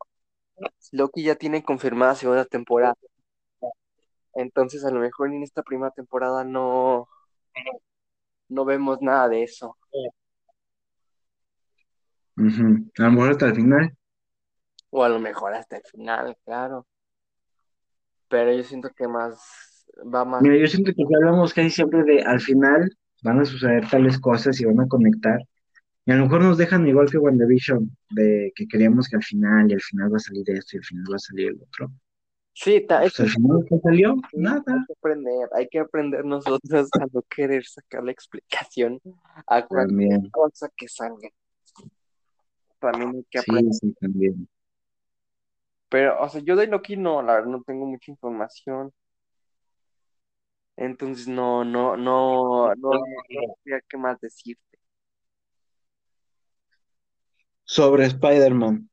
Loki 0.92 1.22
ya 1.22 1.36
tiene 1.36 1.64
confirmada 1.64 2.14
segunda 2.14 2.44
temporada. 2.44 2.94
Entonces, 4.34 4.84
a 4.84 4.90
lo 4.90 5.00
mejor 5.00 5.32
en 5.32 5.42
esta 5.42 5.62
primera 5.62 5.90
temporada 5.90 6.44
no, 6.44 7.08
no 8.48 8.64
vemos 8.64 9.00
nada 9.00 9.28
de 9.28 9.42
eso. 9.42 9.76
A 12.36 13.02
lo 13.02 13.10
mejor 13.10 13.30
hasta 13.30 13.46
el 13.46 13.54
final. 13.54 13.96
O 14.90 15.02
a 15.02 15.08
lo 15.08 15.18
mejor 15.18 15.54
hasta 15.54 15.76
el 15.76 15.82
final, 15.84 16.36
claro. 16.44 16.86
Pero 18.28 18.52
yo 18.52 18.62
siento 18.64 18.90
que 18.90 19.06
más 19.06 19.71
va 20.12 20.24
más. 20.24 20.42
Mira, 20.42 20.56
yo 20.56 20.66
siento 20.66 20.92
que 20.94 21.02
hablamos 21.14 21.52
casi 21.54 21.70
siempre 21.70 22.02
de 22.04 22.22
al 22.22 22.40
final 22.40 22.90
van 23.22 23.40
a 23.40 23.44
suceder 23.44 23.88
tales 23.88 24.18
cosas 24.18 24.60
y 24.60 24.64
van 24.64 24.80
a 24.80 24.88
conectar. 24.88 25.40
Y 26.04 26.10
a 26.10 26.16
lo 26.16 26.24
mejor 26.24 26.42
nos 26.42 26.58
dejan 26.58 26.86
igual 26.88 27.10
que 27.10 27.18
WandaVision, 27.18 27.96
de 28.10 28.52
que 28.56 28.66
queríamos 28.66 29.08
que 29.08 29.16
al 29.16 29.22
final, 29.22 29.70
y 29.70 29.74
al 29.74 29.80
final 29.80 30.12
va 30.12 30.16
a 30.16 30.20
salir 30.20 30.50
esto, 30.50 30.76
y 30.76 30.78
al 30.78 30.84
final 30.84 31.04
va 31.12 31.16
a 31.16 31.20
salir 31.20 31.48
el 31.48 31.62
otro. 31.62 31.92
Sí, 32.54 32.84
pues 32.86 33.20
al 33.20 33.28
final 33.28 33.64
¿qué 33.68 33.78
salió? 33.78 34.16
Nada. 34.32 34.62
Hay 34.66 34.84
que 34.86 34.92
aprender, 34.92 35.48
hay 35.54 35.68
que 35.68 35.78
aprender 35.78 36.24
nosotros 36.24 36.88
a 37.00 37.06
no 37.12 37.22
querer 37.22 37.64
sacar 37.64 38.04
la 38.04 38.12
explicación 38.12 39.00
a 39.46 39.64
cualquier 39.64 40.30
cosa 40.30 40.68
que 40.76 40.88
salga. 40.88 41.30
También 42.78 43.10
hay 43.14 43.26
que 43.30 43.38
aprender. 43.38 43.72
Sí, 43.72 43.88
sí, 43.88 43.96
también. 44.00 44.48
Pero, 45.88 46.20
o 46.20 46.28
sea, 46.28 46.40
yo 46.42 46.56
de 46.56 46.66
Loki 46.66 46.96
no, 46.96 47.22
la 47.22 47.34
verdad 47.34 47.50
no 47.50 47.62
tengo 47.62 47.86
mucha 47.86 48.10
información. 48.10 48.92
Entonces 50.76 51.28
no, 51.28 51.64
no, 51.64 51.96
no, 51.96 52.74
no, 52.74 52.90
no, 52.90 52.90
sé 53.64 53.80
qué 53.88 53.96
más 53.96 54.20
decirte. 54.20 54.78
Sobre 57.64 58.06
Spider-Man. 58.06 58.88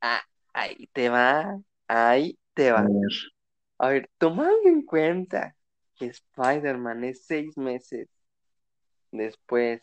Ah, 0.00 0.22
ahí 0.52 0.88
te 0.92 1.08
va, 1.08 1.58
ahí 1.88 2.38
te 2.54 2.70
va. 2.70 2.86
A 3.78 3.88
ver, 3.88 4.10
tomando 4.18 4.68
en 4.68 4.82
cuenta 4.82 5.56
que 5.96 6.06
Spider-Man 6.06 7.04
es 7.04 7.24
seis 7.24 7.56
meses 7.56 8.08
después 9.10 9.82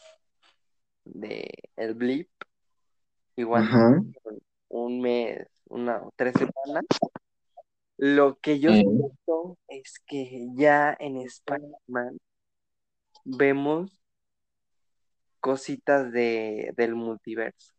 de 1.03 1.49
el 1.75 1.93
blip, 1.93 2.29
igual 3.35 3.67
un 4.69 5.01
mes, 5.01 5.47
una 5.65 6.01
tres 6.15 6.33
semanas, 6.33 6.85
lo 8.01 8.39
que 8.39 8.59
yo 8.59 8.71
siento 8.71 9.59
es 9.67 9.99
que 10.07 10.47
ya 10.55 10.97
en 10.99 11.17
Spider-Man 11.17 12.17
vemos 13.23 14.01
cositas 15.39 16.11
de, 16.11 16.73
del 16.75 16.95
multiverso. 16.95 17.75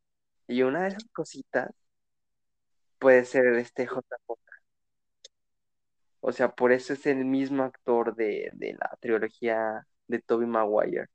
Y 0.46 0.62
una 0.62 0.82
de 0.82 0.90
esas 0.90 1.06
cositas 1.12 1.72
puede 3.00 3.24
ser 3.24 3.46
este 3.54 3.84
JJ. 3.84 4.38
O 6.20 6.30
sea, 6.30 6.54
por 6.54 6.70
eso 6.70 6.92
es 6.92 7.04
el 7.06 7.24
mismo 7.24 7.64
actor 7.64 8.14
de, 8.14 8.52
la 8.78 8.96
trilogía 9.00 9.88
de 10.06 10.20
Toby 10.20 10.46
Maguire. 10.46 11.08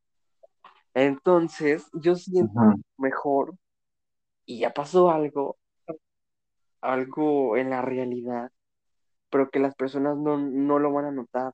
Entonces, 0.94 1.88
yo 1.94 2.16
siento 2.16 2.60
mejor, 2.98 3.56
y 4.46 4.60
ya 4.60 4.74
pasó 4.74 5.12
algo, 5.12 5.58
algo 6.82 7.56
en 7.56 7.70
la 7.70 7.82
realidad, 7.82 8.52
pero 9.30 9.50
que 9.50 9.60
las 9.60 9.76
personas 9.76 10.18
no, 10.18 10.38
no 10.38 10.80
lo 10.80 10.92
van 10.92 11.06
a 11.06 11.12
notar. 11.12 11.54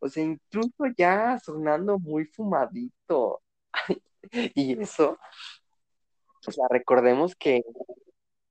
O 0.00 0.08
sea, 0.08 0.24
incluso 0.24 0.84
ya 0.96 1.38
sonando 1.38 1.98
muy 1.98 2.24
fumadito. 2.26 3.42
y 4.54 4.80
eso 4.80 5.18
o 6.48 6.52
sea, 6.52 6.64
recordemos 6.70 7.34
que, 7.34 7.62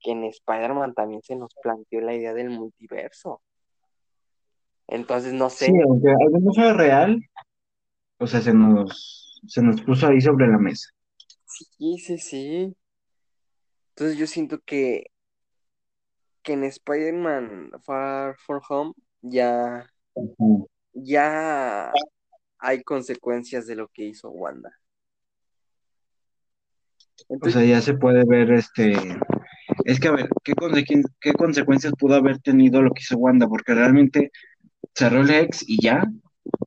en 0.04 0.24
Spider-Man 0.24 0.94
también 0.94 1.20
se 1.22 1.36
nos 1.36 1.52
planteó 1.62 2.00
la 2.00 2.14
idea 2.14 2.32
del 2.32 2.50
multiverso. 2.50 3.42
Entonces, 4.86 5.32
no 5.34 5.50
sé. 5.50 5.66
Sí, 5.66 5.72
aunque 5.86 6.08
algo 6.08 6.38
no 6.40 6.52
sea 6.52 6.72
real, 6.72 7.20
o 8.18 8.26
sea, 8.26 8.40
se 8.40 8.54
nos, 8.54 9.42
se 9.46 9.60
nos 9.60 9.82
puso 9.82 10.06
ahí 10.06 10.20
sobre 10.20 10.46
la 10.46 10.58
mesa. 10.58 10.88
Sí, 11.44 11.98
sí, 11.98 12.18
sí. 12.18 12.76
Entonces 13.90 14.16
yo 14.16 14.26
siento 14.26 14.60
que, 14.60 15.10
que 16.48 16.54
en 16.54 16.64
Spider-Man 16.64 17.72
Far 17.84 18.34
From 18.38 18.62
Home 18.70 18.94
ya, 19.20 19.86
ya 20.94 21.92
hay 22.58 22.82
consecuencias 22.82 23.66
de 23.66 23.76
lo 23.76 23.88
que 23.88 24.04
hizo 24.04 24.30
Wanda. 24.30 24.72
O 27.28 27.50
sea, 27.50 27.62
ya 27.64 27.82
se 27.82 27.92
puede 27.92 28.24
ver 28.24 28.50
este. 28.52 28.94
Es 29.84 30.00
que 30.00 30.08
a 30.08 30.12
ver, 30.12 30.30
¿qué, 30.42 30.54
¿qué 31.20 31.32
consecuencias 31.34 31.92
pudo 31.98 32.14
haber 32.14 32.38
tenido 32.38 32.80
lo 32.80 32.92
que 32.92 33.02
hizo 33.02 33.18
Wanda? 33.18 33.46
Porque 33.46 33.74
realmente 33.74 34.32
cerró 34.94 35.20
el 35.20 35.30
ex 35.30 35.68
y 35.68 35.82
ya. 35.82 36.02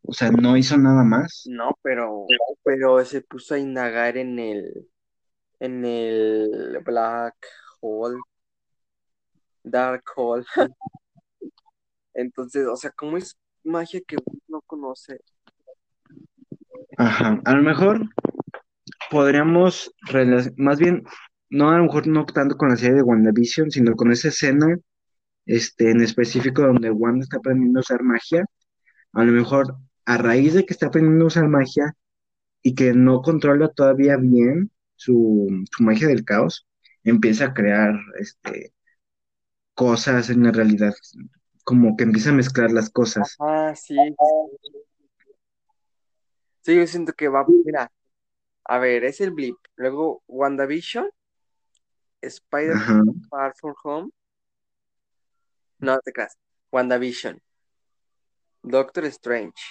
O 0.03 0.13
sea, 0.13 0.29
no 0.29 0.57
hizo 0.57 0.77
nada 0.77 1.03
más. 1.03 1.45
No, 1.47 1.75
pero, 1.81 2.27
pero 2.63 3.03
se 3.03 3.21
puso 3.21 3.55
a 3.55 3.59
indagar 3.59 4.17
en 4.17 4.37
el 4.37 4.87
en 5.59 5.85
el 5.85 6.79
Black 6.85 7.35
Hole, 7.79 8.19
Dark 9.63 10.03
Hole. 10.15 10.45
Entonces, 12.13 12.67
o 12.67 12.75
sea, 12.75 12.91
¿cómo 12.91 13.17
es 13.17 13.37
magia 13.63 14.01
que 14.05 14.17
no 14.47 14.61
conoce? 14.61 15.19
Ajá, 16.97 17.41
a 17.45 17.53
lo 17.53 17.63
mejor 17.63 18.01
podríamos, 19.09 19.93
más 20.57 20.79
bien, 20.79 21.03
no 21.49 21.69
a 21.69 21.77
lo 21.77 21.83
mejor 21.83 22.07
no 22.07 22.25
tanto 22.25 22.57
con 22.57 22.69
la 22.69 22.75
serie 22.75 22.95
de 22.95 23.03
WandaVision, 23.03 23.71
sino 23.71 23.95
con 23.95 24.11
esa 24.11 24.29
escena 24.29 24.77
este, 25.45 25.91
en 25.91 26.01
específico 26.01 26.61
donde 26.61 26.91
Wanda 26.91 27.23
está 27.23 27.37
aprendiendo 27.37 27.79
a 27.79 27.81
usar 27.81 28.03
magia, 28.03 28.45
a 29.13 29.23
lo 29.23 29.31
mejor 29.31 29.75
a 30.05 30.17
raíz 30.17 30.53
de 30.53 30.65
que 30.65 30.73
está 30.73 30.87
aprendiendo 30.87 31.25
a 31.25 31.27
usar 31.27 31.47
magia 31.47 31.93
y 32.61 32.75
que 32.75 32.93
no 32.93 33.21
controla 33.21 33.69
todavía 33.69 34.17
bien 34.17 34.71
su, 34.95 35.47
magia 35.79 36.07
del 36.07 36.23
caos, 36.23 36.67
empieza 37.03 37.45
a 37.45 37.53
crear 37.53 37.95
este, 38.19 38.73
cosas 39.81 40.29
en 40.29 40.43
la 40.43 40.51
realidad, 40.51 40.93
como 41.63 41.97
que 41.97 42.03
empieza 42.03 42.29
a 42.29 42.33
mezclar 42.33 42.69
las 42.69 42.91
cosas. 42.91 43.35
Ah, 43.39 43.73
sí. 43.75 43.95
Sí, 46.61 46.75
yo 46.75 46.85
siento 46.85 47.13
que 47.13 47.27
va, 47.27 47.43
mira, 47.47 47.91
a 48.65 48.77
ver, 48.77 49.03
es 49.05 49.21
el 49.21 49.31
blip. 49.31 49.57
Luego 49.77 50.21
WandaVision, 50.27 51.09
Spider-Man 52.21 53.27
Far 53.27 53.55
From 53.59 53.73
Home. 53.83 54.11
No 55.79 55.99
te 56.01 56.13
creas. 56.13 56.37
WandaVision. 56.71 57.41
Doctor 58.61 59.05
Strange. 59.05 59.63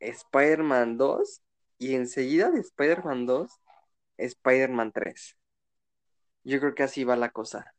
Spider-Man 0.00 0.96
2. 0.96 1.42
Y 1.76 1.94
enseguida 1.94 2.50
de 2.50 2.60
Spider-Man 2.60 3.26
2, 3.26 3.52
Spider-Man 4.16 4.92
3. 4.92 5.36
Yo 6.44 6.58
creo 6.58 6.74
que 6.74 6.84
así 6.84 7.04
va 7.04 7.14
la 7.14 7.28
cosa. 7.28 7.74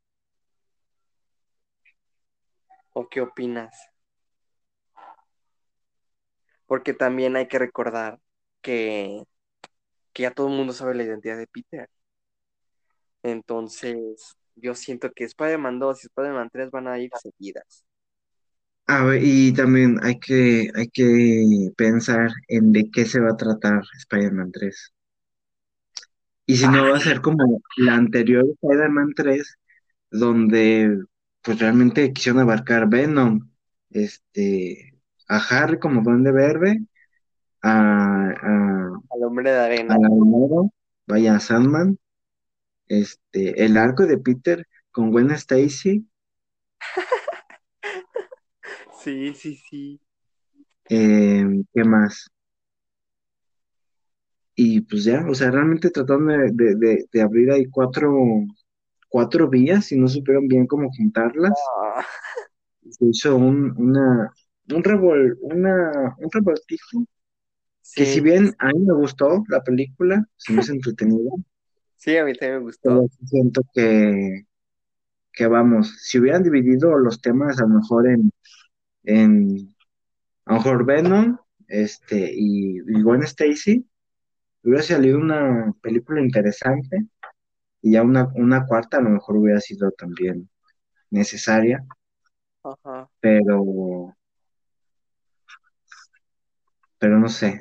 ¿O 2.99 3.07
qué 3.07 3.21
opinas? 3.21 3.73
Porque 6.65 6.93
también 6.93 7.37
hay 7.37 7.47
que 7.47 7.57
recordar 7.57 8.19
que, 8.61 9.23
ya 10.15 10.31
todo 10.31 10.49
el 10.49 10.57
mundo 10.57 10.73
sabe 10.73 10.95
la 10.95 11.05
identidad 11.05 11.37
de 11.37 11.47
Peter. 11.47 11.89
Entonces, 13.23 14.35
yo 14.55 14.75
siento 14.75 15.13
que 15.13 15.23
Spider-Man 15.23 15.79
2 15.79 16.03
y 16.03 16.07
Spider-Man 16.07 16.49
3 16.51 16.71
van 16.71 16.89
a 16.89 16.99
ir 16.99 17.09
seguidas. 17.21 17.85
A 18.87 19.05
ver, 19.05 19.23
y 19.23 19.53
también 19.53 19.97
hay 20.03 20.19
que, 20.19 20.69
hay 20.75 20.89
que 20.89 21.71
pensar 21.77 22.31
en 22.49 22.73
de 22.73 22.91
qué 22.91 23.05
se 23.05 23.21
va 23.21 23.29
a 23.29 23.37
tratar 23.37 23.81
Spider-Man 23.97 24.51
3. 24.51 24.93
Y 26.45 26.57
si 26.57 26.67
no 26.67 26.89
va 26.89 26.97
a 26.97 26.99
ser 26.99 27.21
como 27.21 27.61
la 27.77 27.95
anterior 27.95 28.43
Spider-Man 28.61 29.13
3, 29.15 29.57
donde 30.11 31.05
pues 31.41 31.59
realmente 31.59 32.13
quisieron 32.13 32.41
abarcar 32.41 32.89
Venom, 32.89 33.49
este, 33.89 34.99
a 35.27 35.37
Harry 35.37 35.79
como 35.79 36.01
Duende 36.03 36.31
Verde, 36.31 36.85
a, 37.63 38.29
a, 38.31 39.01
Al 39.11 39.23
hombre 39.23 39.51
de 39.51 39.59
arena. 39.59 39.93
a 39.93 39.99
la 39.99 40.07
Homero, 40.09 40.71
vaya 41.07 41.35
a 41.35 41.39
Sandman, 41.41 41.97
este, 42.87 43.65
el 43.65 43.77
arco 43.77 44.05
de 44.07 44.17
Peter 44.19 44.67
con 44.91 45.11
Gwen 45.11 45.31
Stacy, 45.31 46.07
Sí, 49.03 49.33
sí, 49.33 49.55
sí. 49.55 49.99
eh, 50.89 51.45
¿qué 51.73 51.83
más? 51.83 52.27
Y 54.55 54.81
pues 54.81 55.05
ya, 55.05 55.25
o 55.27 55.33
sea, 55.33 55.49
realmente 55.51 55.89
trataron 55.89 56.27
de, 56.27 56.51
de- 56.53 56.75
de- 56.75 57.05
de 57.11 57.21
abrir 57.21 57.51
ahí 57.51 57.65
cuatro, 57.65 58.11
cuatro 59.09 59.49
vías 59.49 59.91
y 59.91 59.97
no 59.99 60.07
supieron 60.07 60.47
bien 60.47 60.67
cómo 60.67 60.89
juntarlas. 60.91 61.53
Ah, 61.83 62.05
Se 62.89 63.05
hizo 63.05 63.35
un, 63.35 63.73
una, 63.77 64.31
un, 64.73 64.83
revol, 64.83 65.37
una, 65.41 66.15
un 66.17 66.31
revoltijo 66.31 67.05
que 67.95 68.05
si 68.05 68.21
bien 68.21 68.55
a 68.59 68.67
mí 68.67 68.79
me 68.79 68.93
gustó 68.93 69.43
la 69.49 69.63
película, 69.63 70.25
se 70.37 70.53
me 70.53 70.61
hizo 70.61 70.73
entretenida, 70.73 71.31
sí, 71.95 72.17
a 72.17 72.25
mí 72.25 72.33
también 72.33 72.59
me 72.59 72.65
gustó. 72.65 72.89
pero 72.89 73.07
siento 73.25 73.61
que, 73.73 74.45
que 75.33 75.47
vamos, 75.47 75.95
si 76.01 76.19
hubieran 76.19 76.43
dividido 76.43 76.97
los 76.97 77.21
temas 77.21 77.59
a 77.59 77.63
lo 77.63 77.69
mejor 77.69 78.07
en, 78.07 78.31
en 79.03 79.75
a 80.45 80.53
lo 80.53 80.57
mejor 80.59 80.85
Venom, 80.85 81.37
este, 81.67 82.31
y, 82.33 82.77
y 82.79 83.01
Gwen 83.01 83.23
Stacy, 83.23 83.85
hubiera 84.63 84.83
salido 84.83 85.17
una 85.17 85.73
película 85.81 86.21
interesante 86.21 87.07
y 87.81 87.93
ya 87.93 88.03
una, 88.03 88.31
una 88.35 88.65
cuarta 88.65 88.97
a 88.97 89.01
lo 89.01 89.09
mejor 89.09 89.37
hubiera 89.37 89.59
sido 89.59 89.91
también 89.91 90.49
necesaria, 91.09 91.85
Ajá. 92.63 93.09
pero, 93.19 94.15
pero 96.97 97.19
no 97.19 97.29
sé. 97.29 97.59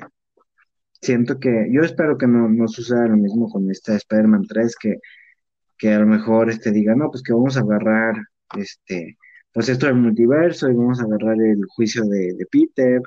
Siento 1.01 1.39
que, 1.39 1.67
yo 1.71 1.81
espero 1.81 2.17
que 2.17 2.27
no, 2.27 2.49
no 2.49 2.67
suceda 2.67 3.07
lo 3.07 3.17
mismo 3.17 3.49
con 3.49 3.69
esta 3.71 3.95
Spider-Man 3.95 4.45
3, 4.47 4.75
que, 4.75 4.97
que 5.77 5.93
a 5.93 5.99
lo 5.99 6.07
mejor 6.07 6.49
este 6.49 6.71
diga, 6.71 6.95
no, 6.95 7.09
pues 7.09 7.23
que 7.23 7.33
vamos 7.33 7.57
a 7.57 7.61
agarrar 7.61 8.15
este, 8.57 9.17
pues 9.53 9.69
esto 9.69 9.85
del 9.85 9.95
multiverso 9.95 10.69
y 10.69 10.75
vamos 10.75 10.99
a 10.99 11.05
agarrar 11.05 11.37
el 11.41 11.61
juicio 11.67 12.03
de, 12.05 12.33
de 12.33 12.45
Peter, 12.51 13.01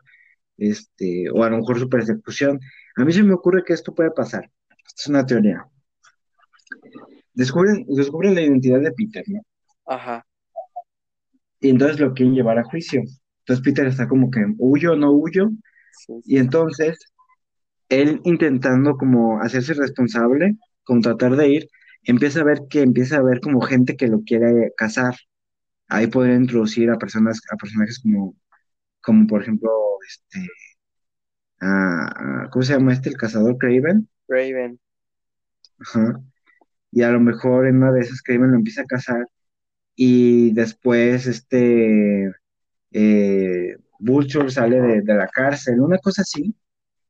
este, 0.57 1.31
o 1.31 1.45
a 1.45 1.51
lo 1.51 1.59
mejor 1.59 1.79
su 1.79 1.89
persecución. 1.89 2.61
A 2.97 3.05
mí 3.05 3.13
se 3.13 3.23
me 3.23 3.35
ocurre 3.35 3.65
que 3.65 3.75
esto 3.75 3.95
puede 3.95 4.11
pasar. 4.11 4.51
Esta 4.71 5.03
es 5.03 5.07
una 5.09 5.27
teoría. 5.27 5.67
Descubren, 7.35 7.85
descubren 7.89 8.35
la 8.35 8.43
identidad 8.43 8.81
de 8.81 8.93
Peter, 8.93 9.25
¿no? 9.29 9.41
Ajá. 9.87 10.25
Y 11.61 11.71
entonces 11.71 12.01
lo 12.01 12.13
quieren 12.15 12.35
llevar 12.35 12.59
a 12.59 12.65
juicio. 12.65 13.03
Entonces 13.41 13.65
Peter 13.65 13.87
está 13.87 14.09
como 14.09 14.31
que 14.31 14.45
huyo, 14.59 14.97
no 14.97 15.13
huyo, 15.13 15.51
Sí, 16.07 16.15
y 16.25 16.39
entonces 16.39 16.99
él 17.89 18.21
intentando 18.25 18.97
como 18.97 19.41
hacerse 19.41 19.75
responsable, 19.75 20.57
como 20.85 21.01
tratar 21.03 21.37
de 21.37 21.49
ir, 21.49 21.69
empieza 22.05 22.41
a 22.41 22.45
ver 22.45 22.63
que 22.71 22.83
empieza 22.83 23.17
a 23.19 23.23
ver 23.23 23.41
como 23.41 23.61
gente 23.61 23.97
que 23.97 24.09
lo 24.09 24.23
quiere 24.23 24.73
cazar. 24.77 25.15
Ahí 25.89 26.09
podría 26.09 26.37
introducir 26.37 26.91
a 26.91 26.99
personas, 26.99 27.41
a 27.53 27.57
personajes 27.57 28.01
como, 28.03 28.37
como 29.03 29.27
por 29.29 29.43
ejemplo, 29.43 29.71
este, 30.09 30.41
a- 31.61 32.45
a- 32.45 32.51
¿cómo 32.51 32.63
se 32.63 32.75
llama 32.75 32.93
este? 32.93 33.09
El 33.09 33.17
cazador 33.17 33.57
Craven. 33.59 34.09
Raven. 34.29 34.79
Ajá. 35.81 36.23
Y 36.93 37.03
a 37.05 37.11
lo 37.13 37.21
mejor 37.21 37.67
en 37.69 37.79
una 37.79 37.93
de 37.93 38.03
esas 38.03 38.23
Craven 38.23 38.53
lo 38.53 38.59
empieza 38.59 38.83
a 38.83 38.87
cazar 38.87 39.27
y 39.97 40.53
después 40.55 41.27
este 41.27 42.33
eh, 42.93 43.77
Vulture 44.01 44.51
sale 44.51 44.81
de, 44.81 45.03
de 45.03 45.15
la 45.15 45.29
cárcel, 45.29 45.81
una 45.81 45.99
cosa 45.99 46.23
así, 46.23 46.55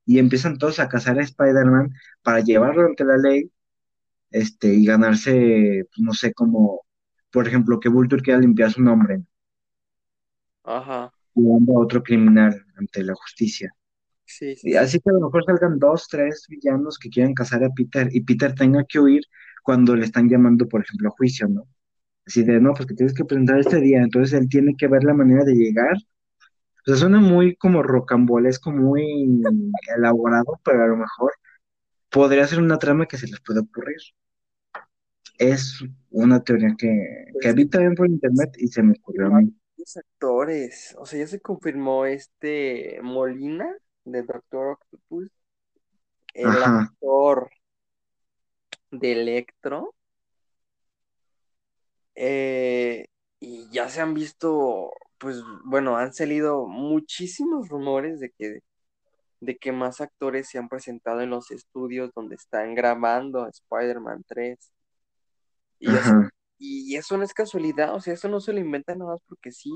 y 0.06 0.18
empiezan 0.18 0.58
todos 0.58 0.80
a 0.80 0.88
cazar 0.88 1.18
a 1.20 1.22
Spider-Man 1.24 1.92
para 2.22 2.40
llevarlo 2.40 2.86
ante 2.86 3.04
la 3.04 3.16
ley 3.18 3.50
este, 4.30 4.74
y 4.74 4.84
ganarse, 4.86 5.84
pues, 5.90 6.00
no 6.04 6.12
sé, 6.14 6.32
como, 6.34 6.82
por 7.32 7.46
ejemplo, 7.48 7.80
que 7.80 7.88
Vulture 7.90 8.22
quiera 8.22 8.40
limpiar 8.40 8.72
su 8.72 8.82
nombre, 8.82 9.22
Ajá. 10.64 11.12
llevando 11.34 11.72
a 11.78 11.80
otro 11.84 12.02
criminal 12.02 12.64
ante 12.76 13.02
la 13.04 13.14
justicia. 13.14 13.74
Sí, 14.24 14.56
sí, 14.56 14.72
Y 14.72 14.74
sí. 14.74 14.76
así 14.76 15.00
que 15.00 15.10
a 15.10 15.14
lo 15.14 15.20
mejor 15.22 15.44
salgan 15.44 15.78
dos, 15.78 16.08
tres 16.08 16.46
villanos 16.48 16.98
que 16.98 17.10
quieran 17.10 17.34
cazar 17.34 17.64
a 17.64 17.70
Peter 17.70 18.08
y 18.12 18.22
Peter 18.22 18.54
tenga 18.54 18.84
que 18.88 19.00
huir 19.00 19.22
cuando 19.62 19.96
le 19.96 20.04
están 20.06 20.28
llamando, 20.28 20.68
por 20.68 20.82
ejemplo, 20.82 21.08
a 21.08 21.12
juicio, 21.12 21.48
¿no? 21.48 21.64
Así 22.26 22.44
de, 22.44 22.60
no, 22.60 22.74
pues 22.74 22.86
que 22.88 22.94
tienes 22.94 23.14
que 23.14 23.24
presentar 23.26 23.58
este 23.60 23.80
día, 23.80 24.02
entonces 24.02 24.38
él 24.40 24.48
tiene 24.48 24.74
que 24.78 24.88
ver 24.88 25.04
la 25.04 25.14
manera 25.14 25.44
de 25.44 25.54
llegar. 25.54 25.96
O 25.96 26.90
sea, 26.90 26.96
suena 26.96 27.20
muy 27.20 27.56
como 27.56 27.82
rocambolesco, 27.82 28.72
muy 28.72 29.42
elaborado, 29.96 30.60
pero 30.64 30.84
a 30.84 30.86
lo 30.88 30.96
mejor 30.96 31.32
podría 32.10 32.46
ser 32.48 32.60
una 32.60 32.78
trama 32.78 33.06
que 33.06 33.18
se 33.18 33.28
les 33.28 33.40
puede 33.42 33.60
ocurrir. 33.60 33.96
Es 35.36 35.84
una 36.10 36.42
teoría 36.42 36.74
que, 36.78 37.26
Pues 37.32 37.38
que 37.38 37.52
vi 37.52 37.68
también 37.68 37.94
por 37.94 38.08
internet 38.08 38.54
y 38.56 38.68
se 38.68 38.82
me 38.82 38.92
ocurrió 38.92 39.26
a 39.26 39.40
mí. 39.42 39.54
actores. 39.96 40.94
O 40.98 41.06
sea, 41.06 41.18
ya 41.20 41.26
se 41.26 41.40
confirmó 41.40 42.06
este 42.06 43.00
Molina 43.02 43.66
de 44.04 44.22
Doctor 44.22 44.68
Octopus. 44.80 45.30
El 46.34 46.50
Ajá, 46.50 46.92
actor 47.02 47.50
de 48.92 49.12
Electro. 49.12 49.94
eh, 52.14 53.06
y 53.40 53.68
ya 53.70 53.88
se 53.88 54.00
han 54.00 54.14
visto, 54.14 54.92
pues 55.18 55.42
bueno, 55.64 55.96
han 55.96 56.12
salido 56.14 56.66
muchísimos 56.66 57.68
rumores 57.68 58.20
de 58.20 58.30
que, 58.30 58.60
de 59.40 59.56
que 59.58 59.72
más 59.72 60.00
actores 60.00 60.48
se 60.48 60.58
han 60.58 60.68
presentado 60.68 61.22
en 61.22 61.30
los 61.30 61.50
estudios 61.50 62.12
donde 62.14 62.36
están 62.36 62.74
grabando 62.74 63.48
Spider-Man 63.48 64.24
3. 64.28 64.72
Y, 65.80 65.88
o 65.88 65.92
sea, 65.92 66.00
ajá. 66.00 66.30
y 66.58 66.96
eso 66.96 67.16
no 67.16 67.24
es 67.24 67.34
casualidad, 67.34 67.94
o 67.94 68.00
sea, 68.00 68.14
eso 68.14 68.28
no 68.28 68.40
se 68.40 68.52
lo 68.52 68.60
inventan 68.60 68.98
nada 68.98 69.12
más 69.12 69.20
porque 69.28 69.52
sí. 69.52 69.72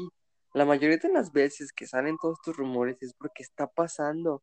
La 0.55 0.65
mayoría 0.65 0.99
de 0.99 1.09
las 1.13 1.33
veces 1.33 1.73
que 1.73 1.87
salen 1.87 2.17
todos 2.19 2.39
estos 2.41 2.57
rumores 2.57 3.03
es 3.03 3.13
porque 3.15 3.43
está 3.43 3.67
pasando. 3.67 4.43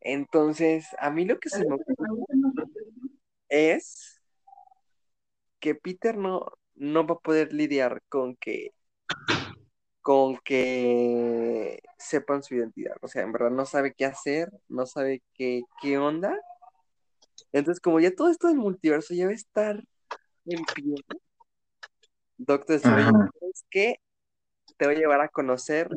Entonces, 0.00 0.86
a 0.98 1.10
mí 1.10 1.24
lo 1.26 1.38
que 1.38 1.50
se 1.50 1.66
me 1.66 1.74
ocurre 1.74 2.06
es 3.50 4.20
que 5.60 5.74
Peter 5.74 6.16
no, 6.16 6.46
no 6.74 7.06
va 7.06 7.14
a 7.14 7.18
poder 7.18 7.52
lidiar 7.52 8.02
con 8.08 8.36
que, 8.36 8.72
con 10.00 10.38
que 10.38 11.82
sepan 11.98 12.42
su 12.42 12.54
identidad. 12.54 12.96
O 13.02 13.08
sea, 13.08 13.22
en 13.22 13.32
verdad 13.32 13.50
no 13.50 13.66
sabe 13.66 13.92
qué 13.92 14.06
hacer, 14.06 14.50
no 14.68 14.86
sabe 14.86 15.22
qué, 15.34 15.62
qué 15.82 15.98
onda. 15.98 16.34
Entonces, 17.52 17.80
como 17.80 18.00
ya 18.00 18.14
todo 18.14 18.30
esto 18.30 18.48
del 18.48 18.56
multiverso 18.56 19.14
ya 19.14 19.26
va 19.26 19.32
a 19.32 19.34
estar 19.34 19.84
en 20.46 20.64
pie, 20.74 20.94
Doctor 22.38 22.76
Strange, 22.76 23.30
es 23.52 23.64
que 23.70 24.00
te 24.78 24.86
voy 24.86 24.94
a 24.94 24.98
llevar 24.98 25.20
a 25.20 25.28
conocer 25.28 25.90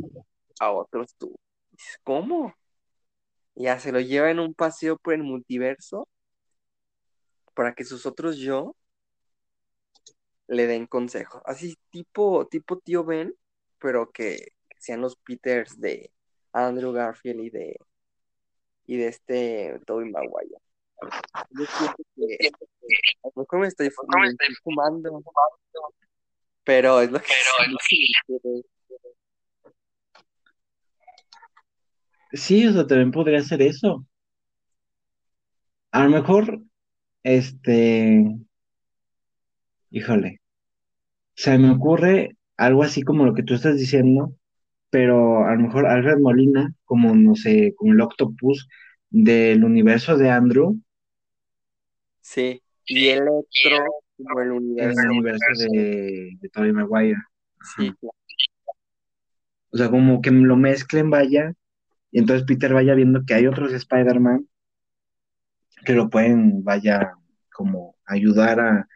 a 0.59 0.71
otros 0.71 1.15
tú. 1.17 1.33
¿Cómo? 2.03 2.53
Ya 3.55 3.79
se 3.79 3.91
lo 3.91 3.99
lleva 4.01 4.29
en 4.29 4.39
un 4.39 4.53
paseo 4.53 4.97
por 4.97 5.13
el 5.13 5.23
multiverso 5.23 6.09
para 7.53 7.73
que 7.73 7.83
sus 7.85 8.05
otros 8.05 8.37
yo 8.37 8.75
le 10.47 10.67
den 10.67 10.87
consejos. 10.87 11.41
Así 11.45 11.77
tipo, 11.89 12.47
tipo 12.47 12.79
tío 12.79 13.03
Ben, 13.03 13.35
pero 13.79 14.11
que 14.11 14.53
sean 14.77 15.01
los 15.01 15.15
Peters 15.15 15.79
de 15.79 16.11
Andrew 16.51 16.91
Garfield 16.91 17.41
y 17.41 17.49
de, 17.49 17.79
y 18.85 18.97
de 18.97 19.07
este 19.07 19.79
Tobey 19.85 20.11
Maguire. 20.11 20.57
Yo 21.49 21.65
siento 21.65 22.03
que 22.15 22.49
a 23.23 23.27
lo 23.27 23.41
mejor 23.41 23.59
me 23.59 23.67
estoy, 23.67 23.89
me 23.89 24.27
estoy 24.27 24.55
fumando, 24.63 25.23
pero 26.63 27.01
es 27.01 27.11
lo 27.11 27.19
que 27.19 27.27
me 27.27 28.37
ocurre. 28.37 28.63
Sí, 32.33 32.67
o 32.67 32.73
sea, 32.73 32.87
también 32.87 33.11
podría 33.11 33.41
ser 33.41 33.61
eso. 33.61 34.05
A 35.91 36.03
lo 36.03 36.09
mejor, 36.09 36.59
este, 37.24 38.24
híjole, 39.91 40.41
se 41.36 41.57
me 41.59 41.71
ocurre 41.71 42.38
algo 42.57 42.84
así 42.84 43.03
como 43.03 43.26
lo 43.26 43.34
que 43.36 43.43
tú 43.43 43.53
estás 43.55 43.78
diciendo, 43.78 44.36
pero 44.91 45.45
a 45.47 45.55
lo 45.55 45.61
mejor 45.63 45.88
Alfred 45.88 46.19
Molina, 46.19 46.74
como 46.86 47.15
no 47.15 47.36
sé, 47.36 47.74
como 47.78 47.93
el 47.93 48.01
Octopus 48.01 48.69
del 49.11 49.63
universo 49.65 50.17
de 50.17 50.32
Andrew, 50.32 50.80
Sí, 52.21 52.61
y 52.86 53.09
Electro 53.09 53.86
como 54.17 54.41
el 54.41 54.51
universo. 54.51 55.01
el 55.01 55.09
universo 55.11 55.45
de, 55.71 56.38
de 56.39 56.49
Tobey 56.49 56.71
Maguire. 56.74 57.17
Sí. 57.76 57.91
O 59.71 59.78
sea, 59.78 59.89
como 59.89 60.21
que 60.21 60.32
lo 60.32 60.55
mezclen, 60.55 61.09
vaya, 61.09 61.53
y 62.11 62.19
entonces 62.19 62.45
Peter 62.47 62.74
vaya 62.74 62.95
viendo 62.95 63.26
que 63.26 63.36
hay 63.36 63.47
otros 63.47 63.74
Spider-Man 63.74 64.47
que 65.84 65.93
lo 65.93 66.09
pueden, 66.09 66.63
vaya, 66.63 67.13
como 67.53 67.95
ayudar 68.05 68.59
a, 68.59 68.88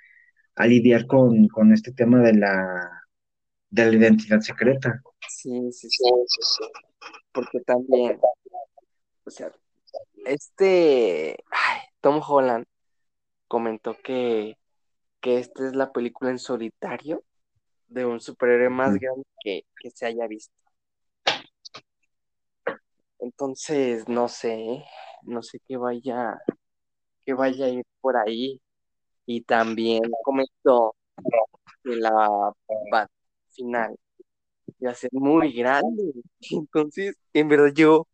lidiar 0.65 1.05
con, 1.05 1.47
con, 1.47 1.71
este 1.71 1.91
tema 1.91 2.19
de 2.19 2.33
la, 2.33 3.03
de 3.69 3.85
la 3.85 3.97
identidad 3.97 4.39
secreta. 4.39 5.01
Sí, 5.27 5.71
sí, 5.71 5.87
sí, 5.89 6.03
sí, 6.39 6.63
Porque 7.31 7.59
también, 7.61 8.19
o 9.23 9.29
sea, 9.29 9.51
este, 10.25 11.37
Tom 12.01 12.21
Holland 12.27 12.65
comentó 13.47 13.95
que, 14.03 14.57
que 15.21 15.39
esta 15.39 15.67
es 15.67 15.75
la 15.75 15.91
película 15.91 16.31
en 16.31 16.39
solitario 16.39 17.23
de 17.87 18.05
un 18.05 18.19
superhéroe 18.19 18.69
más 18.69 18.95
grande 18.95 19.25
que, 19.43 19.63
que 19.79 19.91
se 19.91 20.05
haya 20.05 20.27
visto. 20.27 20.53
Entonces, 23.19 24.07
no 24.07 24.27
sé, 24.27 24.83
no 25.23 25.41
sé 25.41 25.59
qué 25.67 25.77
vaya, 25.77 26.39
que 27.27 27.35
vaya 27.35 27.65
a 27.67 27.69
ir 27.69 27.85
por 28.01 28.17
ahí. 28.17 28.61
Y 29.27 29.41
también 29.41 30.03
comentó 30.23 30.95
que 31.83 31.95
la 31.97 32.53
final 33.51 33.95
iba 34.79 34.91
a 34.91 34.95
ser 34.95 35.11
muy 35.13 35.53
grande. 35.53 36.13
Entonces, 36.51 37.15
en 37.33 37.49
verdad, 37.49 37.73
yo, 37.75 38.07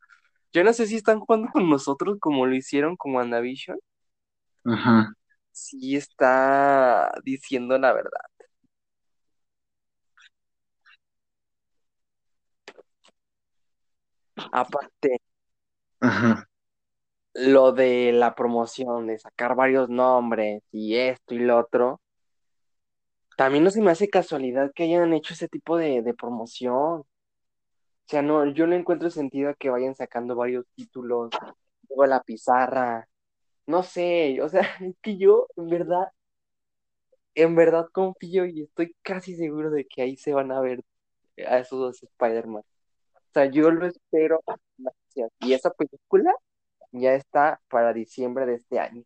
yo 0.54 0.64
no 0.64 0.74
sé 0.74 0.88
si 0.88 0.96
están 0.98 1.20
jugando 1.22 1.50
con 1.54 1.70
nosotros 1.70 2.18
como 2.20 2.46
lo 2.46 2.56
hicieron 2.56 2.98
con 2.98 3.16
WandaVision. 3.16 3.80
Ajá. 4.66 5.14
Sí 5.52 5.96
está 5.96 7.14
diciendo 7.24 7.78
la 7.78 7.94
verdad. 7.94 8.22
Aparte, 14.52 15.20
lo 17.34 17.72
de 17.74 18.12
la 18.14 18.36
promoción, 18.36 19.08
de 19.08 19.20
sacar 19.20 19.56
varios 19.56 19.90
nombres 19.90 20.64
y 20.72 20.96
esto 20.98 21.36
y 21.36 21.40
lo 21.40 21.58
otro, 21.60 22.02
también 23.38 23.64
no 23.64 23.72
se 23.72 23.82
me 23.82 23.92
hace 23.92 24.10
casualidad 24.10 24.72
que 24.74 24.84
hayan 24.84 25.14
hecho 25.14 25.34
ese 25.34 25.48
tipo 25.48 25.78
de, 25.78 26.14
promoción. 26.18 27.02
O 27.02 27.08
sea, 28.08 28.22
no, 28.22 28.46
yo 28.48 28.68
no 28.68 28.76
encuentro 28.76 29.10
sentido 29.10 29.50
a 29.50 29.54
que 29.56 29.70
vayan 29.70 29.96
sacando 29.96 30.36
varios 30.36 30.66
títulos, 30.76 31.32
luego 31.90 32.06
la 32.06 32.22
pizarra, 32.24 33.08
no 33.68 33.84
sé, 33.84 34.42
o 34.42 34.50
sea, 34.50 34.62
es 34.82 34.96
que 35.02 35.18
yo, 35.18 35.48
en 35.58 35.68
verdad, 35.70 36.08
en 37.36 37.56
verdad 37.56 37.88
confío 37.92 38.46
y 38.46 38.64
estoy 38.64 38.96
casi 39.02 39.36
seguro 39.36 39.72
de 39.72 39.86
que 39.86 40.02
ahí 40.04 40.16
se 40.18 40.34
van 40.34 40.52
a 40.52 40.62
ver 40.62 40.84
a 41.48 41.60
esos 41.60 41.80
dos 41.80 42.04
Spider-Man. 42.04 42.64
O 42.64 43.34
sea, 43.34 43.46
yo 43.48 43.72
lo 43.72 43.88
espero. 43.88 44.42
Y 45.40 45.54
esa 45.54 45.72
película 45.72 46.34
ya 46.94 47.16
está 47.16 47.60
para 47.70 47.94
diciembre 47.94 48.46
de 48.46 48.56
este 48.56 48.80
año. 48.80 49.04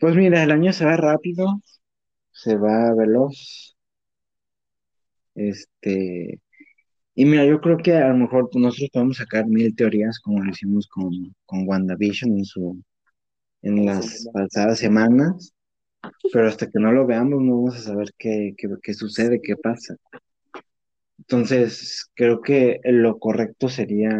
Pues 0.00 0.16
mira, 0.16 0.42
el 0.42 0.50
año 0.50 0.72
se 0.72 0.84
va 0.84 0.96
rápido, 0.96 1.46
se 2.32 2.56
va 2.56 2.92
veloz. 2.94 3.76
Este, 5.34 6.40
y 7.14 7.24
mira, 7.24 7.44
yo 7.46 7.60
creo 7.60 7.76
que 7.78 7.94
a 7.94 8.08
lo 8.08 8.16
mejor 8.16 8.50
nosotros 8.54 8.90
podemos 8.92 9.16
sacar 9.18 9.46
mil 9.46 9.74
teorías 9.76 10.18
como 10.20 10.42
lo 10.42 10.50
hicimos 10.50 10.88
con, 10.88 11.10
con 11.46 11.68
WandaVision 11.68 12.38
en 12.38 12.44
su, 12.44 12.82
en 13.62 13.86
las 13.86 14.28
pasadas 14.32 14.78
semanas, 14.78 15.54
pero 16.32 16.48
hasta 16.48 16.68
que 16.68 16.78
no 16.78 16.92
lo 16.92 17.06
veamos 17.06 17.40
no 17.42 17.56
vamos 17.56 17.76
a 17.76 17.80
saber 17.80 18.10
qué, 18.18 18.54
qué, 18.56 18.68
qué 18.82 18.94
sucede, 18.94 19.40
qué 19.42 19.56
pasa. 19.56 19.96
Entonces, 21.18 22.10
creo 22.14 22.40
que 22.40 22.80
lo 22.84 23.18
correcto 23.18 23.68
sería, 23.68 24.10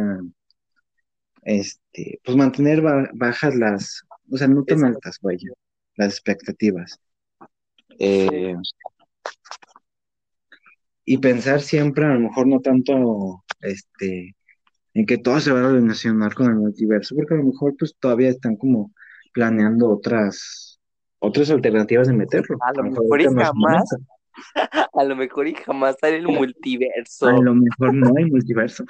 este, 1.43 2.21
pues 2.25 2.37
mantener 2.37 2.83
bajas 3.15 3.55
las, 3.55 4.03
o 4.31 4.37
sea, 4.37 4.49
no 4.49 4.65
tan 4.65 4.85
altas, 4.85 5.19
vaya, 5.21 5.51
las 5.97 6.13
expectativas. 6.15 6.99
Eh, 7.99 8.55
y 11.05 11.19
pensar 11.19 11.61
siempre, 11.61 12.05
a 12.05 12.15
lo 12.15 12.21
mejor 12.21 12.47
no 12.47 12.61
tanto, 12.61 13.45
este, 13.61 14.35
en 14.95 15.07
que 15.07 15.19
todo 15.19 15.41
se 15.41 15.53
va 15.53 15.61
a 15.61 15.73
relacionar 15.73 16.35
con 16.35 16.47
el 16.47 16.57
multiverso, 16.57 17.15
porque 17.15 17.35
a 17.35 17.39
lo 17.39 17.45
mejor 17.45 17.75
pues 17.79 17.95
todavía 17.99 18.31
están 18.31 18.57
como 18.57 18.93
planeando 19.33 19.91
otras, 19.91 20.81
otras 21.19 21.51
alternativas 21.51 22.07
de 22.07 22.15
meterlo. 22.15 22.57
A 22.61 22.73
lo 22.73 22.85
mejor, 22.85 23.35
jamás, 23.35 23.85
A 24.93 25.05
lo 25.05 25.17
mejor 25.17 25.49
y 25.49 25.55
jamás 25.55 25.97
sale 26.01 26.17
el 26.17 26.27
multiverso. 26.29 27.27
A 27.27 27.33
lo 27.33 27.55
mejor 27.55 27.95
no 27.95 28.13
hay 28.17 28.25
multiverso. 28.27 28.85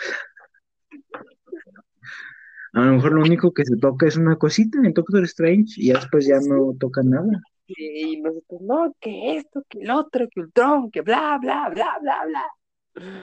A 2.72 2.80
lo 2.80 2.92
mejor 2.94 3.12
lo 3.12 3.20
único 3.20 3.52
que 3.52 3.64
se 3.64 3.76
toca 3.76 4.06
es 4.06 4.16
una 4.16 4.36
cosita 4.36 4.78
en 4.82 4.92
Doctor 4.92 5.22
Strange 5.24 5.74
y 5.76 5.92
después 5.92 6.26
ya 6.26 6.40
no 6.40 6.74
toca 6.78 7.02
nada. 7.04 7.40
Y 7.66 8.20
nosotros, 8.20 8.60
no, 8.62 8.94
que 9.00 9.36
esto, 9.36 9.62
que 9.68 9.80
el 9.80 9.90
otro, 9.90 10.28
que 10.28 10.40
Ultron, 10.40 10.90
que 10.90 11.00
bla, 11.00 11.38
bla, 11.40 11.70
bla, 11.70 11.98
bla, 12.00 12.24
bla. 12.26 12.42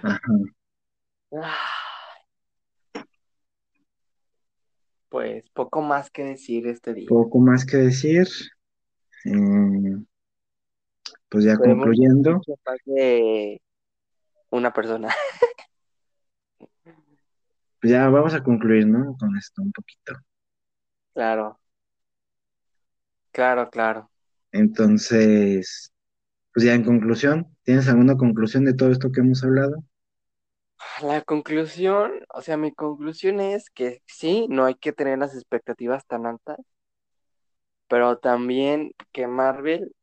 Ajá. 0.04 0.32
Pues 5.10 5.44
poco 5.50 5.82
más 5.82 6.10
que 6.10 6.24
decir 6.24 6.68
este 6.68 6.94
día. 6.94 7.08
Poco 7.10 7.40
más 7.40 7.66
que 7.66 7.78
decir. 7.78 8.28
Eh, 9.26 9.98
pues 11.32 11.46
ya 11.46 11.58
concluyendo. 11.58 12.42
una 14.50 14.74
persona. 14.74 15.08
Pues 17.80 17.94
ya 17.94 18.10
vamos 18.10 18.36
a 18.36 18.44
concluir, 18.44 18.86
¿no? 18.86 19.18
Con 19.18 19.36
esto 19.38 19.62
un 19.62 19.72
poquito. 19.72 20.14
Claro. 21.16 21.60
Claro, 23.32 23.70
claro. 23.72 24.12
Entonces, 24.52 25.92
pues 26.54 26.66
ya 26.66 26.76
en 26.76 26.84
conclusión, 26.84 27.48
¿tienes 27.64 27.88
alguna 27.88 28.18
conclusión 28.18 28.66
de 28.66 28.74
todo 28.74 28.92
esto 28.92 29.12
que 29.12 29.22
hemos 29.22 29.44
hablado? 29.44 29.84
La 31.02 31.22
conclusión, 31.22 32.12
o 32.34 32.42
sea, 32.42 32.58
mi 32.58 32.74
conclusión 32.74 33.40
es 33.40 33.70
que 33.70 34.04
sí, 34.06 34.48
no 34.50 34.66
hay 34.66 34.76
que 34.76 34.92
tener 34.92 35.18
las 35.18 35.34
expectativas 35.34 36.06
tan 36.06 36.26
altas, 36.26 36.60
pero 37.88 38.18
también 38.18 38.92
que 39.12 39.28
Marvel 39.28 39.96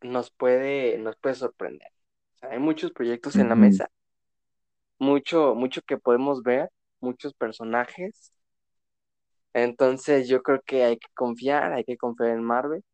nos 0.00 0.30
puede, 0.30 0.98
nos 0.98 1.16
puede 1.16 1.34
sorprender. 1.34 1.88
hay 2.42 2.58
muchos 2.58 2.92
proyectos 2.92 3.36
en 3.36 3.48
la 3.48 3.54
mesa, 3.54 3.90
mucho, 4.98 5.54
mucho 5.54 5.82
que 5.82 5.98
podemos 5.98 6.42
ver, 6.42 6.70
muchos 7.00 7.34
personajes. 7.34 8.32
Entonces 9.54 10.28
yo 10.28 10.42
creo 10.42 10.60
que 10.64 10.84
hay 10.84 10.98
que 10.98 11.08
confiar, 11.14 11.72
hay 11.72 11.84
que 11.84 11.96
confiar 11.96 12.30
en 12.30 12.42
Marvel. 12.42 12.84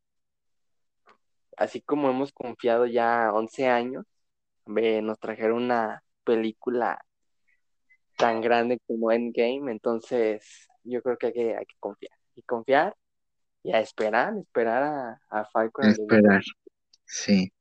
Así 1.57 1.81
como 1.83 2.11
hemos 2.11 2.33
confiado 2.33 2.87
ya 2.87 3.31
11 3.33 3.69
años, 3.69 4.05
nos 4.67 5.19
trajeron 5.19 5.65
una 5.65 6.03
película 6.25 7.05
tan 8.17 8.41
grande 8.41 8.79
como 8.87 9.13
Endgame, 9.13 9.71
entonces 9.71 10.69
yo 10.85 11.03
creo 11.03 11.17
que 11.17 11.27
hay 11.27 11.33
que, 11.33 11.57
hay 11.57 11.67
que 11.67 11.77
confiar. 11.79 12.19
Y 12.37 12.43
confiar 12.43 12.97
y 13.63 13.73
a 13.73 13.81
esperar, 13.81 14.37
esperar 14.37 14.83
a, 14.83 15.21
a 15.31 15.45
Falcon. 15.47 15.87
Esperar. 15.87 16.43
Sí. 17.07 17.53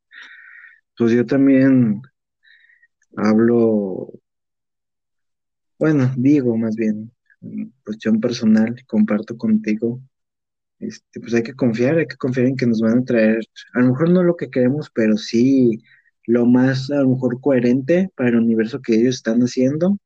Pues 0.97 1.11
yo 1.13 1.25
también 1.25 2.01
hablo, 3.17 4.11
bueno, 5.79 6.11
digo 6.17 6.57
más 6.57 6.75
bien, 6.75 7.11
en 7.41 7.73
cuestión 7.83 8.19
personal, 8.19 8.75
comparto 8.87 9.37
contigo, 9.37 10.01
este, 10.79 11.19
pues 11.19 11.33
hay 11.33 11.43
que 11.43 11.53
confiar, 11.53 11.97
hay 11.97 12.07
que 12.07 12.17
confiar 12.17 12.47
en 12.47 12.55
que 12.57 12.67
nos 12.67 12.81
van 12.81 12.99
a 12.99 13.05
traer, 13.05 13.39
a 13.73 13.79
lo 13.79 13.89
mejor 13.89 14.09
no 14.11 14.23
lo 14.23 14.35
que 14.35 14.49
queremos, 14.49 14.91
pero 14.93 15.17
sí 15.17 15.83
lo 16.25 16.45
más, 16.45 16.91
a 16.91 17.01
lo 17.01 17.09
mejor 17.09 17.41
coherente 17.41 18.09
para 18.15 18.29
el 18.29 18.37
universo 18.37 18.81
que 18.81 18.95
ellos 18.95 19.15
están 19.15 19.41
haciendo. 19.41 19.97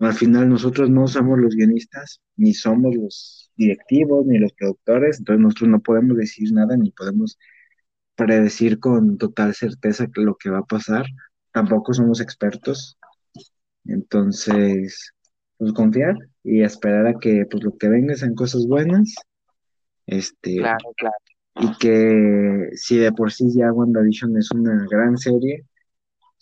Al 0.00 0.14
final 0.14 0.48
nosotros 0.48 0.90
no 0.90 1.06
somos 1.08 1.38
los 1.38 1.54
guionistas, 1.54 2.20
ni 2.36 2.52
somos 2.54 2.94
los 2.96 3.52
directivos, 3.56 4.26
ni 4.26 4.38
los 4.38 4.52
productores, 4.54 5.18
entonces 5.18 5.42
nosotros 5.42 5.70
no 5.70 5.80
podemos 5.80 6.16
decir 6.16 6.52
nada, 6.52 6.76
ni 6.76 6.90
podemos 6.90 7.38
predecir 8.16 8.78
con 8.78 9.18
total 9.18 9.54
certeza 9.54 10.06
lo 10.14 10.36
que 10.36 10.50
va 10.50 10.58
a 10.58 10.64
pasar. 10.64 11.06
Tampoco 11.52 11.92
somos 11.94 12.20
expertos. 12.20 12.98
Entonces, 13.84 15.12
pues 15.56 15.72
confiar 15.72 16.16
y 16.42 16.62
esperar 16.62 17.06
a 17.06 17.14
que 17.14 17.46
pues 17.50 17.62
lo 17.62 17.76
que 17.76 17.88
venga 17.88 18.14
sean 18.16 18.34
cosas 18.34 18.66
buenas. 18.66 19.14
Este, 20.06 20.56
claro, 20.56 20.92
claro. 20.96 21.16
Y 21.56 21.78
que 21.78 22.70
si 22.74 22.98
de 22.98 23.12
por 23.12 23.32
sí 23.32 23.46
ya 23.54 23.72
WandaVision 23.72 24.36
es 24.36 24.50
una 24.50 24.86
gran 24.90 25.16
serie, 25.16 25.64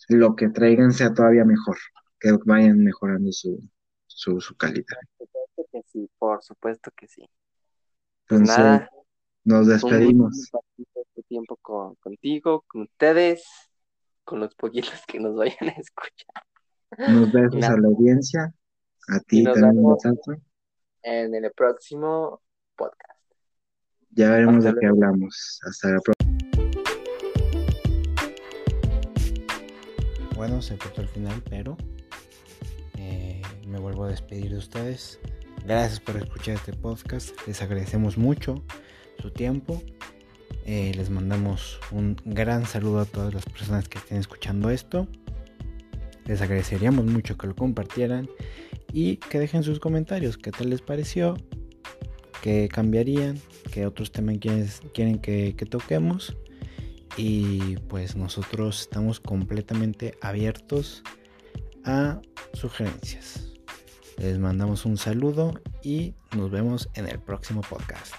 lo 0.09 0.35
que 0.35 0.49
traigan 0.49 0.91
sea 0.91 1.13
todavía 1.13 1.45
mejor, 1.45 1.77
que 2.19 2.31
vayan 2.45 2.79
mejorando 2.83 3.31
su, 3.31 3.59
su, 4.07 4.41
su 4.41 4.55
calidad. 4.55 4.97
Por 5.17 5.27
supuesto 5.27 5.65
que 5.71 5.81
sí, 5.91 6.09
por 6.17 6.43
supuesto 6.43 6.91
que 6.97 7.07
sí. 7.07 7.29
Pues 8.27 8.41
nada, 8.41 8.89
nos 9.43 9.67
despedimos. 9.67 10.51
Un 11.15 11.23
tiempo 11.27 11.57
con, 11.57 11.95
contigo, 11.95 12.63
con 12.67 12.83
ustedes. 12.83 13.43
con 14.23 14.39
los 14.39 14.55
poquitos 14.55 15.03
que 15.07 15.19
nos 15.19 15.35
vayan 15.35 15.57
a 15.69 15.79
escuchar. 15.79 16.43
Nos 17.09 17.31
vemos 17.31 17.63
a 17.63 17.77
la 17.77 17.87
audiencia, 17.87 18.53
a 19.09 19.19
ti 19.19 19.43
también, 19.43 19.83
En 21.01 21.35
el 21.35 21.51
próximo 21.51 22.41
podcast. 22.75 23.19
Ya 24.11 24.29
veremos 24.29 24.63
de 24.63 24.73
qué 24.79 24.85
hablamos. 24.85 25.59
Hasta 25.67 25.89
la 25.89 25.99
próxima. 25.99 26.23
Bueno, 30.35 30.61
se 30.61 30.77
cortó 30.77 31.01
el 31.01 31.07
final, 31.07 31.41
pero 31.49 31.77
eh, 32.97 33.41
me 33.67 33.79
vuelvo 33.79 34.05
a 34.05 34.09
despedir 34.09 34.51
de 34.51 34.57
ustedes. 34.57 35.19
Gracias 35.65 35.99
por 35.99 36.17
escuchar 36.17 36.55
este 36.55 36.73
podcast. 36.73 37.35
Les 37.47 37.61
agradecemos 37.61 38.17
mucho 38.17 38.63
su 39.21 39.31
tiempo. 39.31 39.81
Eh, 40.65 40.93
les 40.95 41.09
mandamos 41.09 41.79
un 41.91 42.15
gran 42.23 42.65
saludo 42.65 42.99
a 42.99 43.05
todas 43.05 43.33
las 43.33 43.45
personas 43.45 43.89
que 43.89 43.97
estén 43.97 44.17
escuchando 44.17 44.69
esto. 44.69 45.07
Les 46.25 46.41
agradeceríamos 46.41 47.05
mucho 47.05 47.37
que 47.37 47.47
lo 47.47 47.55
compartieran 47.55 48.29
y 48.93 49.17
que 49.17 49.39
dejen 49.39 49.63
sus 49.63 49.79
comentarios. 49.79 50.37
¿Qué 50.37 50.51
tal 50.51 50.69
les 50.69 50.81
pareció? 50.81 51.35
¿Qué 52.41 52.69
cambiarían? 52.71 53.39
¿Qué 53.71 53.85
otros 53.85 54.11
temas 54.11 54.37
quieren, 54.93 55.19
que, 55.19 55.55
que 55.55 55.65
toquemos? 55.65 56.35
Y 57.17 57.75
pues 57.89 58.15
nosotros 58.15 58.81
estamos 58.81 59.19
completamente 59.19 60.17
abiertos 60.21 61.03
a 61.83 62.21
sugerencias. 62.53 63.49
Les 64.17 64.37
mandamos 64.37 64.85
un 64.85 64.97
saludo 64.97 65.53
y 65.83 66.13
nos 66.35 66.51
vemos 66.51 66.89
en 66.93 67.07
el 67.07 67.19
próximo 67.19 67.61
podcast. 67.61 68.13